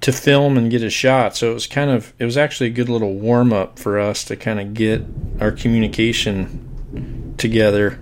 to 0.00 0.12
film 0.12 0.56
and 0.56 0.70
get 0.70 0.82
a 0.82 0.90
shot. 0.90 1.36
So 1.36 1.50
it 1.50 1.54
was 1.54 1.66
kind 1.66 1.90
of 1.90 2.12
it 2.18 2.24
was 2.24 2.36
actually 2.36 2.68
a 2.68 2.72
good 2.72 2.88
little 2.88 3.14
warm 3.14 3.52
up 3.52 3.78
for 3.78 3.98
us 3.98 4.24
to 4.24 4.36
kind 4.36 4.60
of 4.60 4.74
get 4.74 5.04
our 5.40 5.50
communication 5.50 7.34
together. 7.38 7.98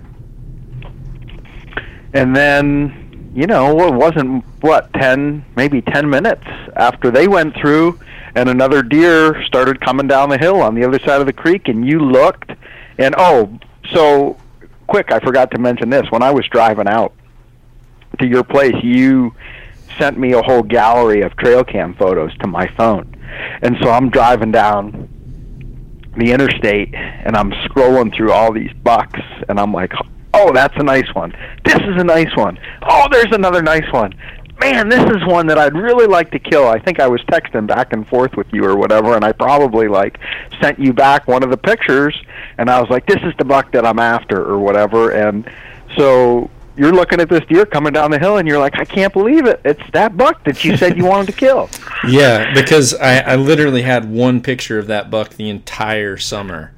And 2.13 2.35
then, 2.35 3.31
you 3.35 3.47
know, 3.47 3.87
it 3.87 3.93
wasn't 3.93 4.43
what, 4.61 4.91
10, 4.93 5.45
maybe 5.55 5.81
10 5.81 6.09
minutes 6.09 6.45
after 6.75 7.11
they 7.11 7.27
went 7.27 7.55
through 7.55 7.99
and 8.35 8.49
another 8.49 8.81
deer 8.81 9.43
started 9.45 9.81
coming 9.81 10.07
down 10.07 10.29
the 10.29 10.37
hill 10.37 10.61
on 10.61 10.73
the 10.75 10.83
other 10.83 10.99
side 10.99 11.19
of 11.19 11.25
the 11.25 11.33
creek 11.33 11.67
and 11.67 11.87
you 11.87 11.99
looked 11.99 12.51
and 12.97 13.13
oh, 13.17 13.59
so 13.93 14.37
quick, 14.87 15.11
I 15.11 15.19
forgot 15.19 15.51
to 15.51 15.59
mention 15.59 15.89
this. 15.89 16.09
When 16.09 16.23
I 16.23 16.31
was 16.31 16.45
driving 16.47 16.87
out 16.87 17.13
to 18.19 18.27
your 18.27 18.43
place, 18.43 18.75
you 18.83 19.33
sent 19.97 20.17
me 20.17 20.33
a 20.33 20.41
whole 20.41 20.63
gallery 20.63 21.21
of 21.21 21.35
trail 21.37 21.63
cam 21.63 21.93
photos 21.95 22.35
to 22.37 22.47
my 22.47 22.67
phone. 22.77 23.15
And 23.61 23.77
so 23.81 23.89
I'm 23.89 24.09
driving 24.09 24.51
down 24.51 25.09
the 26.17 26.31
interstate 26.31 26.93
and 26.95 27.35
I'm 27.35 27.51
scrolling 27.51 28.15
through 28.15 28.31
all 28.31 28.51
these 28.51 28.73
bucks 28.83 29.19
and 29.49 29.59
I'm 29.59 29.71
like, 29.71 29.93
"Oh, 30.33 30.51
that's 30.53 30.75
a 30.77 30.83
nice 30.83 31.13
one. 31.13 31.33
This 31.63 31.75
is 31.75 32.01
a 32.01 32.03
nice 32.03 32.35
one. 32.35 32.57
Oh, 32.81 33.07
there's 33.11 33.31
another 33.31 33.61
nice 33.61 33.91
one. 33.91 34.13
Man, 34.59 34.89
this 34.89 35.03
is 35.03 35.23
one 35.27 35.45
that 35.47 35.59
I'd 35.59 35.75
really 35.75 36.07
like 36.07 36.31
to 36.31 36.39
kill." 36.39 36.67
I 36.67 36.79
think 36.79 36.99
I 36.99 37.07
was 37.07 37.21
texting 37.23 37.67
back 37.67 37.93
and 37.93 38.07
forth 38.07 38.35
with 38.35 38.47
you 38.51 38.65
or 38.65 38.75
whatever 38.75 39.15
and 39.15 39.23
I 39.23 39.31
probably 39.31 39.87
like 39.87 40.17
sent 40.61 40.79
you 40.79 40.93
back 40.93 41.27
one 41.27 41.43
of 41.43 41.51
the 41.51 41.57
pictures 41.57 42.15
and 42.57 42.69
I 42.69 42.81
was 42.81 42.89
like, 42.89 43.05
"This 43.05 43.21
is 43.23 43.33
the 43.37 43.45
buck 43.45 43.71
that 43.73 43.85
I'm 43.85 43.99
after" 43.99 44.43
or 44.43 44.57
whatever 44.57 45.11
and 45.11 45.47
so 45.97 46.49
you're 46.77 46.93
looking 46.93 47.19
at 47.19 47.29
this 47.29 47.43
deer 47.45 47.65
coming 47.65 47.93
down 47.93 48.11
the 48.11 48.19
hill 48.19 48.37
and 48.37 48.47
you're 48.47 48.59
like, 48.59 48.75
I 48.79 48.85
can't 48.85 49.11
believe 49.11 49.45
it. 49.45 49.59
It's 49.65 49.81
that 49.91 50.15
buck 50.15 50.43
that 50.43 50.63
you 50.63 50.77
said 50.77 50.97
you 50.97 51.05
wanted 51.05 51.27
to 51.27 51.37
kill. 51.37 51.69
Yeah, 52.07 52.53
because 52.53 52.93
I, 52.93 53.19
I 53.19 53.35
literally 53.35 53.81
had 53.81 54.09
one 54.09 54.41
picture 54.41 54.77
of 54.77 54.85
that 54.87 55.09
buck 55.09 55.31
the 55.31 55.49
entire 55.49 56.15
summer. 56.15 56.71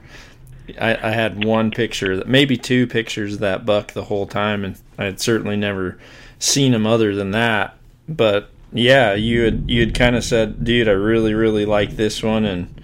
I, 0.80 0.96
I 0.96 1.12
had 1.12 1.44
one 1.44 1.72
picture, 1.72 2.24
maybe 2.26 2.56
two 2.56 2.88
pictures 2.88 3.34
of 3.34 3.40
that 3.42 3.66
buck 3.66 3.92
the 3.92 4.06
whole 4.06 4.26
time, 4.26 4.64
and 4.64 4.80
I 4.98 5.06
had 5.06 5.20
certainly 5.20 5.58
never 5.58 6.00
seen 6.40 6.74
him 6.74 6.88
other 6.88 7.14
than 7.16 7.32
that. 7.32 7.76
But 8.08 8.50
yeah, 8.72 9.14
you 9.14 9.44
had 9.44 9.70
you 9.70 9.82
had 9.82 9.94
kind 9.94 10.16
of 10.16 10.24
said, 10.24 10.64
dude, 10.64 10.88
I 10.88 10.94
really 10.94 11.34
really 11.34 11.66
like 11.66 11.92
this 11.92 12.24
one, 12.24 12.46
and 12.46 12.82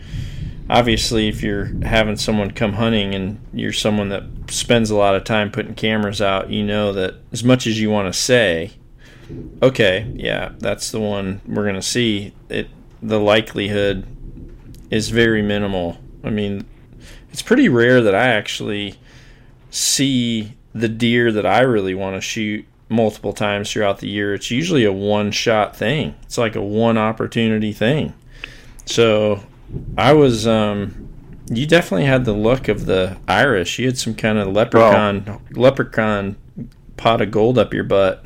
obviously, 0.70 1.28
if 1.28 1.42
you're 1.44 1.66
having 1.84 2.18
someone 2.18 2.52
come 2.52 2.74
hunting 2.74 3.14
and 3.14 3.40
you're 3.54 3.74
someone 3.74 4.10
that 4.10 4.24
spends 4.50 4.90
a 4.90 4.96
lot 4.96 5.16
of 5.16 5.24
time 5.24 5.52
putting 5.52 5.76
cameras 5.76 6.22
out, 6.22 6.50
you 6.50 6.64
know 6.64 6.94
that 6.94 7.16
as 7.32 7.44
much 7.44 7.68
as 7.68 7.80
you 7.80 7.90
want 7.90 8.12
to 8.12 8.20
say, 8.20 8.72
okay, 9.62 10.12
yeah, 10.16 10.54
that's 10.60 10.92
the 10.92 11.00
one 11.00 11.42
we're 11.48 11.66
gonna 11.66 11.82
see. 11.82 12.34
It 12.50 12.70
the 13.02 13.20
likelihood 13.20 14.06
is 14.90 15.10
very 15.10 15.42
minimal. 15.42 15.98
I 16.24 16.30
mean, 16.30 16.66
it's 17.32 17.42
pretty 17.42 17.70
rare 17.70 18.02
that 18.02 18.16
I 18.16 18.28
actually 18.28 18.96
see 19.70 20.54
the 20.74 20.90
deer 20.90 21.32
that 21.32 21.46
I 21.46 21.62
really 21.62 21.94
want 21.94 22.16
to 22.16 22.22
shoot 22.22 22.66
multiple 22.90 23.34
times 23.34 23.72
throughout 23.72 24.00
the 24.00 24.10
year. 24.10 24.34
It's 24.34 24.52
usually 24.52 24.86
a 24.86 24.92
one 24.92 25.32
shot 25.32 25.76
thing. 25.76 26.16
It's 26.24 26.38
like 26.38 26.56
a 26.56 26.62
one 26.62 26.98
opportunity 26.98 27.74
thing. 27.74 28.14
So 28.86 29.44
I 29.98 30.14
was 30.14 30.48
um 30.48 31.10
you 31.50 31.68
definitely 31.68 32.06
had 32.06 32.26
the 32.26 32.34
look 32.34 32.68
of 32.68 32.86
the 32.86 33.18
Irish. 33.28 33.78
You 33.78 33.86
had 33.86 33.98
some 33.98 34.16
kind 34.16 34.38
of 34.38 34.48
leprechaun 34.48 35.26
oh. 35.28 35.42
leprechaun 35.52 36.36
pot 36.98 37.22
of 37.22 37.32
gold 37.32 37.58
up 37.58 37.74
your 37.74 37.84
butt. 37.84 38.26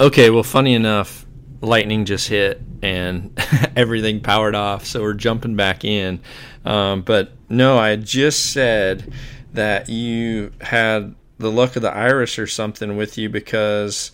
Okay, 0.00 0.30
well 0.30 0.42
funny 0.42 0.74
enough, 0.74 1.26
lightning 1.60 2.04
just 2.04 2.28
hit 2.28 2.60
and 2.82 3.38
everything 3.76 4.20
powered 4.20 4.54
off, 4.54 4.84
so 4.84 5.00
we're 5.00 5.14
jumping 5.14 5.56
back 5.56 5.84
in. 5.84 6.20
Um, 6.64 7.02
but 7.02 7.32
no, 7.48 7.78
I 7.78 7.96
just 7.96 8.52
said 8.52 9.12
that 9.52 9.88
you 9.88 10.52
had 10.60 11.14
the 11.38 11.50
luck 11.50 11.76
of 11.76 11.82
the 11.82 11.92
Irish 11.92 12.38
or 12.38 12.46
something 12.46 12.96
with 12.96 13.16
you 13.18 13.28
because 13.28 14.12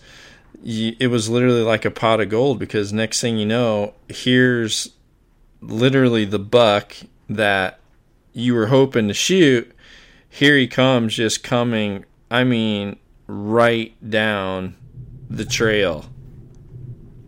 you, 0.61 0.95
it 0.99 1.07
was 1.07 1.29
literally 1.29 1.63
like 1.63 1.85
a 1.85 1.91
pot 1.91 2.19
of 2.19 2.29
gold. 2.29 2.59
Because 2.59 2.93
next 2.93 3.21
thing 3.21 3.37
you 3.37 3.45
know, 3.45 3.93
here's 4.07 4.91
literally 5.61 6.25
the 6.25 6.39
buck 6.39 6.95
that 7.29 7.79
you 8.33 8.53
were 8.53 8.67
hoping 8.67 9.07
to 9.07 9.13
shoot. 9.13 9.71
Here 10.29 10.57
he 10.57 10.67
comes, 10.67 11.15
just 11.15 11.43
coming. 11.43 12.05
I 12.29 12.43
mean, 12.43 12.97
right 13.27 13.93
down 14.07 14.75
the 15.29 15.45
trail. 15.45 16.05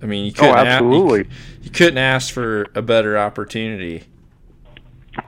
I 0.02 0.06
mean, 0.06 0.26
you 0.26 0.32
oh, 0.32 0.40
couldn't. 0.40 0.56
Oh, 0.56 0.60
absolutely. 0.60 1.20
you, 1.20 1.26
you 1.64 1.70
couldn't 1.72 1.98
ask 1.98 2.34
for 2.34 2.68
a 2.76 2.82
better 2.82 3.18
opportunity. 3.18 4.04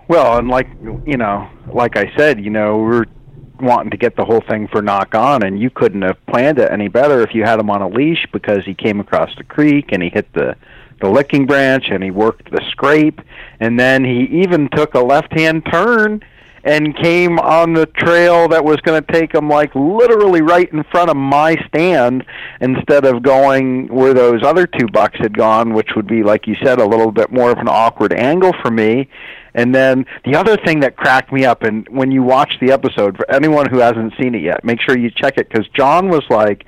Well, 0.08 0.38
and 0.38 0.50
like 0.50 0.68
you 1.06 1.18
know, 1.18 1.50
like 1.72 1.96
I 1.96 2.12
said, 2.18 2.44
you 2.44 2.50
know, 2.50 2.78
we're 2.78 3.06
wanting 3.60 3.92
to 3.92 3.98
get 3.98 4.16
the 4.16 4.26
whole 4.26 4.42
thing 4.42 4.68
for 4.68 4.82
Nock 4.82 5.16
On, 5.16 5.44
and 5.44 5.60
you 5.60 5.70
couldn't 5.70 6.02
have 6.02 6.24
planned 6.26 6.60
it 6.60 6.72
any 6.72 6.88
better 6.88 7.22
if 7.22 7.34
you 7.34 7.44
had 7.44 7.60
him 7.60 7.70
on 7.70 7.82
a 7.82 7.88
leash 7.88 8.28
because 8.34 8.66
he 8.66 8.74
came 8.74 9.00
across 9.00 9.30
the 9.38 9.44
creek 9.44 9.92
and 9.92 10.04
he 10.04 10.10
hit 10.10 10.32
the 10.34 10.56
the 11.02 11.10
licking 11.10 11.46
branch 11.46 11.86
and 11.90 12.04
he 12.04 12.12
worked 12.12 12.52
the 12.52 12.62
scrape, 12.72 13.22
and 13.60 13.80
then 13.80 14.04
he 14.04 14.24
even 14.44 14.70
took 14.70 14.94
a 14.94 15.00
left 15.00 15.38
hand 15.38 15.66
turn 15.72 16.22
and 16.66 16.98
came 16.98 17.38
on 17.40 17.74
the 17.74 17.86
trail 17.86 18.48
that 18.48 18.66
was 18.66 18.78
going 18.78 19.02
to 19.02 19.14
take 19.14 19.34
him 19.34 19.48
like 19.48 19.74
literally 19.76 20.42
right 20.42 20.72
in 20.74 20.84
front 20.86 21.12
of 21.12 21.16
my 21.16 21.56
stand 21.68 22.26
instead 22.60 23.06
of 23.06 23.22
going 23.22 23.88
where 23.88 24.16
those 24.16 24.42
other 24.42 24.66
two 24.66 24.88
bucks 24.88 25.18
had 25.20 25.38
gone, 25.38 25.76
which 25.76 25.90
would 25.96 26.08
be 26.08 26.24
like 26.24 26.48
you 26.48 26.56
said 26.64 26.80
a 26.80 26.86
little 26.86 27.12
bit 27.12 27.32
more 27.32 27.52
of 27.52 27.60
an 27.60 27.68
awkward 27.70 28.14
angle 28.14 28.52
for 28.64 28.72
me. 28.72 29.08
And 29.54 29.74
then 29.74 30.06
the 30.26 30.36
other 30.36 30.58
thing 30.58 30.80
that 30.82 30.98
cracked 30.98 31.32
me 31.32 31.46
up, 31.46 31.64
and 31.64 31.88
when 31.90 32.12
you 32.12 32.24
watch 32.24 32.58
the 32.60 32.72
episode, 32.74 33.16
for 33.16 33.30
anyone 33.32 33.70
who 33.70 33.78
hasn't 33.78 34.14
seen 34.20 34.36
it 34.36 34.42
yet, 34.42 34.66
make 34.66 34.82
sure 34.82 34.98
you 34.98 35.10
check 35.12 35.38
it 35.38 35.48
because 35.48 35.68
John 35.70 36.10
was 36.10 36.24
like, 36.30 36.66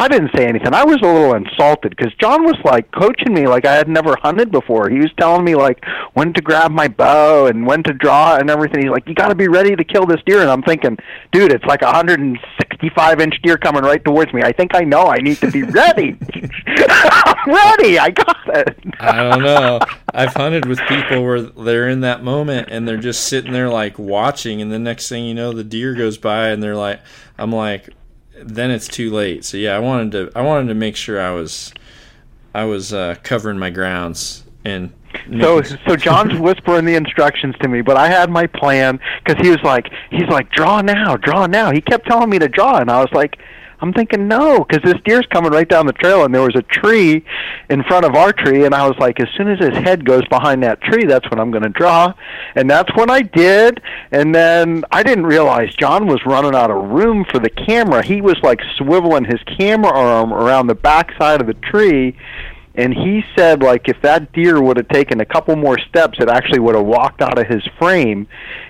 I 0.00 0.06
didn't 0.06 0.30
say 0.36 0.46
anything. 0.46 0.72
I 0.74 0.84
was 0.84 0.98
a 1.02 1.06
little 1.06 1.34
insulted 1.34 1.96
because 1.96 2.14
John 2.14 2.44
was 2.44 2.56
like 2.64 2.90
coaching 2.92 3.34
me 3.34 3.48
like 3.48 3.66
I 3.66 3.74
had 3.74 3.88
never 3.88 4.16
hunted 4.22 4.52
before. 4.52 4.88
He 4.88 4.98
was 4.98 5.10
telling 5.18 5.44
me 5.44 5.56
like 5.56 5.84
when 6.14 6.32
to 6.34 6.40
grab 6.40 6.70
my 6.70 6.86
bow 6.86 7.46
and 7.46 7.66
when 7.66 7.82
to 7.82 7.92
draw 7.92 8.36
and 8.36 8.48
everything. 8.48 8.82
He's 8.82 8.90
like, 8.90 9.08
"You 9.08 9.14
got 9.14 9.28
to 9.28 9.34
be 9.34 9.48
ready 9.48 9.74
to 9.74 9.82
kill 9.82 10.06
this 10.06 10.20
deer." 10.24 10.40
And 10.40 10.50
I'm 10.50 10.62
thinking, 10.62 10.96
dude, 11.32 11.52
it's 11.52 11.64
like 11.64 11.82
a 11.82 11.86
165 11.86 13.20
inch 13.20 13.34
deer 13.42 13.56
coming 13.56 13.82
right 13.82 14.04
towards 14.04 14.32
me. 14.32 14.42
I 14.42 14.52
think 14.52 14.74
I 14.74 14.82
know 14.82 15.06
I 15.06 15.18
need 15.18 15.38
to 15.38 15.50
be 15.50 15.64
ready. 15.64 16.16
I'm 16.66 17.52
ready. 17.52 17.98
I 17.98 18.10
got 18.10 18.36
it. 18.56 18.78
I 19.00 19.22
don't 19.24 19.42
know. 19.42 19.80
I've 20.14 20.34
hunted 20.34 20.66
with 20.66 20.78
people 20.82 21.24
where 21.24 21.42
they're 21.42 21.88
in 21.88 22.02
that 22.02 22.22
moment 22.22 22.68
and 22.70 22.86
they're 22.86 22.98
just 22.98 23.24
sitting 23.24 23.52
there 23.52 23.68
like 23.68 23.98
watching, 23.98 24.62
and 24.62 24.70
the 24.70 24.78
next 24.78 25.08
thing 25.08 25.24
you 25.24 25.34
know, 25.34 25.52
the 25.52 25.64
deer 25.64 25.94
goes 25.94 26.18
by 26.18 26.48
and 26.48 26.62
they're 26.62 26.76
like, 26.76 27.00
I'm 27.36 27.52
like, 27.52 27.90
then 28.42 28.70
it's 28.70 28.88
too 28.88 29.10
late. 29.10 29.44
So 29.44 29.56
yeah, 29.56 29.76
I 29.76 29.78
wanted 29.78 30.12
to 30.12 30.38
I 30.38 30.42
wanted 30.42 30.68
to 30.68 30.74
make 30.74 30.96
sure 30.96 31.20
I 31.20 31.30
was 31.30 31.72
I 32.54 32.64
was 32.64 32.92
uh, 32.92 33.16
covering 33.22 33.58
my 33.58 33.70
grounds 33.70 34.44
and 34.64 34.92
so 35.40 35.62
so 35.62 35.96
John's 35.96 36.38
whispering 36.40 36.84
the 36.84 36.94
instructions 36.94 37.54
to 37.60 37.68
me, 37.68 37.80
but 37.80 37.96
I 37.96 38.08
had 38.08 38.30
my 38.30 38.46
plan 38.46 39.00
because 39.24 39.40
he 39.42 39.50
was 39.50 39.62
like 39.62 39.90
he's 40.10 40.28
like 40.28 40.50
draw 40.50 40.80
now, 40.80 41.16
draw 41.16 41.46
now. 41.46 41.70
He 41.70 41.80
kept 41.80 42.06
telling 42.06 42.30
me 42.30 42.38
to 42.38 42.48
draw, 42.48 42.78
and 42.78 42.90
I 42.90 43.00
was 43.00 43.12
like, 43.12 43.38
I'm 43.80 43.92
thinking 43.92 44.26
no, 44.26 44.64
because 44.64 44.82
this 44.82 45.00
deer's 45.04 45.26
coming 45.26 45.52
right 45.52 45.68
down 45.68 45.86
the 45.86 45.92
trail, 45.92 46.24
and 46.24 46.34
there 46.34 46.42
was 46.42 46.56
a 46.56 46.62
tree 46.62 47.24
in 47.70 47.84
front 47.84 48.04
of 48.04 48.16
our 48.16 48.32
tree, 48.32 48.64
and 48.64 48.74
I 48.74 48.88
was 48.88 48.98
like, 48.98 49.20
as 49.20 49.28
soon 49.36 49.48
as 49.48 49.60
his 49.60 49.76
head 49.78 50.04
goes 50.04 50.26
behind 50.26 50.64
that 50.64 50.80
tree, 50.80 51.04
that's 51.04 51.30
when 51.30 51.38
I'm 51.38 51.52
going 51.52 51.62
to 51.62 51.68
draw, 51.68 52.12
and 52.56 52.68
that's 52.68 52.90
when 52.96 53.08
I 53.08 53.22
did, 53.22 53.80
and 54.10 54.34
then 54.34 54.84
I 54.90 55.04
didn't 55.04 55.26
realize 55.26 55.72
John 55.76 56.08
was 56.08 56.20
running 56.26 56.56
out 56.56 56.72
of 56.72 56.90
room 56.90 57.24
for 57.30 57.38
the 57.38 57.50
camera. 57.50 58.04
He 58.04 58.20
was 58.20 58.36
like 58.42 58.58
swiveling 58.78 59.30
his 59.30 59.40
camera 59.56 59.92
arm 59.92 60.32
around 60.32 60.66
the 60.66 60.74
backside 60.74 61.40
of 61.40 61.46
the 61.46 61.54
tree, 61.54 62.16
and 62.74 62.92
he 62.92 63.22
said 63.36 63.62
like 63.62 63.88
if 63.88 64.00
that 64.02 64.32
deer 64.32 64.60
would 64.60 64.76
have 64.76 64.88
taken 64.88 65.20
a 65.20 65.24
couple 65.24 65.54
more 65.54 65.78
steps, 65.78 66.18
it 66.20 66.28
actually 66.28 66.58
would 66.58 66.74
have 66.74 66.84
walked 66.84 67.22
out 67.22 67.38
of 67.38 67.46
his 67.46 67.62
frame, 67.78 68.26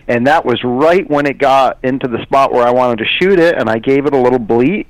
and 0.07 0.27
that 0.27 0.45
was 0.45 0.63
right 0.65 1.09
when 1.09 1.25
it 1.25 1.39
got 1.39 1.79
into 1.83 2.09
the 2.09 2.23
spot 2.25 2.53
where 2.53 2.67
I 2.67 2.73
wanted 2.73 2.99
to 2.99 3.07
shoot 3.07 3.39
it, 3.39 3.57
and 3.57 3.71
I 3.71 3.79
gave 3.79 4.05
it 4.05 4.13
a 4.13 4.19
little 4.19 4.39
bleat 4.39 4.87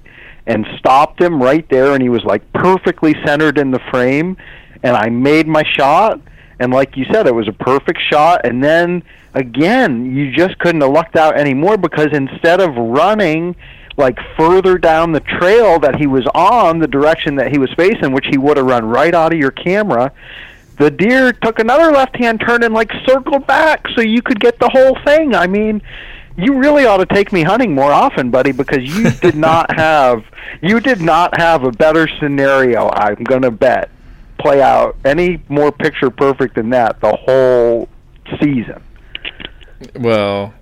and 0.49 0.67
stopped 0.79 1.21
him 1.21 1.41
right 1.41 1.69
there 1.69 1.93
and 1.93 2.03
he 2.03 2.09
was 2.09 2.25
like 2.25 2.53
perfectly 2.53 3.15
centered 3.25 3.59
in 3.59 3.71
the 3.71 3.79
frame 3.91 4.37
and 4.83 4.97
I 4.97 5.09
made 5.09 5.47
my 5.47 5.63
shot 5.63 6.21
and 6.59 6.73
like 6.73 6.97
you 6.97 7.05
said 7.13 7.27
it 7.27 7.35
was 7.35 7.47
a 7.47 7.53
perfect 7.53 8.01
shot 8.11 8.45
and 8.45 8.63
then 8.63 9.03
again 9.35 10.17
you 10.17 10.33
just 10.33 10.59
couldn't 10.59 10.81
have 10.81 10.91
lucked 10.91 11.17
out 11.17 11.39
anymore 11.39 11.77
because 11.77 12.09
instead 12.13 12.61
of 12.61 12.75
running 12.75 13.55
like 13.97 14.19
further 14.37 14.79
down 14.79 15.13
the 15.13 15.21
trail 15.21 15.79
that 15.81 15.97
he 15.97 16.07
was 16.07 16.27
on 16.35 16.79
the 16.79 16.87
direction 16.89 17.37
that 17.37 17.53
he 17.53 17.59
was 17.59 17.71
facing 17.75 18.13
which 18.13 18.27
he 18.31 18.39
would 18.39 18.57
have 18.57 18.67
run 18.67 18.85
right 18.85 19.15
out 19.15 19.33
of 19.33 19.39
your 19.39 19.51
camera 19.51 20.13
the 20.79 20.91
deer 20.91 21.33
took 21.33 21.59
another 21.59 21.91
left 21.93 22.17
hand 22.17 22.41
turn 22.41 22.63
and 22.63 22.73
like 22.73 22.91
circled 23.07 23.47
back 23.47 23.87
so 23.95 24.01
you 24.01 24.23
could 24.23 24.41
get 24.41 24.59
the 24.61 24.69
whole 24.69 24.97
thing. 25.05 25.35
I 25.35 25.47
mean 25.47 25.83
you 26.39 26.57
really 26.57 26.86
ought 26.86 26.99
to 26.99 27.07
take 27.07 27.32
me 27.32 27.43
hunting 27.43 27.74
more 27.74 27.93
often, 27.93 28.30
buddy, 28.30 28.53
because 28.53 28.84
you 28.84 29.11
did 29.20 29.34
not 29.34 29.74
have 29.76 30.24
you 30.62 30.80
did 30.80 31.01
not 31.01 31.36
have 31.39 31.64
a 31.64 31.72
better 31.72 32.09
scenario. 32.20 32.89
I'm 32.91 33.22
going 33.24 33.43
to 33.43 33.51
bet 33.51 33.91
play 34.39 34.62
out 34.62 34.97
any 35.05 35.43
more 35.49 35.72
picture 35.72 36.11
perfect 36.11 36.55
than 36.55 36.70
that 36.70 37.01
the 37.01 37.14
whole 37.14 37.89
season. 38.41 38.82
Well, 39.97 40.55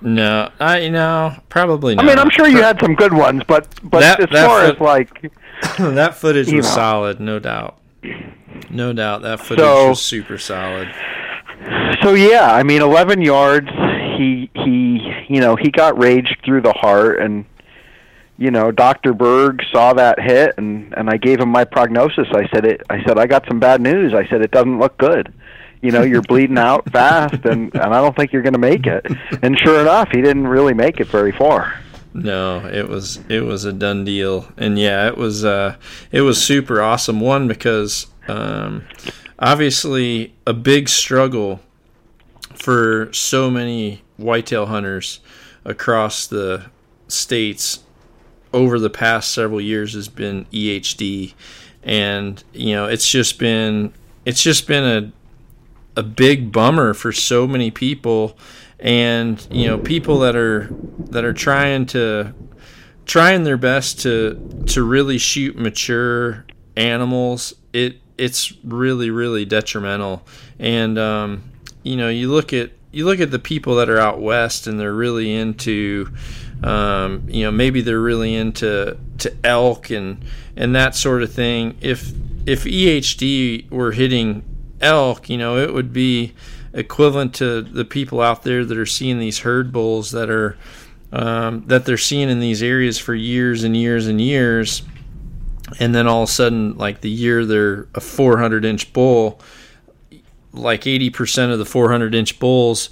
no, 0.00 0.50
I 0.58 0.80
you 0.80 0.90
know 0.90 1.36
probably. 1.48 1.94
Not. 1.94 2.04
I 2.04 2.08
mean, 2.08 2.18
I'm 2.18 2.30
sure 2.30 2.48
you 2.48 2.58
had 2.58 2.80
some 2.80 2.94
good 2.94 3.12
ones, 3.12 3.42
but 3.46 3.68
but 3.84 4.00
that, 4.00 4.20
as 4.20 4.28
that 4.30 4.46
far 4.46 4.66
foot, 4.66 4.74
as 4.74 4.80
like 4.80 5.32
that 5.78 6.16
footage 6.16 6.52
was 6.52 6.66
know. 6.66 6.74
solid, 6.74 7.20
no 7.20 7.38
doubt, 7.38 7.78
no 8.70 8.92
doubt 8.92 9.22
that 9.22 9.38
footage 9.40 9.64
so, 9.64 9.90
was 9.90 10.02
super 10.02 10.36
solid. 10.36 10.92
So 12.02 12.14
yeah, 12.14 12.52
I 12.52 12.62
mean, 12.62 12.82
11 12.82 13.22
yards 13.22 13.70
he 14.16 14.50
he 14.54 15.24
you 15.28 15.40
know 15.40 15.56
he 15.56 15.70
got 15.70 15.98
raged 15.98 16.36
through 16.44 16.62
the 16.62 16.72
heart 16.72 17.20
and 17.20 17.44
you 18.38 18.50
know 18.50 18.70
Dr. 18.70 19.12
Berg 19.12 19.62
saw 19.72 19.92
that 19.94 20.20
hit 20.20 20.54
and 20.58 20.92
and 20.96 21.08
I 21.08 21.16
gave 21.16 21.40
him 21.40 21.48
my 21.48 21.64
prognosis. 21.64 22.28
I 22.32 22.48
said 22.48 22.64
it 22.64 22.82
I 22.90 23.02
said 23.04 23.18
I 23.18 23.26
got 23.26 23.46
some 23.48 23.60
bad 23.60 23.80
news. 23.80 24.14
I 24.14 24.26
said 24.28 24.42
it 24.42 24.50
doesn't 24.50 24.78
look 24.78 24.96
good. 24.98 25.32
You 25.82 25.92
know, 25.92 26.02
you're 26.02 26.22
bleeding 26.22 26.58
out 26.58 26.90
fast 26.92 27.44
and 27.44 27.74
and 27.74 27.94
I 27.94 28.00
don't 28.00 28.16
think 28.16 28.32
you're 28.32 28.42
going 28.42 28.54
to 28.54 28.58
make 28.58 28.86
it. 28.86 29.06
And 29.42 29.58
sure 29.58 29.80
enough, 29.80 30.10
he 30.10 30.22
didn't 30.22 30.48
really 30.48 30.74
make 30.74 31.00
it 31.00 31.06
very 31.06 31.32
far. 31.32 31.80
No, 32.14 32.66
it 32.66 32.88
was 32.88 33.20
it 33.28 33.42
was 33.42 33.64
a 33.64 33.72
done 33.72 34.04
deal. 34.04 34.48
And 34.56 34.78
yeah, 34.78 35.06
it 35.06 35.16
was 35.16 35.44
uh 35.44 35.76
it 36.10 36.22
was 36.22 36.42
super 36.42 36.80
awesome 36.80 37.20
one 37.20 37.46
because 37.46 38.06
um 38.26 38.84
obviously 39.38 40.34
a 40.46 40.54
big 40.54 40.88
struggle 40.88 41.60
for 42.56 43.12
so 43.12 43.50
many 43.50 44.02
whitetail 44.16 44.66
hunters 44.66 45.20
across 45.64 46.26
the 46.26 46.66
states 47.08 47.84
over 48.52 48.78
the 48.78 48.90
past 48.90 49.32
several 49.32 49.60
years 49.60 49.94
has 49.94 50.08
been 50.08 50.46
EHD, 50.46 51.34
and 51.82 52.42
you 52.52 52.74
know 52.74 52.86
it's 52.86 53.08
just 53.08 53.38
been 53.38 53.92
it's 54.24 54.42
just 54.42 54.66
been 54.66 54.84
a 54.84 56.00
a 56.00 56.02
big 56.02 56.52
bummer 56.52 56.94
for 56.94 57.12
so 57.12 57.46
many 57.46 57.70
people, 57.70 58.36
and 58.78 59.46
you 59.50 59.66
know 59.66 59.78
people 59.78 60.20
that 60.20 60.36
are 60.36 60.68
that 61.10 61.24
are 61.24 61.32
trying 61.32 61.86
to 61.86 62.34
trying 63.04 63.44
their 63.44 63.56
best 63.56 64.00
to 64.00 64.64
to 64.66 64.82
really 64.82 65.18
shoot 65.18 65.56
mature 65.56 66.46
animals, 66.76 67.54
it 67.72 67.96
it's 68.16 68.52
really 68.64 69.10
really 69.10 69.44
detrimental. 69.44 70.26
And 70.58 70.98
um, 70.98 71.42
you 71.86 71.96
know, 71.96 72.08
you 72.08 72.30
look 72.30 72.52
at 72.52 72.72
you 72.90 73.04
look 73.04 73.20
at 73.20 73.30
the 73.30 73.38
people 73.38 73.76
that 73.76 73.88
are 73.88 73.98
out 73.98 74.20
west 74.20 74.66
and 74.66 74.80
they're 74.80 74.94
really 74.94 75.34
into 75.34 76.10
um, 76.64 77.24
you 77.28 77.44
know 77.44 77.50
maybe 77.50 77.80
they're 77.80 78.00
really 78.00 78.34
into 78.34 78.98
to 79.18 79.36
elk 79.44 79.90
and 79.90 80.24
and 80.56 80.74
that 80.74 80.94
sort 80.94 81.22
of 81.22 81.32
thing. 81.32 81.76
If 81.80 82.12
if 82.44 82.64
EHD 82.64 83.70
were 83.70 83.92
hitting 83.92 84.44
elk 84.80 85.30
you 85.30 85.38
know 85.38 85.56
it 85.56 85.72
would 85.72 85.92
be 85.92 86.34
equivalent 86.74 87.34
to 87.34 87.62
the 87.62 87.84
people 87.84 88.20
out 88.20 88.42
there 88.42 88.64
that 88.64 88.76
are 88.76 88.84
seeing 88.86 89.18
these 89.18 89.38
herd 89.38 89.72
bulls 89.72 90.10
that 90.10 90.28
are 90.28 90.56
um, 91.12 91.64
that 91.66 91.86
they're 91.86 91.96
seeing 91.96 92.28
in 92.28 92.40
these 92.40 92.62
areas 92.62 92.98
for 92.98 93.14
years 93.14 93.62
and 93.62 93.76
years 93.76 94.06
and 94.06 94.20
years. 94.20 94.82
And 95.80 95.94
then 95.94 96.06
all 96.06 96.22
of 96.22 96.28
a 96.28 96.32
sudden 96.32 96.76
like 96.76 97.00
the 97.00 97.10
year 97.10 97.44
they're 97.44 97.88
a 97.94 98.00
400 98.00 98.64
inch 98.64 98.92
bull 98.92 99.40
like 100.56 100.82
80% 100.82 101.52
of 101.52 101.58
the 101.58 101.64
400 101.64 102.14
inch 102.14 102.38
bulls 102.38 102.90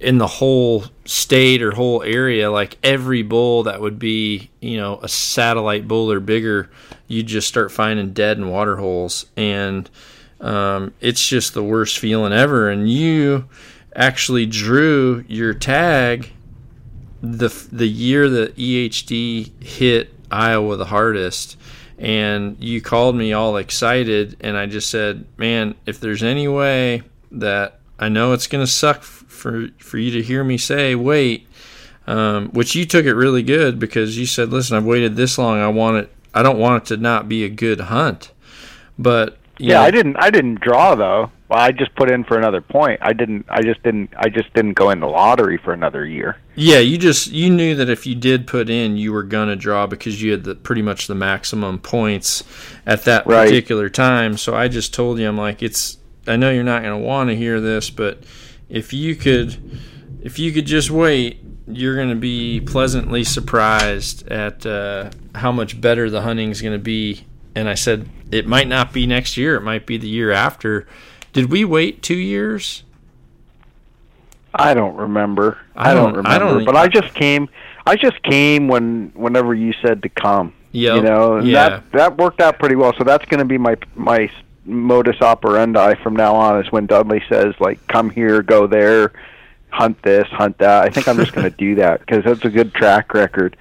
in 0.00 0.18
the 0.18 0.26
whole 0.26 0.84
state 1.04 1.62
or 1.62 1.72
whole 1.72 2.02
area, 2.02 2.50
like 2.50 2.76
every 2.82 3.22
bull 3.22 3.62
that 3.64 3.80
would 3.80 3.98
be, 3.98 4.50
you 4.60 4.76
know, 4.76 4.98
a 5.02 5.08
satellite 5.08 5.88
bull 5.88 6.10
or 6.10 6.20
bigger, 6.20 6.70
you 7.06 7.22
just 7.22 7.48
start 7.48 7.70
finding 7.72 8.12
dead 8.12 8.36
in 8.36 8.48
water 8.48 8.76
holes. 8.76 9.26
And 9.36 9.88
um, 10.40 10.92
it's 11.00 11.26
just 11.26 11.54
the 11.54 11.62
worst 11.62 11.98
feeling 11.98 12.32
ever. 12.32 12.68
And 12.68 12.90
you 12.90 13.48
actually 13.94 14.46
drew 14.46 15.24
your 15.28 15.54
tag 15.54 16.30
the 17.22 17.48
the 17.72 17.86
year 17.86 18.28
that 18.28 18.56
EHD 18.56 19.62
hit 19.62 20.12
Iowa 20.30 20.76
the 20.76 20.86
hardest 20.86 21.56
and 21.98 22.56
you 22.58 22.80
called 22.80 23.16
me 23.16 23.32
all 23.32 23.56
excited 23.56 24.36
and 24.40 24.56
I 24.56 24.66
just 24.66 24.90
said, 24.90 25.24
"Man, 25.36 25.74
if 25.86 26.00
there's 26.00 26.22
any 26.22 26.48
way 26.48 27.02
that 27.30 27.80
I 27.98 28.08
know 28.08 28.32
it's 28.32 28.46
to 28.64 28.66
suck 28.66 29.02
for 29.02 29.68
for 29.78 29.98
you 29.98 30.10
to 30.12 30.22
hear 30.22 30.44
me 30.44 30.58
say 30.58 30.94
wait 30.94 31.48
um, 32.06 32.50
which 32.50 32.74
you 32.74 32.84
took 32.84 33.06
it 33.06 33.14
really 33.14 33.42
good 33.42 33.78
because 33.78 34.18
you 34.18 34.26
said 34.26 34.50
listen 34.50 34.76
I've 34.76 34.84
waited 34.84 35.16
this 35.16 35.38
long. 35.38 35.58
I 35.58 35.68
want 35.68 35.96
it 35.98 36.12
I 36.32 36.42
don't 36.42 36.58
want 36.58 36.84
it 36.84 36.94
to 36.94 37.00
not 37.00 37.28
be 37.28 37.44
a 37.44 37.48
good 37.48 37.80
hunt. 37.80 38.32
But 38.98 39.36
yeah 39.58 39.74
know, 39.74 39.82
I 39.82 39.90
didn't 39.90 40.16
I 40.16 40.30
didn't 40.30 40.60
draw 40.60 40.94
though 40.94 41.30
well, 41.54 41.58
I 41.58 41.72
just 41.72 41.94
put 41.94 42.10
in 42.10 42.24
for 42.24 42.38
another 42.38 42.62
point. 42.62 43.00
I 43.02 43.12
didn't. 43.12 43.44
I 43.48 43.62
just 43.62 43.82
didn't. 43.82 44.12
I 44.16 44.28
just 44.28 44.52
didn't 44.54 44.72
go 44.72 44.90
in 44.90 45.00
the 45.00 45.06
lottery 45.06 45.58
for 45.58 45.72
another 45.72 46.06
year. 46.06 46.38
Yeah, 46.54 46.78
you 46.78 46.96
just 46.96 47.30
you 47.30 47.50
knew 47.50 47.74
that 47.76 47.90
if 47.90 48.06
you 48.06 48.14
did 48.14 48.46
put 48.46 48.70
in, 48.70 48.96
you 48.96 49.12
were 49.12 49.22
gonna 49.22 49.54
draw 49.54 49.86
because 49.86 50.22
you 50.22 50.32
had 50.32 50.44
the 50.44 50.54
pretty 50.54 50.80
much 50.80 51.06
the 51.06 51.14
maximum 51.14 51.78
points 51.78 52.44
at 52.86 53.04
that 53.04 53.26
right. 53.26 53.46
particular 53.46 53.90
time. 53.90 54.38
So 54.38 54.56
I 54.56 54.68
just 54.68 54.94
told 54.94 55.18
you, 55.18 55.28
I'm 55.28 55.36
like, 55.36 55.62
it's. 55.62 55.98
I 56.26 56.36
know 56.36 56.50
you're 56.50 56.64
not 56.64 56.82
gonna 56.82 56.98
want 56.98 57.28
to 57.28 57.36
hear 57.36 57.60
this, 57.60 57.90
but 57.90 58.24
if 58.70 58.94
you 58.94 59.14
could, 59.14 59.78
if 60.22 60.38
you 60.38 60.50
could 60.50 60.66
just 60.66 60.90
wait, 60.90 61.40
you're 61.68 61.96
gonna 61.96 62.16
be 62.16 62.62
pleasantly 62.62 63.22
surprised 63.22 64.26
at 64.28 64.64
uh, 64.64 65.10
how 65.34 65.52
much 65.52 65.78
better 65.78 66.08
the 66.08 66.22
hunting's 66.22 66.62
gonna 66.62 66.78
be. 66.78 67.26
And 67.54 67.68
I 67.68 67.74
said 67.74 68.08
it 68.30 68.46
might 68.46 68.68
not 68.68 68.92
be 68.92 69.06
next 69.06 69.36
year; 69.36 69.56
it 69.56 69.62
might 69.62 69.86
be 69.86 69.96
the 69.96 70.08
year 70.08 70.32
after 70.32 70.86
did 71.34 71.50
we 71.50 71.64
wait 71.64 72.00
two 72.00 72.14
years? 72.14 72.84
I 74.54 74.72
don't 74.72 74.94
remember. 74.96 75.58
I 75.74 75.92
don't, 75.92 75.94
I 75.94 75.94
don't 75.94 76.14
remember. 76.14 76.28
I 76.28 76.38
don't, 76.38 76.64
but 76.64 76.76
I 76.76 76.88
just 76.88 77.12
came. 77.12 77.50
I 77.86 77.96
just 77.96 78.22
came 78.22 78.68
when 78.68 79.10
whenever 79.14 79.52
you 79.52 79.74
said 79.82 80.02
to 80.04 80.08
come. 80.08 80.54
Yeah. 80.70 80.94
You 80.94 81.02
know, 81.02 81.40
yeah. 81.40 81.68
that 81.68 81.92
that 81.92 82.16
worked 82.18 82.40
out 82.40 82.58
pretty 82.60 82.76
well. 82.76 82.94
So 82.96 83.04
that's 83.04 83.24
going 83.26 83.40
to 83.40 83.44
be 83.44 83.58
my 83.58 83.76
my 83.96 84.30
modus 84.64 85.20
operandi 85.20 85.96
from 86.02 86.14
now 86.14 86.36
on. 86.36 86.64
Is 86.64 86.70
when 86.70 86.86
Dudley 86.86 87.22
says 87.28 87.54
like, 87.58 87.84
"Come 87.88 88.10
here, 88.10 88.42
go 88.42 88.68
there, 88.68 89.12
hunt 89.70 90.00
this, 90.02 90.28
hunt 90.28 90.58
that." 90.58 90.84
I 90.84 90.88
think 90.88 91.08
I'm 91.08 91.16
just 91.16 91.32
going 91.32 91.50
to 91.50 91.56
do 91.56 91.74
that 91.76 91.98
because 91.98 92.22
that's 92.22 92.44
a 92.44 92.50
good 92.50 92.72
track 92.74 93.12
record. 93.12 93.56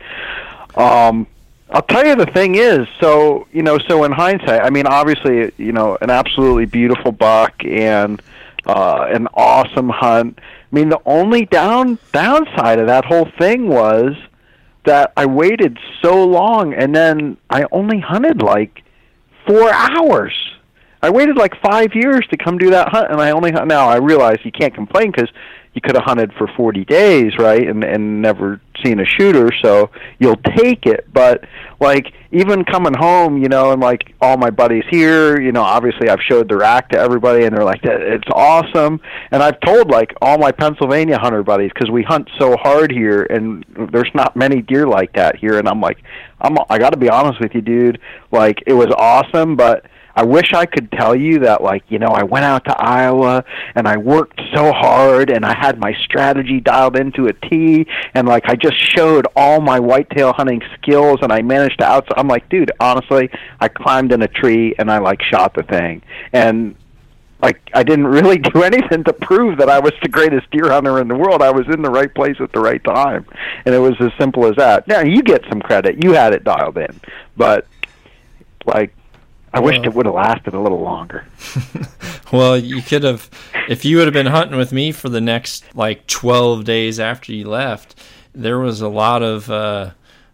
Um, 0.75 1.25
I'll 1.73 1.81
tell 1.81 2.05
you 2.05 2.15
the 2.15 2.27
thing 2.27 2.53
is, 2.53 2.87
so 3.01 3.47
you 3.51 3.63
know, 3.63 3.79
so 3.79 4.03
in 4.03 4.11
hindsight, 4.11 4.61
I 4.61 4.69
mean, 4.69 4.85
obviously, 4.85 5.51
you 5.57 5.71
know, 5.71 5.97
an 6.01 6.11
absolutely 6.11 6.65
beautiful 6.65 7.11
buck 7.11 7.65
and 7.65 8.21
uh, 8.67 9.07
an 9.09 9.27
awesome 9.33 9.89
hunt. 9.89 10.37
I 10.39 10.75
mean, 10.75 10.89
the 10.89 11.01
only 11.07 11.45
down 11.45 11.97
downside 12.11 12.77
of 12.77 12.85
that 12.87 13.05
whole 13.05 13.27
thing 13.39 13.67
was 13.67 14.15
that 14.85 15.13
I 15.17 15.25
waited 15.25 15.79
so 16.03 16.23
long, 16.23 16.75
and 16.75 16.95
then 16.95 17.37
I 17.49 17.65
only 17.71 17.99
hunted 17.99 18.43
like 18.43 18.83
four 19.47 19.73
hours. 19.73 20.33
I 21.01 21.09
waited 21.09 21.37
like 21.37 21.59
five 21.59 21.95
years 21.95 22.25
to 22.27 22.37
come 22.37 22.59
do 22.59 22.69
that 22.69 22.89
hunt, 22.89 23.11
and 23.11 23.19
I 23.19 23.31
only 23.31 23.51
hunt. 23.51 23.67
Now 23.67 23.89
I 23.89 23.97
realize 23.97 24.37
you 24.43 24.51
can't 24.51 24.75
complain 24.75 25.11
because 25.11 25.29
you 25.73 25.81
could 25.81 25.95
have 25.95 26.05
hunted 26.05 26.31
for 26.33 26.47
40 26.55 26.85
days, 26.85 27.33
right, 27.37 27.67
and 27.67 27.83
and 27.83 28.21
never 28.21 28.61
seen 28.83 28.99
a 28.99 29.05
shooter, 29.05 29.49
so 29.63 29.89
you'll 30.19 30.39
take 30.55 30.85
it. 30.85 31.07
But 31.11 31.45
like 31.79 32.13
even 32.31 32.63
coming 32.63 32.93
home, 32.93 33.41
you 33.41 33.49
know, 33.49 33.71
and 33.71 33.81
like 33.81 34.13
all 34.21 34.37
my 34.37 34.49
buddies 34.49 34.83
here, 34.89 35.39
you 35.39 35.51
know, 35.51 35.61
obviously 35.61 36.09
I've 36.09 36.21
showed 36.21 36.49
the 36.49 36.57
rack 36.57 36.89
to 36.89 36.99
everybody, 36.99 37.45
and 37.45 37.55
they're 37.55 37.63
like, 37.63 37.81
"It's 37.83 38.27
awesome." 38.33 38.99
And 39.31 39.41
I've 39.41 39.59
told 39.61 39.89
like 39.89 40.13
all 40.21 40.37
my 40.37 40.51
Pennsylvania 40.51 41.17
hunter 41.17 41.43
buddies 41.43 41.71
because 41.73 41.89
we 41.89 42.03
hunt 42.03 42.29
so 42.39 42.55
hard 42.57 42.91
here, 42.91 43.23
and 43.29 43.65
there's 43.91 44.11
not 44.13 44.35
many 44.35 44.61
deer 44.61 44.87
like 44.87 45.13
that 45.13 45.37
here. 45.37 45.57
And 45.57 45.67
I'm 45.67 45.81
like, 45.81 45.97
I'm 46.41 46.55
I 46.69 46.77
got 46.77 46.91
to 46.91 46.99
be 46.99 47.09
honest 47.09 47.39
with 47.39 47.55
you, 47.55 47.61
dude. 47.61 47.99
Like 48.31 48.63
it 48.67 48.73
was 48.73 48.89
awesome, 48.97 49.55
but 49.55 49.85
I 50.15 50.23
wish 50.23 50.53
I 50.53 50.65
could 50.65 50.91
tell 50.91 51.15
you 51.15 51.39
that 51.39 51.61
like, 51.61 51.83
you 51.89 51.99
know, 51.99 52.09
I 52.09 52.23
went 52.23 52.45
out 52.45 52.65
to 52.65 52.77
Iowa 52.77 53.43
and 53.75 53.87
I 53.87 53.97
worked 53.97 54.39
so 54.53 54.71
hard 54.71 55.29
and 55.29 55.45
I 55.45 55.55
had 55.55 55.79
my 55.79 55.93
strategy 55.93 56.59
dialed 56.59 56.95
into 56.95 57.27
a 57.27 57.33
T 57.33 57.87
and 58.13 58.27
like 58.27 58.45
I 58.47 58.55
just 58.55 58.77
showed 58.77 59.27
all 59.35 59.59
my 59.59 59.79
whitetail 59.79 60.33
hunting 60.33 60.61
skills 60.75 61.19
and 61.21 61.31
I 61.31 61.41
managed 61.41 61.79
to 61.79 61.85
out 61.85 62.07
I'm 62.15 62.27
like, 62.27 62.47
dude, 62.49 62.71
honestly, 62.79 63.29
I 63.59 63.67
climbed 63.67 64.11
in 64.11 64.21
a 64.21 64.27
tree 64.27 64.75
and 64.77 64.91
I 64.91 64.99
like 64.99 65.21
shot 65.21 65.53
the 65.53 65.63
thing. 65.63 66.01
And 66.31 66.75
like 67.43 67.59
I 67.73 67.83
didn't 67.83 68.07
really 68.07 68.37
do 68.37 68.63
anything 68.63 69.03
to 69.03 69.13
prove 69.13 69.57
that 69.59 69.69
I 69.69 69.79
was 69.79 69.91
the 70.01 70.09
greatest 70.09 70.49
deer 70.49 70.71
hunter 70.71 70.99
in 70.99 71.07
the 71.07 71.15
world. 71.15 71.41
I 71.41 71.51
was 71.51 71.67
in 71.67 71.81
the 71.81 71.91
right 71.91 72.13
place 72.13 72.37
at 72.39 72.51
the 72.53 72.59
right 72.59 72.83
time, 72.83 73.25
and 73.65 73.75
it 73.75 73.79
was 73.79 73.95
as 73.99 74.11
simple 74.17 74.45
as 74.45 74.55
that. 74.55 74.87
Now 74.87 75.01
you 75.01 75.21
get 75.21 75.43
some 75.49 75.61
credit; 75.61 76.03
you 76.03 76.13
had 76.13 76.33
it 76.33 76.43
dialed 76.43 76.77
in, 76.77 76.99
but 77.35 77.67
like 78.65 78.95
I 79.53 79.59
well, 79.59 79.71
wished 79.71 79.85
it 79.85 79.93
would 79.93 80.07
have 80.07 80.15
lasted 80.15 80.55
a 80.55 80.59
little 80.59 80.81
longer. 80.81 81.25
well, 82.33 82.57
you 82.57 82.81
could 82.81 83.03
have, 83.03 83.29
if 83.69 83.85
you 83.85 83.97
would 83.97 84.07
have 84.07 84.13
been 84.13 84.25
hunting 84.25 84.57
with 84.57 84.73
me 84.73 84.91
for 84.91 85.09
the 85.09 85.21
next 85.21 85.63
like 85.75 86.07
12 86.07 86.63
days 86.63 86.99
after 86.99 87.31
you 87.31 87.47
left, 87.47 87.95
there 88.33 88.57
was 88.57 88.81
a 88.81 88.89
lot 88.89 89.21
of, 89.21 89.51
uh, 89.51 89.91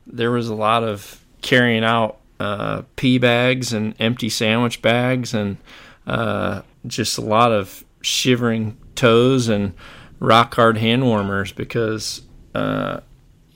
there 0.08 0.32
was 0.32 0.48
a 0.48 0.56
lot 0.56 0.86
of 0.86 1.22
carrying 1.42 1.84
out 1.84 2.20
uh, 2.40 2.84
pee 2.96 3.18
bags 3.18 3.74
and 3.74 3.94
empty 4.00 4.30
sandwich 4.30 4.82
bags 4.82 5.34
and 5.34 5.58
uh, 6.08 6.62
just 6.88 7.18
a 7.18 7.22
lot 7.22 7.52
of 7.52 7.84
shivering 8.02 8.78
toes 8.96 9.50
and 9.50 9.74
rock 10.22 10.56
hard 10.56 10.78
hand 10.78 11.04
warmers 11.04 11.52
because, 11.52 12.22
uh, 12.56 13.02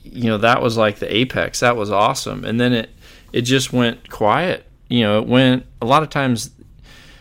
you 0.02 0.24
know, 0.24 0.36
that 0.36 0.60
was 0.60 0.76
like 0.76 0.98
the 0.98 1.16
apex. 1.16 1.60
That 1.60 1.74
was 1.74 1.90
awesome. 1.90 2.44
And 2.44 2.60
then 2.60 2.74
it, 2.74 2.90
it 3.32 3.42
just 3.42 3.72
went 3.72 4.10
quiet 4.10 4.66
you 4.88 5.00
know, 5.00 5.18
it 5.18 5.26
went 5.26 5.66
a 5.80 5.86
lot 5.86 6.02
of 6.02 6.10
times. 6.10 6.50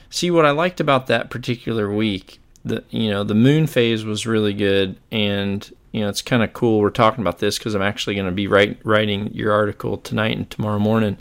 See 0.10 0.30
what 0.30 0.46
I 0.46 0.52
liked 0.52 0.80
about 0.80 1.08
that 1.08 1.30
particular 1.30 1.92
week. 1.92 2.40
The 2.66 2.84
you 2.90 3.10
know 3.10 3.24
the 3.24 3.36
moon 3.36 3.68
phase 3.68 4.06
was 4.06 4.26
really 4.26 4.54
good, 4.54 4.98
and 5.12 5.70
you 5.92 6.02
know 6.02 6.10
it's 6.10 6.22
kind 6.22 6.44
of 6.44 6.54
cool. 6.54 6.80
We're 6.80 6.92
talking 6.92 7.22
about 7.22 7.40
this 7.40 7.58
because 7.58 7.76
I'm 7.76 7.82
actually 7.82 8.16
going 8.16 8.28
to 8.28 8.32
be 8.32 8.48
write, 8.48 8.80
writing 8.84 9.34
your 9.34 9.52
article 9.52 9.98
tonight 9.98 10.38
and 10.38 10.50
tomorrow 10.50 10.80
morning 10.80 11.18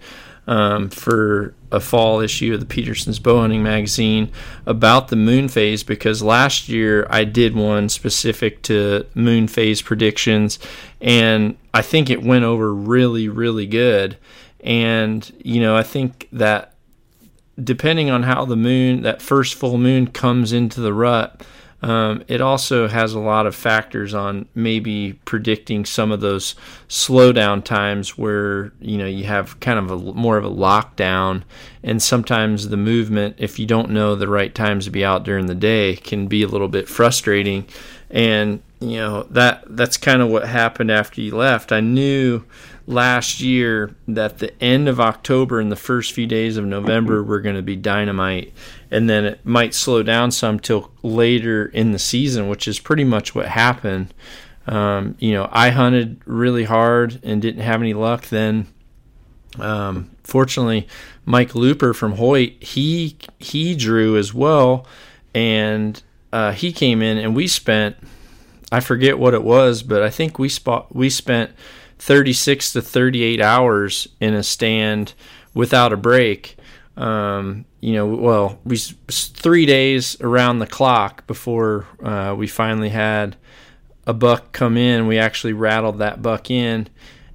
um, 0.47 0.90
for 0.90 1.55
a 1.70 1.80
fall 1.80 2.20
issue 2.20 2.55
of 2.55 2.61
the 2.61 2.66
Petersen's 2.66 3.20
Bowhunting 3.20 3.61
magazine 3.61 4.30
about 4.66 5.09
the 5.09 5.16
moon 5.16 5.49
phase 5.49 5.82
because 5.82 6.22
last 6.22 6.68
year 6.68 7.07
I 7.09 7.24
did 7.24 7.55
one 7.55 7.88
specific 7.88 8.62
to 8.62 9.07
moon 9.14 9.49
phase 9.49 9.80
predictions, 9.80 10.59
and 11.01 11.57
I 11.72 11.82
think 11.82 12.11
it 12.11 12.22
went 12.22 12.45
over 12.45 12.74
really 12.74 13.28
really 13.28 13.66
good. 13.66 14.16
And, 14.62 15.30
you 15.44 15.60
know, 15.60 15.76
I 15.76 15.82
think 15.82 16.28
that 16.32 16.74
depending 17.62 18.10
on 18.10 18.22
how 18.22 18.44
the 18.44 18.56
moon, 18.56 19.02
that 19.02 19.20
first 19.20 19.54
full 19.54 19.78
moon 19.78 20.06
comes 20.06 20.52
into 20.52 20.80
the 20.80 20.92
rut, 20.92 21.42
um, 21.82 22.22
it 22.28 22.40
also 22.40 22.86
has 22.86 23.12
a 23.12 23.18
lot 23.18 23.46
of 23.46 23.56
factors 23.56 24.14
on 24.14 24.46
maybe 24.54 25.14
predicting 25.24 25.84
some 25.84 26.12
of 26.12 26.20
those 26.20 26.54
slowdown 26.88 27.62
times 27.64 28.16
where 28.16 28.72
you 28.80 28.96
know 28.96 29.06
you 29.06 29.24
have 29.24 29.58
kind 29.58 29.80
of 29.80 29.90
a 29.90 29.96
more 29.96 30.36
of 30.36 30.44
a 30.44 30.50
lockdown, 30.50 31.42
and 31.82 32.00
sometimes 32.00 32.68
the 32.68 32.76
movement, 32.76 33.34
if 33.38 33.58
you 33.58 33.66
don't 33.66 33.90
know 33.90 34.14
the 34.14 34.28
right 34.28 34.54
times 34.54 34.84
to 34.84 34.92
be 34.92 35.04
out 35.04 35.24
during 35.24 35.46
the 35.46 35.56
day, 35.56 35.96
can 35.96 36.28
be 36.28 36.44
a 36.44 36.48
little 36.48 36.68
bit 36.68 36.88
frustrating. 36.88 37.66
And 38.10 38.62
you 38.78 38.98
know 38.98 39.24
that 39.30 39.64
that's 39.66 39.96
kind 39.96 40.22
of 40.22 40.28
what 40.28 40.46
happened 40.46 40.92
after 40.92 41.20
you 41.20 41.36
left. 41.36 41.72
I 41.72 41.80
knew 41.80 42.44
last 42.87 43.41
year 43.41 43.95
that 44.09 44.39
the 44.39 44.62
end 44.62 44.89
of 44.89 45.01
October 45.01 45.61
and 45.61 45.70
the 45.70 45.76
first 45.76 46.12
few 46.12 46.26
days 46.26 46.57
of 46.57 46.64
November 46.64 47.22
were 47.22 47.41
going 47.41 47.57
to 47.57 47.62
be 47.62 47.76
dynamite, 47.76 48.53
and 48.91 49.09
then 49.09 49.24
it 49.24 49.45
might 49.45 49.74
slow 49.74 50.03
down 50.03 50.30
some 50.30 50.59
till 50.59 50.91
later 51.03 51.66
in 51.66 51.93
the 51.93 51.99
season, 51.99 52.49
which 52.49 52.66
is 52.66 52.78
pretty 52.78 53.05
much 53.05 53.35
what 53.35 53.47
happened. 53.47 54.12
Um, 54.66 55.16
you 55.18 55.33
know, 55.33 55.49
I 55.51 55.70
hunted 55.70 56.20
really 56.24 56.64
hard 56.64 57.20
and 57.22 57.43
didn't 57.43 57.62
have 57.62 57.80
any 57.80 57.95
luck 57.95 58.26
then. 58.28 58.66
Um, 59.59 60.11
fortunately, 60.22 60.89
Mike 61.24 61.55
Looper 61.55 61.93
from 61.95 62.12
Hoyt, 62.12 62.62
he 62.62 63.16
he 63.39 63.74
drew 63.74 64.16
as 64.16 64.33
well, 64.33 64.87
and 65.35 66.03
uh, 66.33 66.53
he 66.53 66.72
came 66.72 67.03
in 67.03 67.18
and 67.18 67.35
we 67.35 67.47
spent 67.47 67.97
I 68.72 68.80
forget 68.80 69.18
what 69.18 69.35
it 69.35 69.45
was, 69.45 69.83
but 69.83 70.03
I 70.03 70.09
think 70.09 70.39
we 70.39 70.49
spot 70.49 70.97
we 70.97 71.11
spent 71.11 71.53
36 72.03 72.72
to 72.72 72.82
38 72.82 73.40
hours 73.40 74.09
in 74.20 74.34
a 74.34 74.42
stand 74.42 75.14
without 75.55 75.92
a 75.92 75.96
break. 75.96 76.57
Um, 76.96 77.64
you 77.78 77.92
know, 77.92 78.07
well, 78.07 78.59
we 78.64 78.76
three 78.76 79.66
days 79.66 80.20
around 80.20 80.59
the 80.59 80.66
clock 80.66 81.28
before 81.28 81.86
uh, 82.03 82.34
we 82.36 82.48
finally 82.48 82.88
had 82.88 83.36
a 84.05 84.12
buck 84.12 84.50
come 84.50 84.76
in. 84.76 85.07
We 85.07 85.18
actually 85.18 85.53
rattled 85.53 85.98
that 85.98 86.20
buck 86.20 86.50
in 86.50 86.88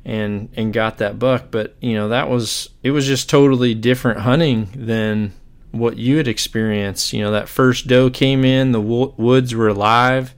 and 0.04 0.50
and 0.58 0.74
got 0.74 0.98
that 0.98 1.18
buck. 1.18 1.46
But 1.50 1.78
you 1.80 1.94
know, 1.94 2.10
that 2.10 2.28
was 2.28 2.70
it 2.84 2.92
was 2.92 3.08
just 3.08 3.30
totally 3.30 3.74
different 3.74 4.20
hunting 4.20 4.68
than 4.76 5.32
what 5.72 5.96
you 5.96 6.18
had 6.18 6.28
experienced. 6.28 7.14
You 7.14 7.22
know, 7.22 7.32
that 7.32 7.48
first 7.48 7.88
doe 7.88 8.10
came 8.10 8.44
in, 8.44 8.74
the 8.74 8.82
woods 8.82 9.56
were 9.56 9.70
alive, 9.70 10.36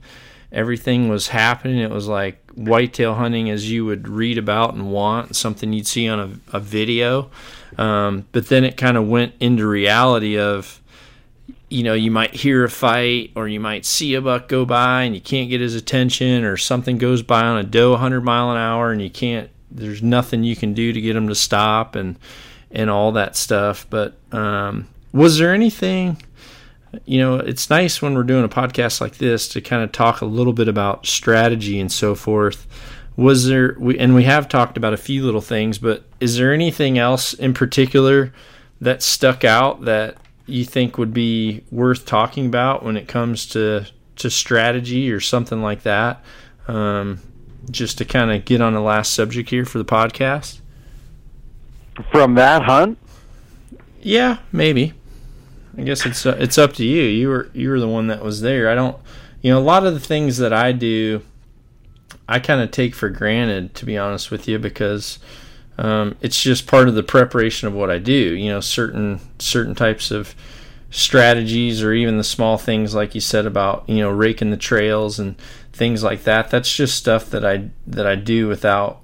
everything 0.52 1.08
was 1.08 1.28
happening. 1.28 1.78
It 1.78 1.90
was 1.90 2.08
like 2.08 2.50
whitetail 2.54 3.14
hunting 3.14 3.50
as 3.50 3.70
you 3.70 3.84
would 3.84 4.08
read 4.08 4.38
about 4.38 4.74
and 4.74 4.90
want, 4.90 5.36
something 5.36 5.72
you'd 5.72 5.86
see 5.86 6.08
on 6.08 6.20
a, 6.20 6.56
a 6.56 6.60
video. 6.60 7.30
Um, 7.78 8.26
but 8.32 8.48
then 8.48 8.64
it 8.64 8.76
kind 8.76 8.96
of 8.96 9.08
went 9.08 9.34
into 9.40 9.66
reality 9.66 10.38
of, 10.38 10.80
you 11.68 11.84
know, 11.84 11.94
you 11.94 12.10
might 12.10 12.34
hear 12.34 12.64
a 12.64 12.70
fight 12.70 13.30
or 13.36 13.46
you 13.46 13.60
might 13.60 13.86
see 13.86 14.14
a 14.14 14.20
buck 14.20 14.48
go 14.48 14.64
by 14.64 15.02
and 15.02 15.14
you 15.14 15.20
can't 15.20 15.48
get 15.48 15.60
his 15.60 15.76
attention, 15.76 16.44
or 16.44 16.56
something 16.56 16.98
goes 16.98 17.22
by 17.22 17.42
on 17.42 17.58
a 17.58 17.62
doe 17.62 17.92
100 17.92 18.22
mile 18.22 18.50
an 18.50 18.56
hour 18.56 18.90
and 18.90 19.00
you 19.00 19.10
can't, 19.10 19.50
there's 19.70 20.02
nothing 20.02 20.42
you 20.42 20.56
can 20.56 20.74
do 20.74 20.92
to 20.92 21.00
get 21.00 21.14
him 21.14 21.28
to 21.28 21.34
stop 21.34 21.94
and, 21.94 22.18
and 22.72 22.90
all 22.90 23.12
that 23.12 23.36
stuff. 23.36 23.86
But 23.88 24.16
um, 24.32 24.88
was 25.12 25.38
there 25.38 25.54
anything? 25.54 26.20
You 27.04 27.20
know, 27.20 27.36
it's 27.36 27.70
nice 27.70 28.02
when 28.02 28.14
we're 28.14 28.24
doing 28.24 28.44
a 28.44 28.48
podcast 28.48 29.00
like 29.00 29.18
this 29.18 29.48
to 29.48 29.60
kind 29.60 29.82
of 29.82 29.92
talk 29.92 30.20
a 30.20 30.26
little 30.26 30.52
bit 30.52 30.68
about 30.68 31.06
strategy 31.06 31.78
and 31.78 31.90
so 31.90 32.14
forth. 32.14 32.66
Was 33.16 33.46
there, 33.46 33.76
we, 33.78 33.98
and 33.98 34.14
we 34.14 34.24
have 34.24 34.48
talked 34.48 34.76
about 34.76 34.92
a 34.92 34.96
few 34.96 35.24
little 35.24 35.40
things, 35.40 35.78
but 35.78 36.04
is 36.20 36.36
there 36.36 36.52
anything 36.52 36.98
else 36.98 37.32
in 37.34 37.54
particular 37.54 38.32
that 38.80 39.02
stuck 39.02 39.44
out 39.44 39.84
that 39.84 40.16
you 40.46 40.64
think 40.64 40.98
would 40.98 41.12
be 41.14 41.62
worth 41.70 42.06
talking 42.06 42.46
about 42.46 42.82
when 42.82 42.96
it 42.96 43.06
comes 43.06 43.46
to 43.46 43.86
to 44.16 44.30
strategy 44.30 45.10
or 45.12 45.20
something 45.20 45.62
like 45.62 45.82
that? 45.82 46.24
Um, 46.66 47.20
just 47.70 47.98
to 47.98 48.04
kind 48.04 48.30
of 48.30 48.44
get 48.44 48.60
on 48.60 48.72
the 48.72 48.80
last 48.80 49.12
subject 49.12 49.50
here 49.50 49.64
for 49.64 49.78
the 49.78 49.84
podcast. 49.84 50.60
From 52.10 52.34
that 52.34 52.62
hunt? 52.62 52.98
Yeah, 54.02 54.38
maybe. 54.52 54.94
I 55.76 55.82
guess 55.82 56.04
it's 56.06 56.26
uh, 56.26 56.36
it's 56.38 56.58
up 56.58 56.72
to 56.74 56.84
you. 56.84 57.02
You 57.02 57.28
were 57.28 57.50
you 57.52 57.70
were 57.70 57.80
the 57.80 57.88
one 57.88 58.08
that 58.08 58.22
was 58.22 58.40
there. 58.40 58.68
I 58.68 58.74
don't, 58.74 58.96
you 59.42 59.52
know, 59.52 59.58
a 59.58 59.62
lot 59.62 59.86
of 59.86 59.94
the 59.94 60.00
things 60.00 60.38
that 60.38 60.52
I 60.52 60.72
do, 60.72 61.22
I 62.28 62.38
kind 62.38 62.60
of 62.60 62.70
take 62.70 62.94
for 62.94 63.08
granted, 63.08 63.74
to 63.76 63.84
be 63.84 63.96
honest 63.96 64.30
with 64.30 64.48
you, 64.48 64.58
because 64.58 65.18
um, 65.78 66.16
it's 66.20 66.42
just 66.42 66.66
part 66.66 66.88
of 66.88 66.94
the 66.94 67.02
preparation 67.02 67.68
of 67.68 67.74
what 67.74 67.90
I 67.90 67.98
do. 67.98 68.12
You 68.12 68.50
know, 68.50 68.60
certain 68.60 69.20
certain 69.38 69.74
types 69.74 70.10
of 70.10 70.34
strategies, 70.90 71.82
or 71.82 71.92
even 71.92 72.18
the 72.18 72.24
small 72.24 72.58
things 72.58 72.94
like 72.94 73.14
you 73.14 73.20
said 73.20 73.46
about 73.46 73.88
you 73.88 73.98
know 73.98 74.10
raking 74.10 74.50
the 74.50 74.56
trails 74.56 75.18
and 75.18 75.36
things 75.72 76.02
like 76.02 76.24
that. 76.24 76.50
That's 76.50 76.74
just 76.74 76.96
stuff 76.96 77.30
that 77.30 77.44
I 77.44 77.70
that 77.86 78.06
I 78.06 78.16
do 78.16 78.48
without 78.48 79.00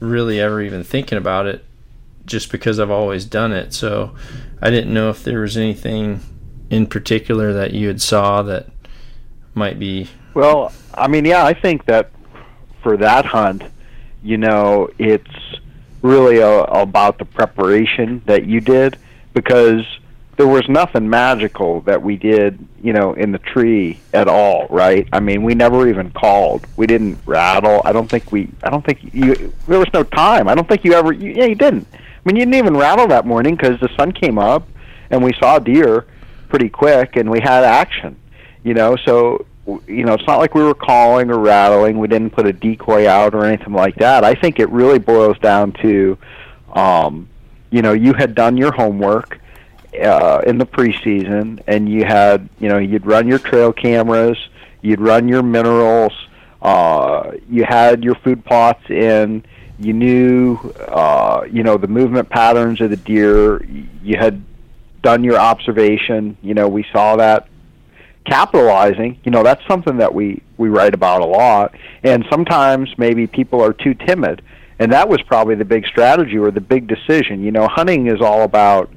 really 0.00 0.40
ever 0.40 0.62
even 0.62 0.84
thinking 0.84 1.18
about 1.18 1.46
it 1.46 1.64
just 2.26 2.50
because 2.50 2.80
I've 2.80 2.90
always 2.90 3.24
done 3.24 3.52
it. 3.52 3.74
So 3.74 4.14
I 4.64 4.70
didn't 4.70 4.94
know 4.94 5.10
if 5.10 5.22
there 5.22 5.40
was 5.40 5.58
anything 5.58 6.20
in 6.70 6.86
particular 6.86 7.52
that 7.52 7.74
you 7.74 7.86
had 7.88 8.00
saw 8.00 8.40
that 8.44 8.66
might 9.52 9.78
be. 9.78 10.08
Well, 10.32 10.72
I 10.94 11.06
mean, 11.06 11.26
yeah, 11.26 11.44
I 11.44 11.52
think 11.52 11.84
that 11.84 12.10
for 12.82 12.96
that 12.96 13.26
hunt, 13.26 13.62
you 14.22 14.38
know, 14.38 14.88
it's 14.98 15.60
really 16.00 16.38
a, 16.38 16.62
about 16.62 17.18
the 17.18 17.26
preparation 17.26 18.22
that 18.24 18.46
you 18.46 18.62
did 18.62 18.96
because 19.34 19.84
there 20.36 20.48
was 20.48 20.66
nothing 20.66 21.10
magical 21.10 21.82
that 21.82 22.02
we 22.02 22.16
did, 22.16 22.58
you 22.82 22.94
know, 22.94 23.12
in 23.12 23.32
the 23.32 23.38
tree 23.38 24.00
at 24.14 24.28
all, 24.28 24.66
right? 24.70 25.06
I 25.12 25.20
mean, 25.20 25.42
we 25.42 25.54
never 25.54 25.86
even 25.90 26.10
called. 26.10 26.66
We 26.76 26.86
didn't 26.86 27.18
rattle. 27.26 27.82
I 27.84 27.92
don't 27.92 28.08
think 28.08 28.32
we. 28.32 28.48
I 28.62 28.70
don't 28.70 28.84
think 28.84 29.12
you. 29.12 29.52
There 29.68 29.78
was 29.78 29.92
no 29.92 30.04
time. 30.04 30.48
I 30.48 30.54
don't 30.54 30.66
think 30.66 30.84
you 30.84 30.94
ever. 30.94 31.12
You, 31.12 31.32
yeah, 31.32 31.44
you 31.44 31.54
didn't. 31.54 31.86
I 32.24 32.28
mean, 32.28 32.36
you 32.36 32.42
didn't 32.42 32.54
even 32.54 32.76
rattle 32.76 33.06
that 33.08 33.26
morning 33.26 33.54
because 33.54 33.78
the 33.80 33.90
sun 33.96 34.12
came 34.12 34.38
up, 34.38 34.66
and 35.10 35.22
we 35.22 35.32
saw 35.34 35.58
deer 35.58 36.06
pretty 36.48 36.68
quick, 36.70 37.16
and 37.16 37.30
we 37.30 37.40
had 37.40 37.64
action. 37.64 38.16
You 38.62 38.72
know, 38.72 38.96
so 38.96 39.44
you 39.86 40.04
know, 40.04 40.14
it's 40.14 40.26
not 40.26 40.38
like 40.38 40.54
we 40.54 40.62
were 40.62 40.74
calling 40.74 41.30
or 41.30 41.38
rattling. 41.38 41.98
We 41.98 42.08
didn't 42.08 42.30
put 42.30 42.46
a 42.46 42.52
decoy 42.52 43.08
out 43.08 43.34
or 43.34 43.44
anything 43.44 43.72
like 43.72 43.96
that. 43.96 44.24
I 44.24 44.34
think 44.34 44.58
it 44.58 44.68
really 44.70 44.98
boils 44.98 45.38
down 45.38 45.72
to, 45.82 46.18
um, 46.74 47.28
you 47.70 47.82
know, 47.82 47.92
you 47.92 48.12
had 48.12 48.34
done 48.34 48.56
your 48.56 48.72
homework 48.72 49.38
uh, 50.02 50.42
in 50.46 50.58
the 50.58 50.66
preseason, 50.66 51.62
and 51.66 51.88
you 51.88 52.04
had, 52.04 52.48
you 52.58 52.68
know, 52.68 52.78
you'd 52.78 53.06
run 53.06 53.26
your 53.26 53.38
trail 53.38 53.72
cameras, 53.72 54.38
you'd 54.82 55.00
run 55.00 55.28
your 55.28 55.42
minerals, 55.42 56.12
uh, 56.60 57.32
you 57.48 57.64
had 57.64 58.04
your 58.04 58.14
food 58.16 58.44
plots 58.44 58.90
in, 58.90 59.44
you 59.78 59.92
knew 59.92 60.56
uh, 60.88 61.44
you 61.50 61.62
know 61.62 61.76
the 61.76 61.88
movement 61.88 62.28
patterns 62.28 62.80
of 62.80 62.90
the 62.90 62.96
deer. 62.96 63.64
You 63.64 64.16
had 64.16 64.42
done 65.02 65.24
your 65.24 65.38
observation. 65.38 66.36
You 66.42 66.54
know 66.54 66.68
we 66.68 66.86
saw 66.92 67.16
that 67.16 67.48
capitalizing. 68.24 69.18
You 69.24 69.30
know 69.30 69.42
that's 69.42 69.66
something 69.66 69.98
that 69.98 70.14
we 70.14 70.42
we 70.56 70.68
write 70.68 70.94
about 70.94 71.22
a 71.22 71.26
lot. 71.26 71.74
And 72.02 72.24
sometimes 72.30 72.96
maybe 72.98 73.26
people 73.26 73.60
are 73.62 73.72
too 73.72 73.94
timid. 73.94 74.42
And 74.78 74.92
that 74.92 75.08
was 75.08 75.22
probably 75.22 75.54
the 75.54 75.64
big 75.64 75.86
strategy 75.86 76.36
or 76.36 76.50
the 76.50 76.60
big 76.60 76.86
decision. 76.86 77.42
You 77.42 77.50
know 77.50 77.66
hunting 77.68 78.06
is 78.06 78.20
all 78.20 78.42
about 78.42 78.90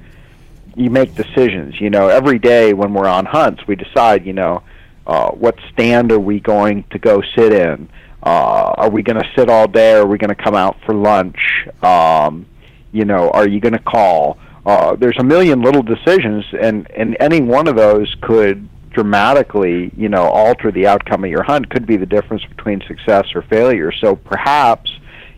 you 0.75 0.89
make 0.91 1.15
decisions. 1.15 1.81
You 1.81 1.89
know 1.89 2.07
every 2.07 2.37
day 2.37 2.73
when 2.73 2.93
we're 2.93 3.07
on 3.07 3.25
hunts 3.25 3.65
we 3.67 3.75
decide 3.75 4.25
you 4.25 4.33
know 4.33 4.61
uh, 5.07 5.31
what 5.31 5.57
stand 5.71 6.11
are 6.11 6.19
we 6.19 6.39
going 6.39 6.83
to 6.91 6.99
go 6.99 7.23
sit 7.35 7.51
in 7.51 7.89
uh, 8.23 8.73
are 8.77 8.89
we 8.89 9.03
going 9.03 9.21
to 9.21 9.29
sit 9.35 9.49
all 9.49 9.67
day? 9.67 9.93
Are 9.93 10.05
we 10.05 10.17
going 10.17 10.35
to 10.35 10.43
come 10.43 10.55
out 10.55 10.77
for 10.85 10.93
lunch? 10.93 11.37
Um, 11.81 12.45
you 12.91 13.05
know, 13.05 13.29
are 13.31 13.47
you 13.47 13.59
going 13.59 13.73
to 13.73 13.79
call? 13.79 14.37
Uh, 14.65 14.95
there's 14.95 15.17
a 15.19 15.23
million 15.23 15.61
little 15.61 15.83
decisions, 15.83 16.45
and 16.59 16.89
and 16.91 17.15
any 17.19 17.41
one 17.41 17.67
of 17.67 17.75
those 17.75 18.13
could 18.21 18.67
dramatically, 18.91 19.91
you 19.95 20.09
know, 20.09 20.23
alter 20.23 20.71
the 20.71 20.87
outcome 20.87 21.23
of 21.23 21.29
your 21.29 21.43
hunt. 21.43 21.69
Could 21.69 21.85
be 21.85 21.97
the 21.97 22.05
difference 22.05 22.43
between 22.45 22.81
success 22.87 23.27
or 23.35 23.43
failure. 23.43 23.91
So 23.91 24.15
perhaps, 24.15 24.91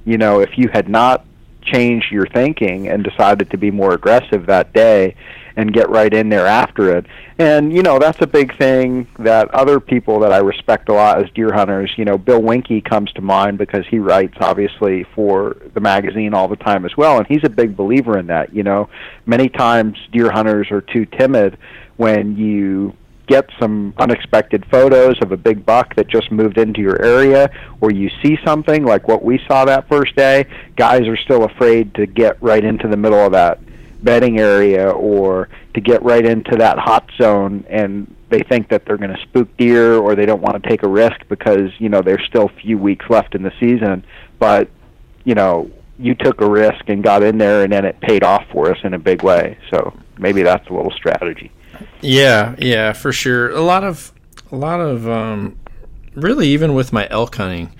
you 0.05 0.17
know, 0.17 0.39
if 0.39 0.57
you 0.57 0.69
had 0.71 0.89
not 0.89 1.25
changed 1.61 2.11
your 2.11 2.25
thinking 2.27 2.87
and 2.87 3.03
decided 3.03 3.51
to 3.51 3.57
be 3.57 3.69
more 3.69 3.93
aggressive 3.93 4.45
that 4.47 4.73
day, 4.73 5.15
and 5.59 5.73
get 5.73 5.89
right 5.89 6.13
in 6.13 6.29
there 6.29 6.47
after 6.47 6.95
it. 6.97 7.05
And 7.37 7.73
you 7.73 7.83
know 7.83 7.99
that's 7.99 8.21
a 8.21 8.27
big 8.27 8.57
thing 8.57 9.07
that 9.19 9.53
other 9.53 9.81
people 9.81 10.19
that 10.21 10.31
I 10.31 10.37
respect 10.37 10.87
a 10.87 10.93
lot 10.93 11.21
as 11.21 11.29
deer 11.31 11.51
hunters. 11.53 11.91
You 11.97 12.05
know, 12.05 12.17
Bill 12.17 12.41
Winke 12.41 12.83
comes 12.85 13.11
to 13.13 13.21
mind 13.21 13.57
because 13.57 13.85
he 13.87 13.99
writes 13.99 14.35
obviously 14.39 15.03
for 15.15 15.57
the 15.73 15.81
magazine 15.81 16.33
all 16.33 16.47
the 16.47 16.55
time 16.55 16.85
as 16.85 16.95
well, 16.95 17.17
and 17.17 17.27
he's 17.27 17.43
a 17.43 17.49
big 17.49 17.75
believer 17.75 18.17
in 18.17 18.27
that. 18.27 18.53
You 18.53 18.63
know, 18.63 18.89
many 19.25 19.49
times 19.49 19.97
deer 20.13 20.31
hunters 20.31 20.71
are 20.71 20.81
too 20.81 21.05
timid 21.05 21.57
when 21.97 22.37
you 22.37 22.95
get 23.27 23.47
some 23.59 23.93
unexpected 23.97 24.65
photos 24.71 25.21
of 25.21 25.33
a 25.33 25.37
big 25.37 25.65
buck 25.65 25.93
that 25.95 26.07
just 26.07 26.31
moved 26.31 26.57
into 26.57 26.79
your 26.81 26.99
area 27.03 27.49
or 27.79 27.91
you 27.91 28.09
see 28.23 28.39
something 28.43 28.83
like 28.83 29.07
what 29.07 29.23
we 29.23 29.39
saw 29.47 29.65
that 29.65 29.87
first 29.87 30.15
day 30.15 30.43
guys 30.75 31.01
are 31.07 31.15
still 31.15 31.43
afraid 31.43 31.93
to 31.93 32.07
get 32.07 32.41
right 32.41 32.63
into 32.63 32.87
the 32.87 32.97
middle 32.97 33.19
of 33.19 33.31
that 33.31 33.59
bedding 34.03 34.39
area 34.39 34.89
or 34.89 35.49
to 35.73 35.81
get 35.81 36.01
right 36.03 36.25
into 36.25 36.55
that 36.57 36.77
hot 36.77 37.09
zone 37.17 37.65
and 37.69 38.13
they 38.29 38.41
think 38.41 38.69
that 38.69 38.85
they're 38.85 38.97
going 38.97 39.13
to 39.13 39.21
spook 39.23 39.55
deer 39.57 39.95
or 39.95 40.15
they 40.15 40.25
don't 40.25 40.41
want 40.41 40.61
to 40.61 40.69
take 40.69 40.83
a 40.83 40.87
risk 40.87 41.17
because 41.29 41.71
you 41.79 41.89
know 41.89 42.01
there's 42.01 42.23
still 42.27 42.45
a 42.45 42.61
few 42.61 42.77
weeks 42.77 43.05
left 43.09 43.35
in 43.35 43.43
the 43.43 43.51
season. 43.59 44.05
But 44.37 44.69
you 45.23 45.35
know 45.35 45.71
you 45.97 46.15
took 46.15 46.39
a 46.41 46.49
risk 46.49 46.87
and 46.87 47.03
got 47.03 47.23
in 47.23 47.37
there 47.37 47.63
and 47.63 47.73
then 47.73 47.83
it 47.85 47.99
paid 47.99 48.23
off 48.23 48.45
for 48.51 48.71
us 48.71 48.77
in 48.83 48.93
a 48.93 48.99
big 48.99 49.23
way. 49.23 49.57
So 49.69 49.93
maybe 50.17 50.43
that's 50.43 50.67
a 50.69 50.73
little 50.73 50.91
strategy. 50.91 51.51
Yeah 52.01 52.55
yeah 52.59 52.93
for 52.93 53.11
sure. 53.11 53.49
A 53.49 53.61
lot 53.61 53.83
of 53.83 54.13
a 54.51 54.55
lot 54.55 54.79
of 54.79 55.09
um 55.09 55.57
really 56.15 56.47
even 56.49 56.73
with 56.73 56.93
my 56.93 57.07
elk 57.09 57.35
hunting 57.35 57.71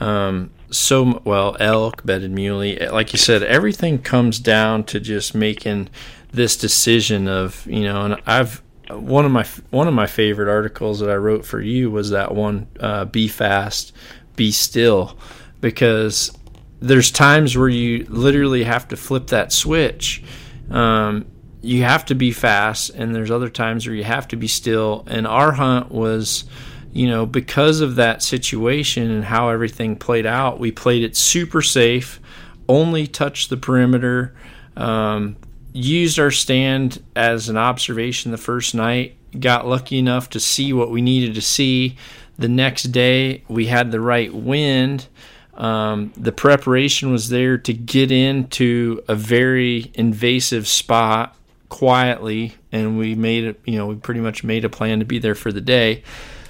um 0.00 0.50
so 0.72 1.22
well 1.24 1.56
elk, 1.60 2.04
bedded 2.04 2.32
muley. 2.32 2.76
Like 2.78 3.12
you 3.12 3.18
said, 3.18 3.42
everything 3.42 3.98
comes 3.98 4.38
down 4.38 4.84
to 4.84 5.00
just 5.00 5.34
making 5.34 5.88
this 6.32 6.56
decision 6.56 7.28
of 7.28 7.66
you 7.66 7.84
know. 7.84 8.04
And 8.04 8.22
I've 8.26 8.62
one 8.90 9.24
of 9.24 9.32
my 9.32 9.44
one 9.70 9.88
of 9.88 9.94
my 9.94 10.06
favorite 10.06 10.50
articles 10.50 11.00
that 11.00 11.10
I 11.10 11.16
wrote 11.16 11.44
for 11.44 11.60
you 11.60 11.90
was 11.90 12.10
that 12.10 12.34
one 12.34 12.66
uh, 12.80 13.04
be 13.04 13.28
fast, 13.28 13.92
be 14.36 14.50
still, 14.50 15.16
because 15.60 16.36
there's 16.80 17.10
times 17.10 17.56
where 17.56 17.68
you 17.68 18.04
literally 18.08 18.64
have 18.64 18.88
to 18.88 18.96
flip 18.96 19.28
that 19.28 19.52
switch. 19.52 20.22
Um, 20.70 21.26
you 21.62 21.84
have 21.84 22.04
to 22.06 22.14
be 22.16 22.32
fast, 22.32 22.90
and 22.90 23.14
there's 23.14 23.30
other 23.30 23.48
times 23.48 23.86
where 23.86 23.94
you 23.94 24.04
have 24.04 24.26
to 24.28 24.36
be 24.36 24.48
still. 24.48 25.04
And 25.06 25.26
our 25.26 25.52
hunt 25.52 25.92
was, 25.92 26.44
you 26.92 27.08
know, 27.08 27.26
because 27.26 27.80
of 27.80 27.96
that 27.96 28.22
situation 28.22 29.10
and 29.10 29.24
how 29.24 29.48
everything 29.48 29.96
played 29.96 30.26
out, 30.26 30.60
we 30.60 30.70
played 30.70 31.02
it 31.02 31.16
super 31.16 31.62
safe, 31.62 32.20
only 32.68 33.06
touched 33.06 33.50
the 33.50 33.56
perimeter, 33.56 34.34
um, 34.76 35.36
used 35.72 36.18
our 36.18 36.30
stand 36.30 37.02
as 37.16 37.48
an 37.48 37.56
observation 37.56 38.30
the 38.30 38.38
first 38.38 38.74
night, 38.74 39.16
got 39.38 39.66
lucky 39.66 39.98
enough 39.98 40.30
to 40.30 40.40
see 40.40 40.72
what 40.72 40.90
we 40.90 41.00
needed 41.00 41.34
to 41.34 41.42
see. 41.42 41.96
The 42.38 42.48
next 42.48 42.84
day, 42.84 43.44
we 43.48 43.66
had 43.66 43.90
the 43.90 44.00
right 44.00 44.32
wind 44.32 45.06
um, 45.54 46.12
the 46.16 46.32
preparation 46.32 47.12
was 47.12 47.28
there 47.28 47.58
to 47.58 47.72
get 47.72 48.10
into 48.10 49.02
a 49.08 49.14
very 49.14 49.90
invasive 49.94 50.66
spot 50.66 51.36
quietly, 51.68 52.54
and 52.70 52.98
we 52.98 53.14
made 53.14 53.44
it. 53.44 53.60
You 53.66 53.78
know, 53.78 53.86
we 53.86 53.96
pretty 53.96 54.20
much 54.20 54.44
made 54.44 54.64
a 54.64 54.70
plan 54.70 55.00
to 55.00 55.04
be 55.04 55.18
there 55.18 55.34
for 55.34 55.52
the 55.52 55.60
day. 55.60 56.02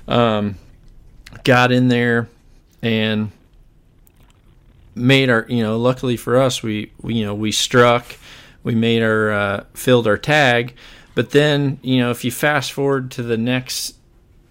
Um, 0.09 0.57
got 1.45 1.73
in 1.73 1.89
there 1.89 2.29
and 2.83 3.31
made 4.95 5.31
our. 5.31 5.47
You 5.49 5.63
know, 5.63 5.79
luckily 5.79 6.17
for 6.17 6.41
us, 6.41 6.63
we, 6.63 6.93
we 7.01 7.15
you 7.15 7.25
know 7.25 7.35
we 7.35 7.53
struck. 7.53 8.17
We 8.63 8.75
made 8.75 9.03
our 9.03 9.33
uh, 9.33 9.65
filled 9.75 10.07
our 10.07 10.19
tag, 10.19 10.75
but 11.15 11.31
then 11.31 11.79
you 11.83 11.99
know 11.99 12.11
if 12.11 12.25
you 12.25 12.31
fast 12.31 12.73
forward 12.73 13.11
to 13.13 13.23
the 13.23 13.37
next 13.37 13.97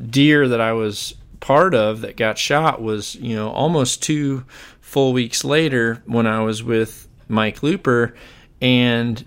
deer 0.10 0.47
that 0.47 0.60
I 0.60 0.74
was 0.74 1.16
part 1.41 1.76
of 1.76 2.02
that 2.02 2.16
got 2.16 2.38
shot 2.38 2.82
was, 2.82 3.16
you 3.16 3.36
know, 3.36 3.49
almost 3.49 4.02
two 4.02 4.45
full 4.80 5.12
weeks 5.12 5.43
later 5.43 6.02
when 6.06 6.26
I 6.26 6.41
was 6.41 6.64
with 6.64 7.08
Mike 7.28 7.62
Looper, 7.62 8.16
and 8.62 9.26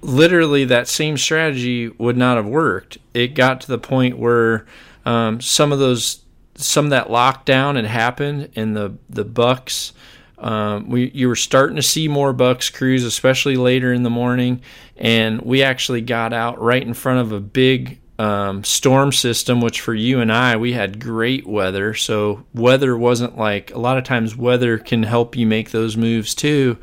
literally 0.00 0.64
that 0.64 0.88
same 0.88 1.16
strategy 1.16 1.88
would 1.88 2.16
not 2.16 2.36
have 2.36 2.46
worked. 2.46 2.98
It 3.14 3.34
got 3.34 3.60
to 3.62 3.68
the 3.68 3.78
point 3.78 4.18
where 4.18 4.66
um, 5.06 5.40
some 5.40 5.72
of 5.72 5.78
those, 5.78 6.20
some 6.56 6.86
of 6.86 6.90
that 6.90 7.08
lockdown 7.08 7.76
had 7.76 7.86
happened, 7.86 8.50
and 8.56 8.76
the 8.76 8.98
the 9.08 9.24
bucks. 9.24 9.94
Um, 10.38 10.90
we 10.90 11.10
you 11.14 11.28
were 11.28 11.36
starting 11.36 11.76
to 11.76 11.82
see 11.82 12.08
more 12.08 12.34
bucks 12.34 12.68
cruise, 12.68 13.04
especially 13.04 13.56
later 13.56 13.92
in 13.94 14.02
the 14.02 14.10
morning, 14.10 14.60
and 14.96 15.40
we 15.40 15.62
actually 15.62 16.02
got 16.02 16.34
out 16.34 16.60
right 16.60 16.82
in 16.82 16.92
front 16.92 17.20
of 17.20 17.32
a 17.32 17.40
big 17.40 18.00
um, 18.18 18.64
storm 18.64 19.12
system, 19.12 19.60
which 19.60 19.80
for 19.80 19.94
you 19.94 20.20
and 20.20 20.32
I, 20.32 20.56
we 20.56 20.72
had 20.72 21.02
great 21.02 21.46
weather. 21.46 21.94
So 21.94 22.44
weather 22.52 22.96
wasn't 22.98 23.38
like 23.38 23.72
a 23.74 23.78
lot 23.78 23.96
of 23.96 24.04
times 24.04 24.36
weather 24.36 24.76
can 24.76 25.04
help 25.04 25.36
you 25.36 25.46
make 25.46 25.70
those 25.70 25.96
moves 25.96 26.34
too. 26.34 26.78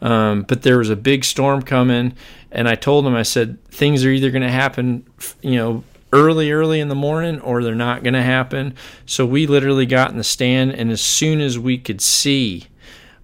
Um, 0.00 0.42
but 0.42 0.62
there 0.62 0.78
was 0.78 0.90
a 0.90 0.96
big 0.96 1.24
storm 1.24 1.62
coming, 1.62 2.14
and 2.50 2.68
I 2.68 2.74
told 2.74 3.06
him, 3.06 3.14
I 3.14 3.22
said, 3.22 3.64
things 3.66 4.04
are 4.04 4.10
either 4.10 4.30
going 4.30 4.42
to 4.42 4.50
happen, 4.50 5.06
you 5.40 5.56
know, 5.56 5.84
early, 6.12 6.52
early 6.52 6.80
in 6.80 6.88
the 6.88 6.94
morning, 6.94 7.40
or 7.40 7.62
they're 7.62 7.74
not 7.74 8.02
going 8.02 8.14
to 8.14 8.22
happen. 8.22 8.74
So 9.06 9.24
we 9.24 9.46
literally 9.46 9.86
got 9.86 10.10
in 10.10 10.18
the 10.18 10.24
stand, 10.24 10.72
and 10.72 10.90
as 10.90 11.00
soon 11.00 11.40
as 11.40 11.58
we 11.58 11.78
could 11.78 12.00
see, 12.00 12.66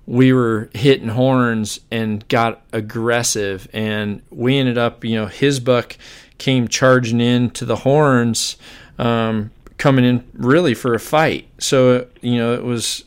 we 0.06 0.32
were 0.32 0.70
hitting 0.72 1.08
horns 1.08 1.80
and 1.90 2.26
got 2.28 2.62
aggressive, 2.72 3.68
and 3.72 4.22
we 4.30 4.56
ended 4.56 4.78
up, 4.78 5.04
you 5.04 5.16
know, 5.16 5.26
his 5.26 5.60
buck 5.60 5.96
came 6.38 6.68
charging 6.68 7.20
in 7.20 7.50
to 7.50 7.64
the 7.64 7.76
horns, 7.76 8.56
um, 8.98 9.50
coming 9.76 10.04
in 10.04 10.24
really 10.34 10.74
for 10.74 10.94
a 10.94 11.00
fight. 11.00 11.48
So 11.58 12.06
you 12.20 12.36
know 12.36 12.54
it 12.54 12.64
was 12.64 13.04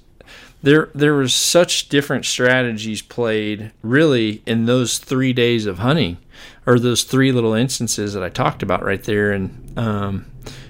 there. 0.63 0.89
There 0.93 1.13
was 1.13 1.33
such 1.33 1.89
different 1.89 2.25
strategies 2.25 3.01
played 3.01 3.71
really 3.81 4.41
in 4.45 4.65
those 4.65 4.97
three 4.97 5.33
days 5.33 5.65
of 5.65 5.79
hunting, 5.79 6.17
or 6.65 6.79
those 6.79 7.03
three 7.03 7.31
little 7.31 7.53
instances 7.53 8.13
that 8.13 8.23
I 8.23 8.29
talked 8.29 8.63
about 8.63 8.83
right 8.83 9.03
there, 9.03 9.31
and 9.31 9.77
um, 9.77 10.25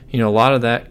you 0.10 0.20
know 0.20 0.30
a 0.30 0.32
lot 0.32 0.54
of 0.54 0.62
that. 0.62 0.88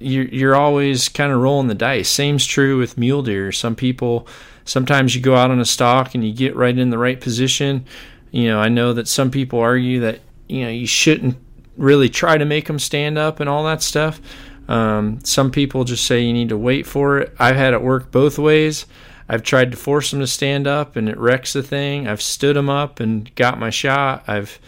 You're, 0.00 0.26
you're 0.26 0.56
always 0.56 1.08
kind 1.08 1.32
of 1.32 1.40
rolling 1.40 1.68
the 1.68 1.74
dice. 1.74 2.08
Same's 2.08 2.44
true 2.44 2.78
with 2.78 2.98
mule 2.98 3.22
deer. 3.22 3.52
Some 3.52 3.76
people, 3.76 4.26
sometimes 4.64 5.14
you 5.14 5.22
go 5.22 5.36
out 5.36 5.52
on 5.52 5.60
a 5.60 5.64
stalk 5.64 6.14
and 6.14 6.26
you 6.26 6.34
get 6.34 6.56
right 6.56 6.76
in 6.76 6.90
the 6.90 6.98
right 6.98 7.20
position. 7.20 7.86
You 8.32 8.48
know, 8.48 8.58
I 8.58 8.68
know 8.68 8.92
that 8.92 9.08
some 9.08 9.30
people 9.30 9.60
argue 9.60 10.00
that 10.00 10.20
you 10.48 10.64
know 10.64 10.70
you 10.70 10.86
shouldn't 10.86 11.36
really 11.76 12.08
try 12.08 12.36
to 12.36 12.44
make 12.44 12.66
them 12.66 12.78
stand 12.78 13.16
up 13.16 13.40
and 13.40 13.48
all 13.48 13.64
that 13.64 13.82
stuff. 13.82 14.20
Um, 14.68 15.20
some 15.24 15.50
people 15.50 15.84
just 15.84 16.04
say 16.04 16.20
you 16.20 16.32
need 16.32 16.50
to 16.50 16.58
wait 16.58 16.86
for 16.86 17.18
it. 17.18 17.34
I've 17.38 17.56
had 17.56 17.72
it 17.72 17.80
work 17.80 18.10
both 18.10 18.38
ways. 18.38 18.84
I've 19.28 19.42
tried 19.42 19.70
to 19.72 19.76
force 19.76 20.10
them 20.10 20.20
to 20.20 20.26
stand 20.26 20.66
up 20.66 20.96
and 20.96 21.08
it 21.08 21.18
wrecks 21.18 21.52
the 21.52 21.62
thing. 21.62 22.08
I've 22.08 22.22
stood 22.22 22.56
them 22.56 22.70
up 22.70 22.98
and 23.00 23.34
got 23.34 23.58
my 23.58 23.70
shot. 23.70 24.24
I've 24.26 24.58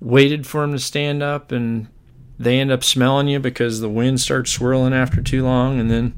waited 0.00 0.46
for 0.46 0.60
them 0.60 0.72
to 0.72 0.78
stand 0.78 1.22
up 1.22 1.50
and 1.50 1.88
they 2.38 2.60
end 2.60 2.70
up 2.70 2.84
smelling 2.84 3.28
you 3.28 3.40
because 3.40 3.80
the 3.80 3.88
wind 3.88 4.20
starts 4.20 4.52
swirling 4.52 4.92
after 4.92 5.20
too 5.20 5.42
long. 5.42 5.80
And 5.80 5.90
then, 5.90 6.14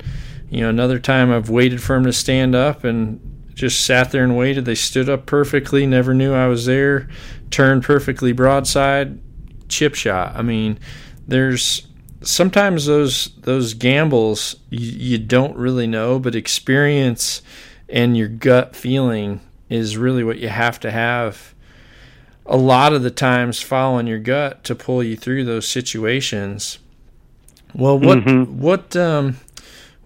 you 0.50 0.60
know, 0.60 0.68
another 0.68 0.98
time 0.98 1.30
I've 1.30 1.50
waited 1.50 1.82
for 1.82 1.94
them 1.94 2.04
to 2.04 2.12
stand 2.12 2.54
up 2.54 2.84
and 2.84 3.20
just 3.54 3.86
sat 3.86 4.10
there 4.10 4.24
and 4.24 4.36
waited. 4.36 4.66
They 4.66 4.74
stood 4.74 5.08
up 5.08 5.24
perfectly, 5.24 5.86
never 5.86 6.12
knew 6.12 6.34
I 6.34 6.46
was 6.46 6.66
there, 6.66 7.08
turned 7.50 7.82
perfectly 7.82 8.32
broadside, 8.32 9.18
chip 9.68 9.94
shot. 9.94 10.36
I 10.36 10.42
mean, 10.42 10.78
there's 11.26 11.86
sometimes 12.22 12.86
those 12.86 13.30
those 13.38 13.74
gambles 13.74 14.56
you, 14.70 14.90
you 15.16 15.18
don't 15.18 15.56
really 15.56 15.86
know, 15.86 16.18
but 16.18 16.34
experience 16.34 17.42
and 17.88 18.16
your 18.16 18.28
gut 18.28 18.74
feeling 18.74 19.40
is 19.68 19.96
really 19.96 20.24
what 20.24 20.38
you 20.38 20.48
have 20.48 20.78
to 20.80 20.90
have 20.90 21.54
a 22.46 22.56
lot 22.56 22.92
of 22.92 23.02
the 23.02 23.10
times 23.10 23.60
following 23.60 24.06
your 24.06 24.18
gut 24.18 24.62
to 24.64 24.74
pull 24.74 25.02
you 25.02 25.16
through 25.16 25.44
those 25.44 25.68
situations. 25.68 26.78
Well, 27.74 27.98
what 27.98 28.18
mm-hmm. 28.18 28.60
what 28.60 28.96
um 28.96 29.38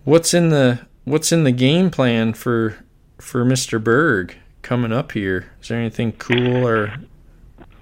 what's 0.05 0.35
in 0.35 0.49
the 0.49 0.81
what's 1.05 1.33
in 1.33 1.45
the 1.45 1.53
game 1.53 1.91
plan 1.91 2.33
for 2.33 2.79
for 3.19 3.45
Mr. 3.45 3.83
Berg 3.83 4.37
coming 4.63 4.93
up 4.93 5.13
here? 5.13 5.53
Is 5.63 5.69
there 5.69 5.79
anything 5.79 6.13
cool 6.13 6.67
or 6.67 6.95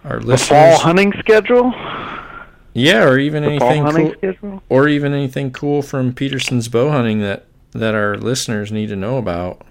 our 0.05 0.20
listeners? 0.20 0.40
The 0.40 0.55
fall 0.55 0.78
hunting 0.78 1.12
schedule? 1.18 1.72
Yeah, 2.74 3.05
or 3.05 3.18
even 3.18 3.42
the 3.42 3.51
anything 3.51 3.84
cool, 3.84 4.12
schedule? 4.12 4.62
or 4.68 4.88
even 4.88 5.12
anything 5.12 5.51
cool 5.51 5.82
from 5.82 6.12
Petersen's 6.12 6.68
bow 6.68 6.90
hunting 6.90 7.20
that 7.20 7.46
that 7.72 7.94
our 7.94 8.16
listeners 8.16 8.72
need 8.72 8.88
to 8.88 8.96
know 8.96 9.18
about. 9.18 9.62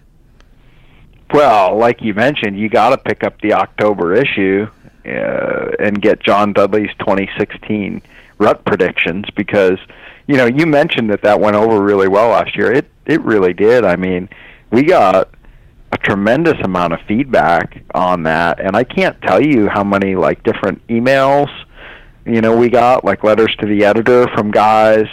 Well, 1.34 1.78
like 1.78 2.02
you 2.02 2.14
mentioned, 2.14 2.58
you 2.58 2.70
got 2.70 2.90
to 2.90 2.98
pick 2.98 3.24
up 3.24 3.40
the 3.42 3.54
October 3.54 4.16
issue 4.16 4.68
uh, 5.06 5.72
and 5.80 6.02
get 6.02 6.22
John 6.22 6.54
Dudley's 6.54 6.94
2016 7.00 8.02
rut 8.40 8.64
predictions 8.66 9.26
because 9.36 9.80
you 10.28 10.38
know 10.38 10.46
you 10.46 10.68
mentioned 10.68 11.10
that 11.10 11.24
that 11.24 11.40
went 11.40 11.56
over 11.56 11.82
really 11.82 12.08
well 12.08 12.30
last 12.30 12.56
year. 12.56 12.72
It 12.72 12.90
it 13.06 13.22
really 13.22 13.54
did. 13.54 13.84
I 13.84 13.96
mean, 13.96 14.30
we 14.72 14.84
got 14.84 15.30
a 15.92 15.98
tremendous 15.98 16.60
amount 16.64 16.94
of 16.94 17.00
feedback 17.08 17.82
on 17.94 18.24
that 18.24 18.60
and 18.60 18.76
I 18.76 18.84
can't 18.84 19.20
tell 19.22 19.42
you 19.42 19.70
how 19.70 19.84
many 19.84 20.16
like 20.16 20.44
different 20.44 20.86
emails 20.88 21.50
you 22.26 22.42
know 22.42 22.56
we 22.56 22.70
got 22.70 23.06
like 23.06 23.24
letters 23.24 23.56
to 23.60 23.66
the 23.66 23.86
editor 23.86 24.28
from 24.36 24.52
guys 24.52 25.08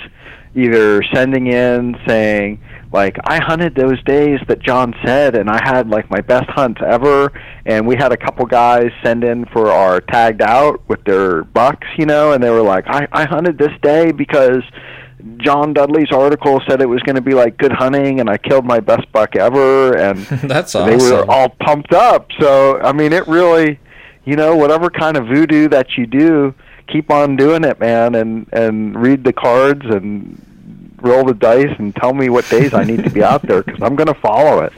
either 0.56 1.02
sending 1.14 1.46
in 1.46 1.96
saying 2.06 2.60
like 2.94 3.16
I 3.24 3.40
hunted 3.40 3.74
those 3.74 4.00
days 4.04 4.38
that 4.46 4.60
John 4.60 4.94
said 5.04 5.34
and 5.34 5.50
I 5.50 5.60
had 5.62 5.90
like 5.90 6.08
my 6.10 6.20
best 6.20 6.48
hunts 6.48 6.80
ever 6.86 7.32
and 7.66 7.86
we 7.88 7.96
had 7.96 8.12
a 8.12 8.16
couple 8.16 8.46
guys 8.46 8.90
send 9.02 9.24
in 9.24 9.46
for 9.46 9.72
our 9.72 10.00
tagged 10.00 10.40
out 10.40 10.80
with 10.88 11.02
their 11.04 11.42
bucks 11.42 11.88
you 11.98 12.06
know 12.06 12.32
and 12.32 12.42
they 12.42 12.50
were 12.50 12.62
like 12.62 12.84
I 12.86 13.08
I 13.10 13.24
hunted 13.24 13.58
this 13.58 13.72
day 13.82 14.12
because 14.12 14.62
John 15.38 15.74
Dudley's 15.74 16.12
article 16.12 16.60
said 16.68 16.80
it 16.80 16.88
was 16.88 17.00
going 17.02 17.16
to 17.16 17.22
be 17.22 17.32
like 17.32 17.56
good 17.56 17.72
hunting, 17.72 18.20
and 18.20 18.28
I 18.28 18.36
killed 18.36 18.66
my 18.66 18.78
best 18.80 19.10
buck 19.10 19.36
ever, 19.36 19.96
and 19.96 20.18
that's 20.26 20.74
awesome. 20.74 20.98
They 20.98 21.02
were 21.02 21.24
all 21.30 21.48
pumped 21.48 21.94
up. 21.94 22.30
So 22.38 22.78
I 22.82 22.92
mean, 22.92 23.14
it 23.14 23.26
really, 23.26 23.80
you 24.26 24.36
know, 24.36 24.54
whatever 24.54 24.90
kind 24.90 25.16
of 25.16 25.26
voodoo 25.26 25.68
that 25.68 25.96
you 25.96 26.06
do, 26.06 26.54
keep 26.88 27.10
on 27.10 27.36
doing 27.36 27.64
it, 27.64 27.80
man, 27.80 28.14
and 28.14 28.46
and 28.52 29.00
read 29.00 29.24
the 29.24 29.32
cards 29.32 29.86
and 29.86 30.53
roll 31.04 31.24
the 31.24 31.34
dice 31.34 31.74
and 31.78 31.94
tell 31.94 32.12
me 32.14 32.28
what 32.28 32.48
days 32.48 32.74
I 32.74 32.84
need 32.84 33.04
to 33.04 33.10
be 33.10 33.22
out 33.22 33.42
there 33.42 33.62
because 33.62 33.80
I'm 33.82 33.94
going 33.96 34.06
to 34.08 34.14
follow 34.20 34.62
it. 34.62 34.72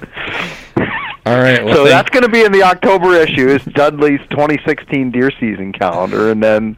All 1.25 1.41
right. 1.41 1.65
Well, 1.65 1.75
so 1.75 1.85
thank- 1.85 1.91
that's 1.91 2.11
going 2.11 2.23
to 2.23 2.29
be 2.29 2.45
in 2.45 2.53
the 2.53 2.63
October 2.63 3.15
issue. 3.15 3.49
Is 3.49 3.63
Dudley's 3.63 4.21
2016 4.31 5.11
deer 5.11 5.31
season 5.41 5.73
calendar, 5.73 6.31
and 6.31 6.43
then 6.43 6.77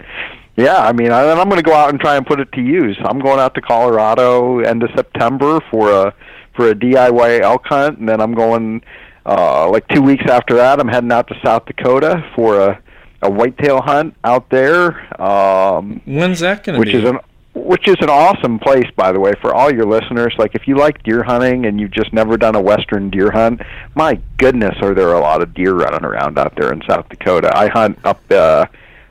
yeah, 0.56 0.78
I 0.78 0.92
mean, 0.92 1.10
I, 1.12 1.28
I'm 1.30 1.48
going 1.48 1.62
to 1.62 1.68
go 1.68 1.74
out 1.74 1.90
and 1.90 2.00
try 2.00 2.16
and 2.16 2.26
put 2.26 2.40
it 2.40 2.50
to 2.52 2.60
use. 2.60 2.96
I'm 3.04 3.18
going 3.20 3.38
out 3.40 3.54
to 3.56 3.60
Colorado 3.60 4.60
end 4.60 4.82
of 4.82 4.90
September 4.96 5.60
for 5.70 5.90
a 5.92 6.14
for 6.54 6.70
a 6.70 6.74
DIY 6.74 7.40
elk 7.40 7.66
hunt, 7.66 7.98
and 7.98 8.08
then 8.08 8.20
I'm 8.20 8.34
going 8.34 8.82
uh, 9.26 9.68
like 9.70 9.86
two 9.88 10.02
weeks 10.02 10.24
after 10.30 10.54
that. 10.56 10.80
I'm 10.80 10.88
heading 10.88 11.12
out 11.12 11.28
to 11.28 11.34
South 11.44 11.66
Dakota 11.66 12.24
for 12.34 12.58
a 12.60 12.82
a 13.20 13.28
whitetail 13.30 13.80
hunt 13.82 14.14
out 14.24 14.48
there. 14.48 15.20
Um, 15.20 16.00
When's 16.06 16.40
that 16.40 16.62
going 16.64 16.74
to 16.74 16.80
which 16.80 16.92
be? 16.92 16.98
is 16.98 17.04
an 17.04 17.18
which 17.64 17.88
is 17.88 17.96
an 18.00 18.10
awesome 18.10 18.58
place, 18.58 18.90
by 18.96 19.12
the 19.12 19.20
way, 19.20 19.32
for 19.40 19.54
all 19.54 19.72
your 19.72 19.84
listeners. 19.84 20.34
Like, 20.38 20.54
if 20.54 20.66
you 20.66 20.76
like 20.76 21.02
deer 21.02 21.22
hunting 21.22 21.66
and 21.66 21.80
you've 21.80 21.90
just 21.90 22.12
never 22.12 22.36
done 22.36 22.54
a 22.54 22.60
western 22.60 23.10
deer 23.10 23.30
hunt, 23.30 23.60
my 23.94 24.20
goodness, 24.36 24.76
are 24.80 24.94
there 24.94 25.12
a 25.12 25.20
lot 25.20 25.42
of 25.42 25.54
deer 25.54 25.74
running 25.74 26.04
around 26.04 26.38
out 26.38 26.54
there 26.56 26.72
in 26.72 26.82
South 26.88 27.08
Dakota? 27.08 27.50
I 27.56 27.68
hunt 27.68 27.98
up 28.04 28.20
uh, 28.30 28.66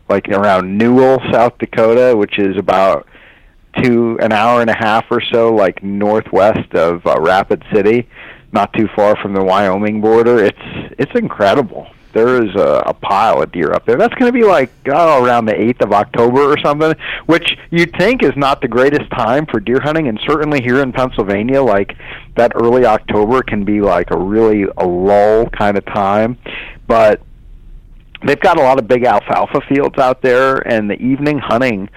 like 0.09 0.27
around 0.29 0.77
Newell, 0.77 1.21
South 1.31 1.57
Dakota, 1.57 2.15
which 2.15 2.39
is 2.39 2.57
about 2.57 3.07
two 3.81 4.17
an 4.21 4.31
hour 4.31 4.61
and 4.61 4.69
a 4.69 4.77
half 4.77 5.05
or 5.11 5.21
so, 5.21 5.53
like 5.53 5.83
northwest 5.83 6.73
of 6.73 7.05
uh, 7.05 7.19
Rapid 7.19 7.63
City, 7.73 8.07
not 8.51 8.73
too 8.73 8.87
far 8.95 9.15
from 9.21 9.33
the 9.33 9.43
Wyoming 9.43 10.01
border. 10.01 10.43
It's 10.43 10.57
it's 10.97 11.13
incredible 11.15 11.87
there 12.17 12.43
is 12.43 12.55
a, 12.55 12.83
a 12.87 12.93
pile 12.95 13.43
of 13.43 13.51
deer 13.51 13.71
up 13.73 13.85
there. 13.85 13.95
That's 13.95 14.13
going 14.15 14.31
to 14.31 14.37
be 14.37 14.43
like 14.43 14.71
oh, 14.87 15.23
around 15.23 15.45
the 15.45 15.53
8th 15.53 15.81
of 15.81 15.93
October 15.93 16.41
or 16.41 16.57
something, 16.57 16.95
which 17.27 17.55
you'd 17.69 17.95
think 17.95 18.23
is 18.23 18.35
not 18.35 18.59
the 18.59 18.67
greatest 18.67 19.07
time 19.11 19.45
for 19.45 19.59
deer 19.59 19.79
hunting. 19.79 20.07
And 20.07 20.19
certainly 20.25 20.59
here 20.59 20.81
in 20.81 20.91
Pennsylvania, 20.91 21.61
like 21.61 21.95
that 22.35 22.53
early 22.55 22.85
October 22.85 23.43
can 23.43 23.63
be 23.63 23.81
like 23.81 24.09
a 24.09 24.17
really 24.17 24.63
a 24.77 24.85
lull 24.85 25.47
kind 25.49 25.77
of 25.77 25.85
time. 25.85 26.39
But 26.87 27.21
they've 28.25 28.39
got 28.39 28.59
a 28.59 28.63
lot 28.63 28.79
of 28.79 28.87
big 28.87 29.03
alfalfa 29.03 29.61
fields 29.69 29.99
out 29.99 30.23
there, 30.23 30.67
and 30.67 30.89
the 30.89 30.99
evening 30.99 31.37
hunting 31.37 31.87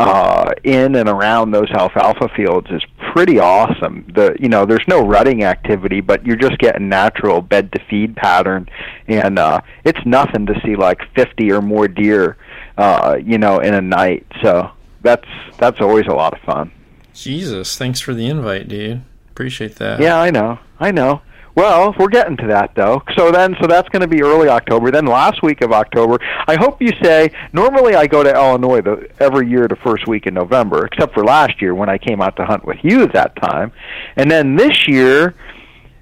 uh, 0.00 0.52
in 0.64 0.94
and 0.94 1.08
around 1.08 1.50
those 1.50 1.70
alfalfa 1.70 2.28
fields 2.34 2.68
is 2.70 2.82
pretty 3.12 3.38
awesome. 3.38 4.10
The 4.14 4.36
you 4.40 4.48
know 4.48 4.66
there's 4.66 4.86
no 4.88 5.06
rutting 5.06 5.44
activity, 5.44 6.00
but 6.00 6.26
you're 6.26 6.36
just 6.36 6.58
getting 6.58 6.88
natural 6.88 7.40
bed 7.40 7.72
to 7.72 7.80
feed 7.88 8.16
pattern, 8.16 8.68
and 9.08 9.38
uh, 9.38 9.60
it's 9.84 10.04
nothing 10.04 10.46
to 10.46 10.60
see 10.64 10.76
like 10.76 11.00
50 11.14 11.52
or 11.52 11.60
more 11.62 11.88
deer, 11.88 12.36
uh, 12.78 13.18
you 13.22 13.38
know, 13.38 13.58
in 13.58 13.74
a 13.74 13.80
night. 13.80 14.26
So 14.42 14.70
that's 15.02 15.28
that's 15.58 15.80
always 15.80 16.06
a 16.06 16.14
lot 16.14 16.32
of 16.32 16.40
fun. 16.40 16.72
Jesus, 17.12 17.76
thanks 17.76 18.00
for 18.00 18.14
the 18.14 18.26
invite, 18.26 18.68
dude. 18.68 19.02
Appreciate 19.30 19.76
that. 19.76 20.00
Yeah, 20.00 20.20
I 20.20 20.30
know, 20.30 20.58
I 20.78 20.90
know. 20.90 21.22
Well, 21.60 21.94
we're 21.98 22.08
getting 22.08 22.38
to 22.38 22.46
that 22.46 22.74
though. 22.74 23.02
So 23.18 23.30
then, 23.30 23.54
so 23.60 23.66
that's 23.66 23.86
going 23.90 24.00
to 24.00 24.08
be 24.08 24.22
early 24.22 24.48
October. 24.48 24.90
Then 24.90 25.04
last 25.04 25.42
week 25.42 25.60
of 25.60 25.72
October, 25.72 26.18
I 26.46 26.56
hope 26.56 26.80
you 26.80 26.88
say. 27.02 27.30
Normally, 27.52 27.94
I 27.94 28.06
go 28.06 28.22
to 28.22 28.32
Illinois 28.32 28.80
the, 28.80 29.10
every 29.20 29.46
year 29.46 29.68
the 29.68 29.76
first 29.84 30.08
week 30.08 30.26
in 30.26 30.32
November, 30.32 30.86
except 30.86 31.12
for 31.12 31.22
last 31.22 31.60
year 31.60 31.74
when 31.74 31.90
I 31.90 31.98
came 31.98 32.22
out 32.22 32.34
to 32.36 32.46
hunt 32.46 32.64
with 32.64 32.78
you 32.82 33.02
at 33.02 33.12
that 33.12 33.36
time. 33.42 33.72
And 34.16 34.30
then 34.30 34.56
this 34.56 34.88
year, 34.88 35.34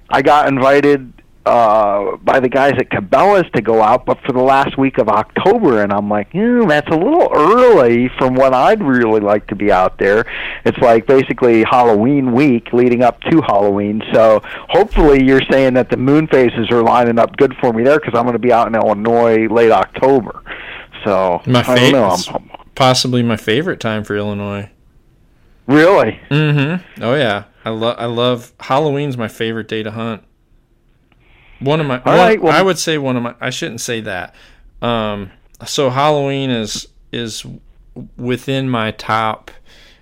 I 0.09 0.21
got 0.21 0.47
invited 0.47 1.11
uh, 1.49 2.17
by 2.17 2.39
the 2.39 2.47
guys 2.47 2.73
at 2.77 2.89
Cabela's 2.89 3.49
to 3.53 3.61
go 3.61 3.81
out, 3.81 4.05
but 4.05 4.19
for 4.21 4.33
the 4.33 4.41
last 4.41 4.77
week 4.77 4.99
of 4.99 5.09
October, 5.09 5.81
and 5.81 5.91
I'm 5.91 6.07
like, 6.07 6.31
mm, 6.31 6.69
that's 6.69 6.87
a 6.89 6.95
little 6.95 7.31
early 7.33 8.07
from 8.19 8.35
when 8.35 8.53
I'd 8.53 8.83
really 8.83 9.19
like 9.19 9.47
to 9.47 9.55
be 9.55 9.71
out 9.71 9.97
there. 9.97 10.25
It's 10.63 10.77
like 10.77 11.07
basically 11.07 11.63
Halloween 11.63 12.33
week 12.33 12.71
leading 12.71 13.01
up 13.01 13.19
to 13.21 13.41
Halloween. 13.41 14.03
So 14.13 14.41
hopefully, 14.43 15.23
you're 15.23 15.41
saying 15.49 15.73
that 15.73 15.89
the 15.89 15.97
moon 15.97 16.27
phases 16.27 16.69
are 16.69 16.83
lining 16.83 17.17
up 17.17 17.35
good 17.37 17.55
for 17.59 17.73
me 17.73 17.83
there 17.83 17.99
because 17.99 18.13
I'm 18.13 18.25
going 18.25 18.33
to 18.33 18.39
be 18.39 18.53
out 18.53 18.67
in 18.67 18.75
Illinois 18.75 19.47
late 19.47 19.71
October. 19.71 20.43
So 21.03 21.41
my 21.47 21.63
I 21.67 21.75
don't 21.75 21.91
know. 21.93 22.15
I'm, 22.35 22.49
possibly 22.75 23.23
my 23.23 23.37
favorite 23.37 23.79
time 23.79 24.03
for 24.03 24.15
Illinois. 24.15 24.69
Really? 25.65 26.19
Mm-hmm. 26.29 27.03
Oh 27.03 27.15
yeah, 27.15 27.45
I 27.65 27.71
love 27.71 27.95
I 27.97 28.05
love 28.05 28.53
Halloween's 28.59 29.17
my 29.17 29.27
favorite 29.27 29.67
day 29.67 29.81
to 29.81 29.89
hunt. 29.89 30.23
One 31.59 31.79
of 31.81 31.87
my, 31.87 31.97
All 32.03 32.13
one, 32.13 32.17
right, 32.17 32.41
well- 32.41 32.53
I 32.53 32.61
would 32.61 32.77
say 32.77 32.97
one 32.97 33.17
of 33.17 33.23
my. 33.23 33.35
I 33.41 33.49
shouldn't 33.49 33.81
say 33.81 34.01
that. 34.01 34.33
Um, 34.81 35.31
so 35.65 35.89
Halloween 35.89 36.49
is 36.49 36.87
is 37.11 37.45
within 38.17 38.69
my 38.69 38.91
top. 38.91 39.51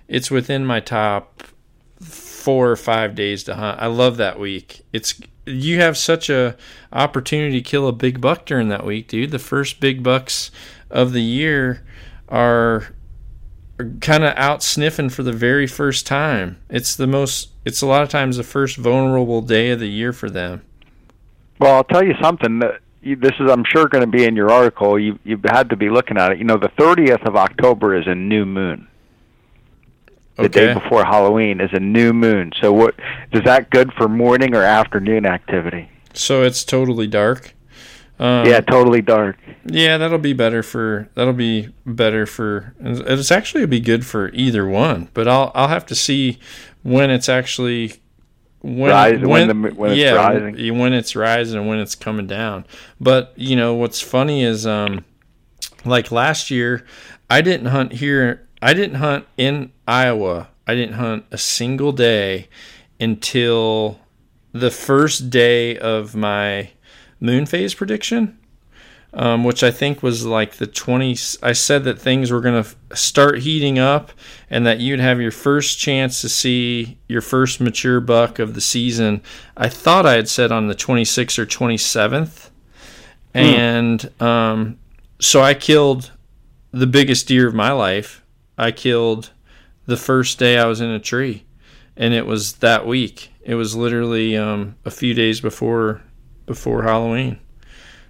It's 0.06 0.30
within 0.30 0.64
my 0.64 0.80
top 0.80 1.42
four 2.00 2.70
or 2.70 2.76
five 2.76 3.14
days 3.14 3.42
to 3.44 3.54
hunt. 3.56 3.80
I 3.80 3.86
love 3.86 4.16
that 4.18 4.38
week. 4.38 4.82
It's 4.92 5.20
you 5.46 5.80
have 5.80 5.96
such 5.96 6.30
a 6.30 6.56
opportunity 6.92 7.60
to 7.60 7.68
kill 7.68 7.88
a 7.88 7.92
big 7.92 8.20
buck 8.20 8.46
during 8.46 8.68
that 8.68 8.84
week, 8.84 9.08
dude. 9.08 9.30
The 9.32 9.38
first 9.38 9.80
big 9.80 10.02
bucks 10.02 10.50
of 10.90 11.12
the 11.12 11.22
year 11.22 11.84
are 12.28 12.94
kind 14.00 14.24
of 14.24 14.34
out 14.36 14.62
sniffing 14.62 15.08
for 15.08 15.22
the 15.22 15.32
very 15.32 15.66
first 15.66 16.06
time. 16.06 16.58
It's 16.70 16.94
the 16.96 17.06
most. 17.06 17.50
It's 17.64 17.80
a 17.82 17.86
lot 17.86 18.02
of 18.02 18.08
times 18.10 18.36
the 18.36 18.42
first 18.44 18.76
vulnerable 18.76 19.42
day 19.42 19.70
of 19.70 19.80
the 19.80 19.88
year 19.88 20.12
for 20.12 20.30
them. 20.30 20.62
Well, 21.58 21.74
I'll 21.74 21.84
tell 21.84 22.04
you 22.04 22.14
something. 22.20 22.60
That 22.60 22.80
you, 23.02 23.16
this 23.16 23.32
is, 23.40 23.50
I'm 23.50 23.64
sure, 23.64 23.86
going 23.88 24.04
to 24.04 24.10
be 24.10 24.24
in 24.24 24.36
your 24.36 24.50
article. 24.50 24.98
You 24.98 25.18
you 25.24 25.40
had 25.50 25.70
to 25.70 25.76
be 25.76 25.90
looking 25.90 26.16
at 26.18 26.32
it. 26.32 26.38
You 26.38 26.44
know, 26.44 26.56
the 26.56 26.68
30th 26.70 27.26
of 27.26 27.36
October 27.36 27.96
is 27.96 28.06
a 28.06 28.14
new 28.14 28.44
moon. 28.44 28.88
The 30.36 30.44
Okay. 30.44 30.68
day 30.68 30.74
before 30.74 31.04
Halloween 31.04 31.60
is 31.60 31.70
a 31.72 31.80
new 31.80 32.12
moon. 32.12 32.52
So, 32.60 32.72
what 32.72 32.94
is 33.32 33.42
that 33.44 33.70
good 33.70 33.92
for 33.94 34.08
morning 34.08 34.54
or 34.54 34.62
afternoon 34.62 35.26
activity? 35.26 35.90
So 36.14 36.42
it's 36.42 36.64
totally 36.64 37.06
dark. 37.06 37.54
Um, 38.20 38.46
yeah, 38.46 38.60
totally 38.60 39.02
dark. 39.02 39.36
Yeah, 39.64 39.96
that'll 39.98 40.18
be 40.18 40.32
better 40.32 40.62
for 40.64 41.08
that'll 41.14 41.32
be 41.34 41.68
better 41.86 42.26
for 42.26 42.74
it's 42.80 43.30
actually 43.30 43.64
be 43.66 43.78
good 43.80 44.04
for 44.04 44.30
either 44.30 44.66
one, 44.68 45.08
but 45.14 45.28
I'll 45.28 45.52
I'll 45.54 45.68
have 45.68 45.86
to 45.86 45.94
see 45.94 46.38
when 46.82 47.10
it's 47.10 47.28
actually 47.28 47.94
when 48.60 48.90
Rise- 48.90 49.20
when 49.20 49.48
the- 49.48 49.70
when 49.70 49.90
it's 49.92 49.98
yeah, 50.00 50.12
rising. 50.14 50.78
when 50.78 50.92
it's 50.92 51.14
rising 51.16 51.58
and 51.58 51.68
when 51.68 51.78
it's 51.78 51.94
coming 51.94 52.26
down. 52.26 52.64
But 53.00 53.32
you 53.36 53.56
know 53.56 53.74
what's 53.74 54.00
funny 54.00 54.42
is 54.42 54.66
um 54.66 55.04
like 55.84 56.10
last 56.10 56.50
year 56.50 56.84
I 57.30 57.40
didn't 57.40 57.66
hunt 57.66 57.92
here 57.94 58.46
I 58.60 58.74
didn't 58.74 58.96
hunt 58.96 59.24
in 59.36 59.70
Iowa. 59.86 60.48
I 60.66 60.74
didn't 60.74 60.94
hunt 60.96 61.24
a 61.30 61.38
single 61.38 61.92
day 61.92 62.48
until 63.00 64.00
the 64.52 64.70
first 64.70 65.30
day 65.30 65.76
of 65.78 66.14
my 66.16 66.70
moon 67.20 67.46
phase 67.46 67.74
prediction 67.74 68.36
um, 69.14 69.44
which 69.44 69.62
I 69.62 69.70
think 69.70 70.02
was 70.02 70.26
like 70.26 70.56
the 70.56 70.66
20. 70.66 71.12
I 71.42 71.52
said 71.52 71.84
that 71.84 71.98
things 71.98 72.30
were 72.30 72.40
going 72.40 72.62
to 72.62 72.96
start 72.96 73.38
heating 73.38 73.78
up 73.78 74.12
and 74.50 74.66
that 74.66 74.80
you'd 74.80 75.00
have 75.00 75.20
your 75.20 75.30
first 75.30 75.78
chance 75.78 76.20
to 76.20 76.28
see 76.28 76.98
your 77.08 77.22
first 77.22 77.60
mature 77.60 78.00
buck 78.00 78.38
of 78.38 78.54
the 78.54 78.60
season. 78.60 79.22
I 79.56 79.68
thought 79.68 80.06
I 80.06 80.14
had 80.14 80.28
said 80.28 80.52
on 80.52 80.68
the 80.68 80.74
26th 80.74 81.38
or 81.38 81.46
27th. 81.46 82.50
And 83.34 84.10
um, 84.20 84.78
so 85.20 85.40
I 85.40 85.54
killed 85.54 86.12
the 86.72 86.86
biggest 86.86 87.28
deer 87.28 87.46
of 87.46 87.54
my 87.54 87.72
life. 87.72 88.24
I 88.56 88.72
killed 88.72 89.30
the 89.86 89.96
first 89.96 90.38
day 90.38 90.58
I 90.58 90.66
was 90.66 90.80
in 90.80 90.90
a 90.90 90.98
tree. 90.98 91.44
And 91.96 92.14
it 92.14 92.26
was 92.26 92.54
that 92.54 92.86
week. 92.86 93.32
It 93.42 93.54
was 93.54 93.74
literally 93.74 94.36
um, 94.36 94.76
a 94.84 94.90
few 94.90 95.14
days 95.14 95.40
before 95.40 96.02
before 96.46 96.82
Halloween. 96.82 97.38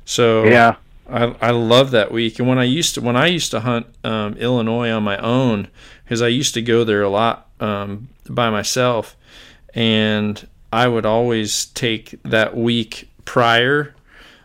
So 0.04 0.44
Yeah. 0.44 0.76
I, 1.08 1.34
I 1.40 1.50
love 1.50 1.90
that 1.92 2.12
week. 2.12 2.38
And 2.38 2.48
when 2.48 2.58
I 2.58 2.64
used 2.64 2.94
to 2.94 3.00
when 3.00 3.16
I 3.16 3.26
used 3.26 3.50
to 3.52 3.60
hunt 3.60 3.86
um, 4.04 4.34
Illinois 4.34 4.90
on 4.90 5.02
my 5.02 5.16
own, 5.18 5.68
because 6.04 6.22
I 6.22 6.28
used 6.28 6.54
to 6.54 6.62
go 6.62 6.84
there 6.84 7.02
a 7.02 7.08
lot 7.08 7.48
um, 7.60 8.08
by 8.28 8.50
myself, 8.50 9.16
and 9.74 10.46
I 10.72 10.86
would 10.88 11.06
always 11.06 11.66
take 11.66 12.20
that 12.24 12.56
week 12.56 13.10
prior, 13.24 13.94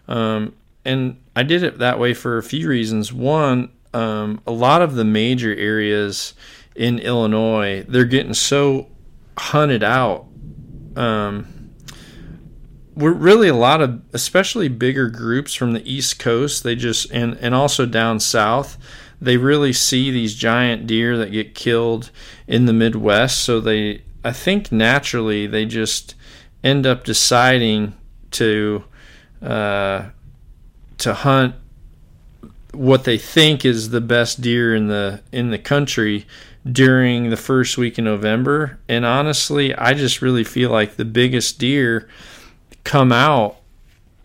um, 0.08 0.54
and 0.86 1.22
I 1.36 1.44
did 1.44 1.64
it 1.64 1.80
that 1.80 2.00
way 2.00 2.14
for 2.14 2.38
a 2.38 2.44
few 2.44 2.68
reasons. 2.70 3.12
One, 3.12 3.72
um, 3.94 4.42
a 4.48 4.52
lot 4.52 4.82
of 4.82 4.96
the 4.96 5.06
major 5.06 5.54
areas 5.54 6.34
in 6.76 7.00
Illinois, 7.00 7.86
they're 7.88 8.06
getting 8.06 8.34
so 8.34 8.90
hunted 9.38 9.84
out. 9.84 10.28
Um, 10.96 11.53
we're 12.96 13.12
really 13.12 13.48
a 13.48 13.56
lot 13.56 13.82
of 13.82 14.02
especially 14.14 14.68
bigger 14.68 15.10
groups 15.10 15.54
from 15.54 15.74
the 15.74 15.92
east 15.92 16.20
coast 16.20 16.64
they 16.64 16.76
just 16.76 17.10
and 17.12 17.36
and 17.38 17.56
also 17.56 17.86
down 17.86 18.20
south 18.20 18.78
they 19.24 19.38
really 19.38 19.72
see 19.72 20.12
these 20.12 20.36
giant 20.36 20.86
deer 20.86 21.18
that 21.18 21.32
get 21.32 21.56
killed 21.56 22.12
in 22.46 22.66
the 22.66 22.74
midwest. 22.74 23.42
So 23.44 23.60
they 23.60 24.04
i 24.26 24.32
think 24.32 24.72
naturally 24.72 25.48
they 25.48 25.66
just 25.66 26.16
end 26.64 26.86
up 26.86 27.04
deciding 27.04 27.94
to 28.32 28.84
uh, 29.42 30.10
to 30.98 31.14
hunt 31.14 31.56
what 32.74 33.04
they 33.04 33.18
think 33.18 33.66
is 33.66 33.90
the 33.90 34.02
best 34.02 34.42
deer 34.42 34.76
in 34.76 34.88
the 34.88 35.22
in 35.32 35.52
the 35.52 35.58
country 35.58 36.26
during 36.70 37.30
the 37.30 37.38
first 37.38 37.78
week 37.78 37.98
in 37.98 38.06
November. 38.06 38.80
And 38.90 39.06
honestly 39.06 39.74
I 39.76 39.94
just 39.94 40.22
really 40.22 40.44
feel 40.44 40.70
like 40.70 40.96
the 40.96 41.06
biggest 41.06 41.60
deer 41.60 42.10
come 42.84 43.12
out 43.12 43.58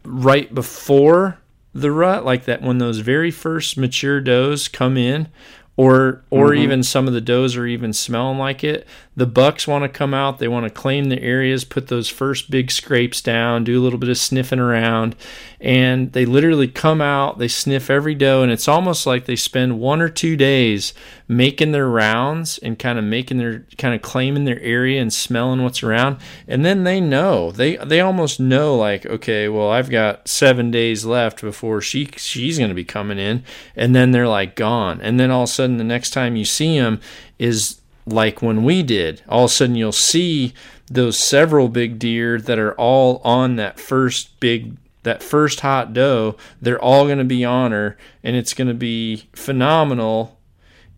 right 0.05 0.53
before 0.55 1.39
the 1.75 1.93
rut, 1.93 2.25
like 2.25 2.45
that 2.47 2.63
when 2.63 2.79
those 2.79 2.99
very 2.99 3.31
first 3.31 3.77
mature 3.77 4.21
does 4.21 4.69
come 4.69 4.97
in, 4.97 5.29
or 5.77 6.23
or 6.31 6.49
mm-hmm. 6.49 6.63
even 6.63 6.83
some 6.83 7.07
of 7.07 7.15
the 7.15 7.21
does 7.21 7.57
are 7.57 7.67
even 7.67 7.93
smelling 7.93 8.37
like 8.37 8.65
it. 8.65 8.87
The 9.17 9.27
bucks 9.27 9.69
want 9.69 9.85
to 9.85 9.89
come 9.89 10.13
out. 10.13 10.39
They 10.39 10.49
want 10.49 10.65
to 10.65 10.71
claim 10.71 11.05
the 11.05 11.23
areas, 11.23 11.65
put 11.65 11.87
those 11.87 12.09
first 12.09 12.51
big 12.51 12.73
scrapes 12.73 13.23
down, 13.23 13.63
do 13.63 13.81
a 13.81 13.83
little 13.83 13.99
bit 13.99 14.09
of 14.09 14.19
sniffing 14.19 14.59
around, 14.59 15.15
and 15.61 16.13
they 16.13 16.25
literally 16.25 16.67
come 16.67 17.01
out. 17.01 17.39
They 17.39 17.49
sniff 17.49 17.91
every 17.91 18.17
doe, 18.17 18.43
and 18.43 18.51
it's 18.51 18.67
almost 18.67 19.07
like 19.07 19.27
they 19.27 19.37
spend 19.37 19.79
one 19.79 20.01
or 20.01 20.09
two 20.09 20.37
days 20.37 20.95
making 21.29 21.73
their 21.73 21.89
rounds 21.89 22.57
and 22.59 22.79
kind 22.79 22.99
of 22.99 23.05
making 23.05 23.37
their 23.37 23.67
kind 23.77 23.95
of 23.95 24.01
claiming 24.01 24.45
their 24.45 24.61
area 24.61 25.01
and 25.01 25.13
smelling 25.13 25.63
what's 25.63 25.83
around, 25.83 26.17
and 26.49 26.65
then 26.65 26.85
they 26.85 27.01
know 27.01 27.53
they 27.53 27.77
they 27.77 28.01
almost 28.01 28.41
know 28.41 28.75
like 28.75 29.05
okay, 29.05 29.49
well 29.49 29.71
I've 29.71 29.91
got 29.91 30.27
seven 30.27 30.71
days 30.71 31.05
left 31.05 31.43
before 31.43 31.83
she 31.83 32.09
she's 32.17 32.59
going 32.59 32.71
to 32.71 32.75
be 32.75 32.85
coming 32.85 33.19
in, 33.19 33.45
and 33.77 33.95
then 33.95 34.13
they're 34.13 34.27
like 34.27 34.57
gone, 34.57 35.01
and 35.03 35.21
then 35.21 35.31
all 35.31 35.43
of 35.43 35.51
a 35.51 35.53
sudden 35.53 35.77
the 35.77 35.85
next 35.85 36.11
time 36.11 36.35
you 36.35 36.47
see 36.47 36.79
them 36.79 37.01
is 37.39 37.81
like 38.07 38.41
when 38.41 38.65
we 38.65 38.83
did. 38.83 39.23
All 39.29 39.45
of 39.45 39.51
a 39.51 39.55
sudden 39.55 39.77
you'll 39.77 39.93
see 39.93 40.55
those 40.91 41.19
several 41.19 41.69
big 41.69 41.99
deer 41.99 42.41
that 42.41 42.59
are 42.59 42.73
all 42.75 43.21
on 43.23 43.57
that 43.57 43.79
first 43.79 44.41
big 44.41 44.77
that 45.03 45.23
first 45.23 45.61
hot 45.61 45.93
doe. 45.93 46.37
They're 46.61 46.83
all 46.83 47.05
going 47.05 47.19
to 47.19 47.25
be 47.25 47.45
on 47.45 47.73
her, 47.73 47.99
and 48.25 48.35
it's 48.35 48.55
going 48.55 48.69
to 48.69 48.75
be 48.75 49.29
phenomenal 49.35 50.38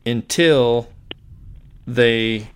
until 0.05 0.89
they 1.87 2.49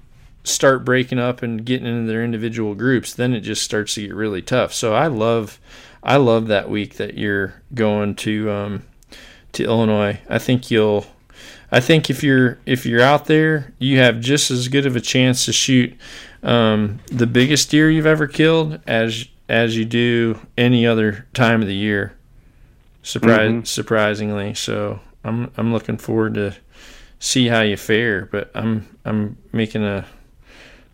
start 0.45 0.85
breaking 0.85 1.19
up 1.19 1.43
and 1.43 1.65
getting 1.65 1.87
into 1.87 2.07
their 2.07 2.23
individual 2.23 2.75
groups. 2.75 3.15
Then 3.15 3.33
it 3.33 3.41
just 3.41 3.63
starts 3.63 3.95
to 3.95 4.07
get 4.07 4.15
really 4.15 4.43
tough. 4.43 4.73
So 4.73 4.95
I 4.95 5.07
love 5.07 5.59
I 6.03 6.17
love 6.17 6.49
that 6.49 6.69
week 6.69 6.97
that 6.97 7.17
you're 7.17 7.63
going 7.75 8.15
to 8.17 8.51
um, 8.51 8.83
to 9.53 9.65
Illinois. 9.65 10.21
I 10.29 10.39
think 10.39 10.71
you'll 10.71 11.07
I 11.73 11.81
think 11.81 12.11
if 12.11 12.23
you're 12.23 12.59
if 12.67 12.87
you're 12.87 13.03
out 13.03 13.27
there, 13.27 13.73
you 13.79 13.99
have 13.99 14.21
just 14.21 14.51
as 14.51 14.69
good 14.69 14.87
of 14.87 14.97
a 14.97 15.01
chance 15.01 15.47
to 15.47 15.53
shoot 15.53 15.95
um, 16.43 17.01
the 17.07 17.27
biggest 17.27 17.71
deer 17.71 17.91
you've 17.91 18.07
ever 18.07 18.27
killed 18.27 18.81
as 18.87 19.27
as 19.49 19.77
you 19.77 19.85
do 19.85 20.39
any 20.57 20.87
other 20.87 21.27
time 21.35 21.63
of 21.63 21.69
the 21.69 21.75
year. 21.75 22.15
Surprise, 23.03 23.51
mm-hmm. 23.51 23.65
surprisingly. 23.65 24.55
So 24.55 25.01
I'm 25.25 25.51
I'm 25.57 25.73
looking 25.73 25.97
forward 25.97 26.35
to 26.35 26.55
see 27.25 27.49
how 27.49 27.63
you 27.63 27.77
fare. 27.77 28.27
But 28.27 28.51
I'm 28.55 28.87
I'm 29.05 29.37
making 29.53 29.85
a 29.85 30.07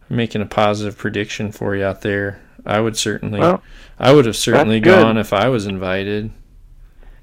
making 0.09 0.43
a 0.43 0.47
positive 0.47 0.97
prediction 0.97 1.53
for 1.53 1.76
you 1.76 1.85
out 1.85 2.03
there. 2.03 2.41
I 2.64 2.81
would 2.81 2.97
certainly 2.97 3.41
well, 3.41 3.62
I 3.99 4.12
would 4.12 4.26
have 4.26 4.37
certainly 4.37 4.81
gone 4.81 5.18
if 5.18 5.33
I 5.33 5.49
was 5.49 5.66
invited. 5.66 6.31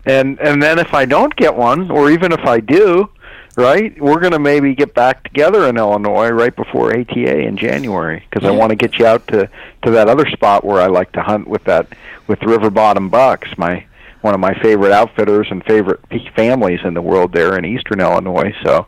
And 0.06 0.40
and 0.40 0.62
then 0.62 0.80
if 0.80 0.94
I 0.94 1.06
don't 1.06 1.36
get 1.36 1.56
one, 1.56 1.92
or 1.92 2.10
even 2.10 2.32
if 2.32 2.40
I 2.46 2.60
do, 2.60 3.10
right? 3.56 4.00
We're 4.00 4.20
going 4.20 4.32
to 4.32 4.40
maybe 4.40 4.74
get 4.74 4.94
back 4.94 5.24
together 5.24 5.68
in 5.68 5.78
Illinois 5.78 6.30
right 6.30 6.56
before 6.56 6.98
ATA 6.98 7.40
in 7.40 7.58
January 7.58 8.24
because 8.30 8.44
yeah. 8.44 8.50
I 8.50 8.56
want 8.56 8.70
to 8.70 8.76
get 8.76 9.00
you 9.00 9.06
out 9.06 9.28
to 9.28 9.50
to 9.84 9.92
that 9.92 10.08
other 10.08 10.28
spot 10.30 10.64
where 10.64 10.82
I 10.82 10.88
like 10.88 11.12
to 11.14 11.22
hunt 11.22 11.48
with 11.48 11.64
that 11.66 11.88
with 12.28 12.42
river 12.44 12.70
bottom 12.70 13.10
bucks. 13.10 13.50
My 13.58 13.86
one 14.22 14.34
of 14.34 14.40
my 14.40 14.54
favorite 14.62 14.92
outfitters 14.92 15.48
and 15.50 15.64
favorite 15.66 16.00
families 16.36 16.80
in 16.84 16.94
the 16.94 17.02
world 17.02 17.34
there 17.34 17.58
in 17.58 17.66
eastern 17.66 18.00
Illinois. 18.00 18.54
So 18.64 18.88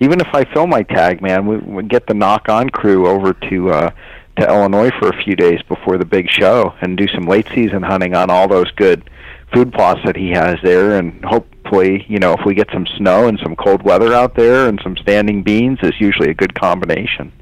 even 0.00 0.20
if 0.20 0.28
I 0.32 0.44
fill 0.52 0.66
my 0.66 0.82
tag, 0.82 1.20
man, 1.20 1.46
we, 1.46 1.58
we 1.58 1.82
get 1.84 2.06
the 2.06 2.14
Nock 2.14 2.48
On 2.48 2.68
crew 2.70 3.06
over 3.06 3.32
to 3.32 3.70
uh 3.70 3.90
to 4.36 4.46
Illinois 4.46 4.90
for 4.98 5.08
a 5.08 5.22
few 5.24 5.36
days 5.36 5.60
before 5.68 5.98
the 5.98 6.04
big 6.04 6.30
show 6.30 6.72
and 6.80 6.96
do 6.96 7.06
some 7.08 7.24
late 7.24 7.46
season 7.52 7.82
hunting 7.82 8.14
on 8.14 8.30
all 8.30 8.48
those 8.48 8.70
good 8.72 9.10
food 9.52 9.72
plots 9.72 10.00
that 10.04 10.16
he 10.16 10.30
has 10.30 10.56
there. 10.62 10.98
And 10.98 11.22
hopefully 11.24 12.06
you 12.08 12.18
know 12.18 12.32
if 12.32 12.40
we 12.46 12.54
get 12.54 12.68
some 12.72 12.86
snow 12.96 13.28
and 13.28 13.38
some 13.42 13.56
cold 13.56 13.82
weather 13.82 14.14
out 14.14 14.34
there 14.34 14.68
and 14.68 14.80
some 14.82 14.96
standing 14.96 15.42
beans 15.42 15.78
is 15.82 15.92
usually 16.00 16.30
a 16.30 16.34
good 16.34 16.54
combination. 16.54 17.32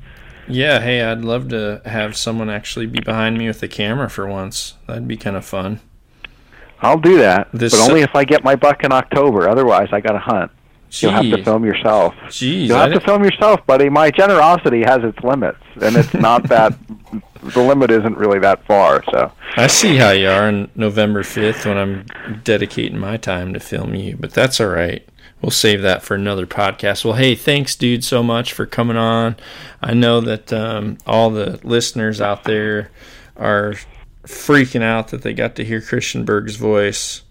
Yeah 0.51 0.80
hey 0.80 1.03
i'd 1.03 1.20
love 1.20 1.51
to 1.51 1.82
have 1.84 2.16
someone 2.16 2.49
actually 2.49 2.86
be 2.86 3.01
behind 3.01 3.36
me 3.36 3.47
with 3.47 3.61
the 3.61 3.68
camera 3.68 4.11
for 4.11 4.26
once. 4.26 4.74
That'd 4.86 5.07
be 5.07 5.16
kind 5.16 5.36
of 5.36 5.45
fun 5.45 5.80
i'll 6.83 6.99
do 6.99 7.18
that 7.18 7.49
this 7.53 7.72
but 7.72 7.89
only 7.89 8.03
if 8.03 8.14
i 8.14 8.24
get 8.24 8.45
my 8.45 8.57
buck 8.57 8.85
in 8.85 8.93
october 8.93 9.49
otherwise 9.49 9.89
i 9.93 10.01
gotta 10.01 10.18
hunt 10.18 10.51
Jeez. 10.91 11.03
You'll 11.03 11.12
have 11.12 11.24
to 11.24 11.45
film 11.45 11.64
yourself. 11.64 12.14
Jeez, 12.29 12.66
You'll 12.68 12.79
have 12.79 12.93
to 12.95 13.01
film 13.01 13.22
yourself, 13.22 13.64
buddy. 13.66 13.91
My 13.91 14.11
generosity 14.11 14.81
has 14.81 15.05
its 15.05 15.18
limits, 15.22 15.62
and 15.83 15.97
it's 15.97 16.14
not 16.14 16.43
that 16.49 16.74
the 17.43 17.62
limit 17.62 17.91
isn't 17.91 18.16
really 18.16 18.39
that 18.41 18.64
far. 18.66 19.05
So 19.11 19.33
I 19.57 19.66
see 19.66 19.97
how 19.97 20.11
you 20.11 20.29
are 20.29 20.49
on 20.49 20.70
November 20.74 21.22
fifth 21.22 21.66
when 21.66 21.76
I'm 21.76 22.07
dedicating 22.43 22.99
my 22.99 23.16
time 23.16 23.53
to 23.55 23.61
film 23.61 23.95
you, 23.95 24.16
but 24.16 24.33
that's 24.33 24.61
all 24.61 24.68
right. 24.68 25.07
We'll 25.41 25.51
save 25.51 25.83
that 25.83 26.03
for 26.03 26.14
another 26.14 26.47
podcast. 26.47 27.05
Well, 27.05 27.14
hey, 27.14 27.37
thanks, 27.37 27.76
dude, 27.76 28.03
so 28.03 28.22
much 28.22 28.53
for 28.53 28.66
coming 28.66 28.97
on. 28.97 29.37
I 29.81 29.95
know 29.95 30.20
that 30.20 30.53
um, 30.53 30.99
all 31.07 31.31
the 31.31 31.61
listeners 31.62 32.20
out 32.20 32.45
there 32.45 32.91
are 33.37 33.74
freaking 34.29 34.83
out 34.83 35.09
that 35.09 35.22
they 35.22 35.33
got 35.33 35.57
to 35.57 35.64
hear 35.64 35.81
Christian 35.81 36.24
Berg's 36.24 36.57
voice 36.57 37.22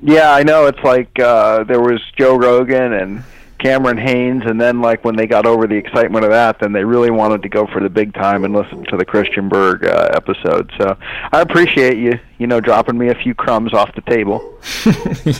yeah, 0.00 0.32
I 0.32 0.42
know. 0.42 0.66
It's 0.66 0.82
like 0.84 1.18
uh, 1.18 1.64
there 1.64 1.80
was 1.80 2.00
Joe 2.16 2.36
Rogan 2.36 2.92
and 2.92 3.24
Cameron 3.58 3.98
Hanes, 3.98 4.42
and 4.46 4.60
then 4.60 4.80
like 4.80 5.04
when 5.04 5.16
they 5.16 5.26
got 5.26 5.46
over 5.46 5.66
the 5.66 5.74
excitement 5.74 6.24
of 6.24 6.30
that, 6.30 6.60
then 6.60 6.72
they 6.72 6.84
really 6.84 7.10
wanted 7.10 7.42
to 7.42 7.48
go 7.48 7.66
for 7.66 7.80
the 7.80 7.88
big 7.88 8.14
time 8.14 8.44
and 8.44 8.54
listen 8.54 8.84
to 8.84 8.96
the 8.96 9.04
Christian 9.04 9.48
Berg 9.48 9.84
uh, 9.84 10.10
episode. 10.12 10.72
So 10.78 10.96
I 11.32 11.40
appreciate 11.40 11.98
you, 11.98 12.18
you 12.38 12.46
know, 12.46 12.60
dropping 12.60 12.96
me 12.96 13.08
a 13.08 13.14
few 13.14 13.34
crumbs 13.34 13.74
off 13.74 13.92
the 13.94 14.02
table. 14.02 14.58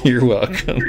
You're 0.04 0.24
welcome. 0.24 0.80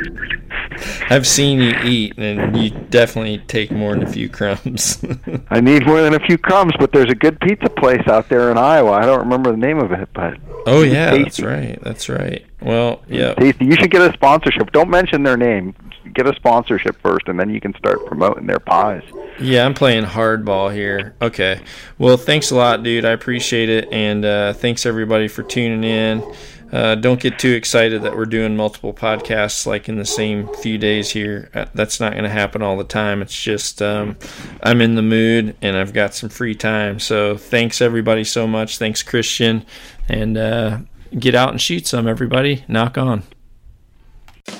I've 1.10 1.28
seen 1.28 1.60
you 1.60 1.76
eat, 1.84 2.18
and 2.18 2.58
you 2.58 2.72
definitely 2.72 3.40
take 3.48 3.72
more 3.72 3.94
than 3.94 4.04
a 4.04 4.12
few 4.12 4.30
crumbs. 4.30 5.04
I 5.50 5.62
need 5.62 5.86
more 5.86 6.02
than 6.02 6.16
a 6.16 6.20
few 6.20 6.38
crumbs, 6.38 6.74
but 6.80 6.92
there's 6.92 7.12
a 7.12 7.16
good 7.16 7.40
pizza 7.42 7.70
place 7.70 8.08
out 8.08 8.30
there 8.30 8.50
in 8.52 8.58
Iowa. 8.58 8.92
I 8.92 9.06
don't 9.06 9.20
remember 9.20 9.52
the 9.52 9.58
name 9.58 9.80
of 9.80 9.92
it, 9.92 10.10
but 10.14 10.38
oh 10.66 10.84
yeah, 10.84 11.16
that's 11.18 11.40
right, 11.40 11.80
that's 11.82 12.10
right. 12.10 12.46
Well, 12.62 13.04
yeah, 13.08 13.34
tasty. 13.36 13.66
You 13.66 13.76
should 13.76 13.92
get 13.92 14.02
a 14.02 14.14
sponsorship. 14.14 14.72
Don't 14.72 14.90
mention 14.90 15.24
their 15.24 15.38
name 15.38 15.76
get 16.14 16.28
a 16.28 16.36
sponsorship 16.36 17.00
first, 17.02 17.28
and 17.28 17.40
then 17.40 17.50
you 17.50 17.62
can 17.62 17.74
start 17.76 18.06
promoting 18.06 18.48
their 18.48 18.60
pies. 18.60 19.04
Yeah, 19.40 19.66
I'm 19.66 19.74
playing 19.74 20.06
hardball 20.06 20.74
here. 20.74 21.16
Okay. 21.22 21.62
Well, 21.98 22.18
thanks 22.18 22.52
a 22.52 22.56
lot, 22.56 22.84
dude. 22.84 23.06
I 23.06 23.12
appreciate 23.12 23.70
it, 23.70 23.92
and 23.92 24.26
uh, 24.26 24.54
thanks 24.54 24.86
everybody 24.86 25.28
for 25.28 25.44
tuning 25.44 25.84
in. 25.84 26.24
Uh, 26.72 26.96
don't 26.96 27.20
get 27.20 27.40
too 27.40 27.52
excited 27.52 28.04
that 28.04 28.16
we're 28.16 28.26
doing 28.26 28.56
multiple 28.56 28.94
podcasts 28.94 29.66
like 29.66 29.90
in 29.90 29.98
the 29.98 30.06
same 30.06 30.54
few 30.56 30.78
days 30.78 31.10
here. 31.10 31.50
Uh, 31.54 31.66
that's 31.74 32.00
not 32.00 32.12
going 32.12 32.24
to 32.24 32.30
happen 32.30 32.62
all 32.62 32.78
the 32.78 32.84
time. 32.84 33.22
It's 33.22 33.42
just 33.42 33.82
um, 33.82 34.18
I'm 34.62 34.82
in 34.82 34.96
the 34.96 35.02
mood 35.02 35.56
and 35.62 35.76
I've 35.76 35.94
got 35.94 36.14
some 36.14 36.30
free 36.30 36.56
time. 36.56 37.00
So 37.00 37.38
thanks 37.38 37.82
everybody 37.82 38.24
so 38.24 38.46
much. 38.48 38.78
Thanks 38.78 39.02
Christian, 39.02 39.66
and 40.08 40.38
uh, 40.38 40.80
get 41.18 41.34
out 41.34 41.50
and 41.50 41.60
shoot 41.60 41.88
some 41.88 42.08
everybody. 42.08 42.64
Nock 42.68 42.98
On. 42.98 43.24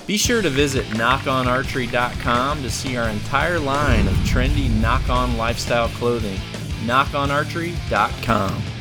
Be 0.08 0.18
sure 0.18 0.42
to 0.42 0.50
visit 0.50 0.86
nockonarchery.com 0.88 2.62
to 2.64 2.70
see 2.72 2.98
our 2.98 3.10
entire 3.10 3.60
line 3.60 4.08
of 4.08 4.14
trendy 4.26 4.70
nock 4.82 5.08
on 5.10 5.38
lifestyle 5.38 5.90
clothing. 5.90 6.40
nockonarchery.com. 6.86 8.79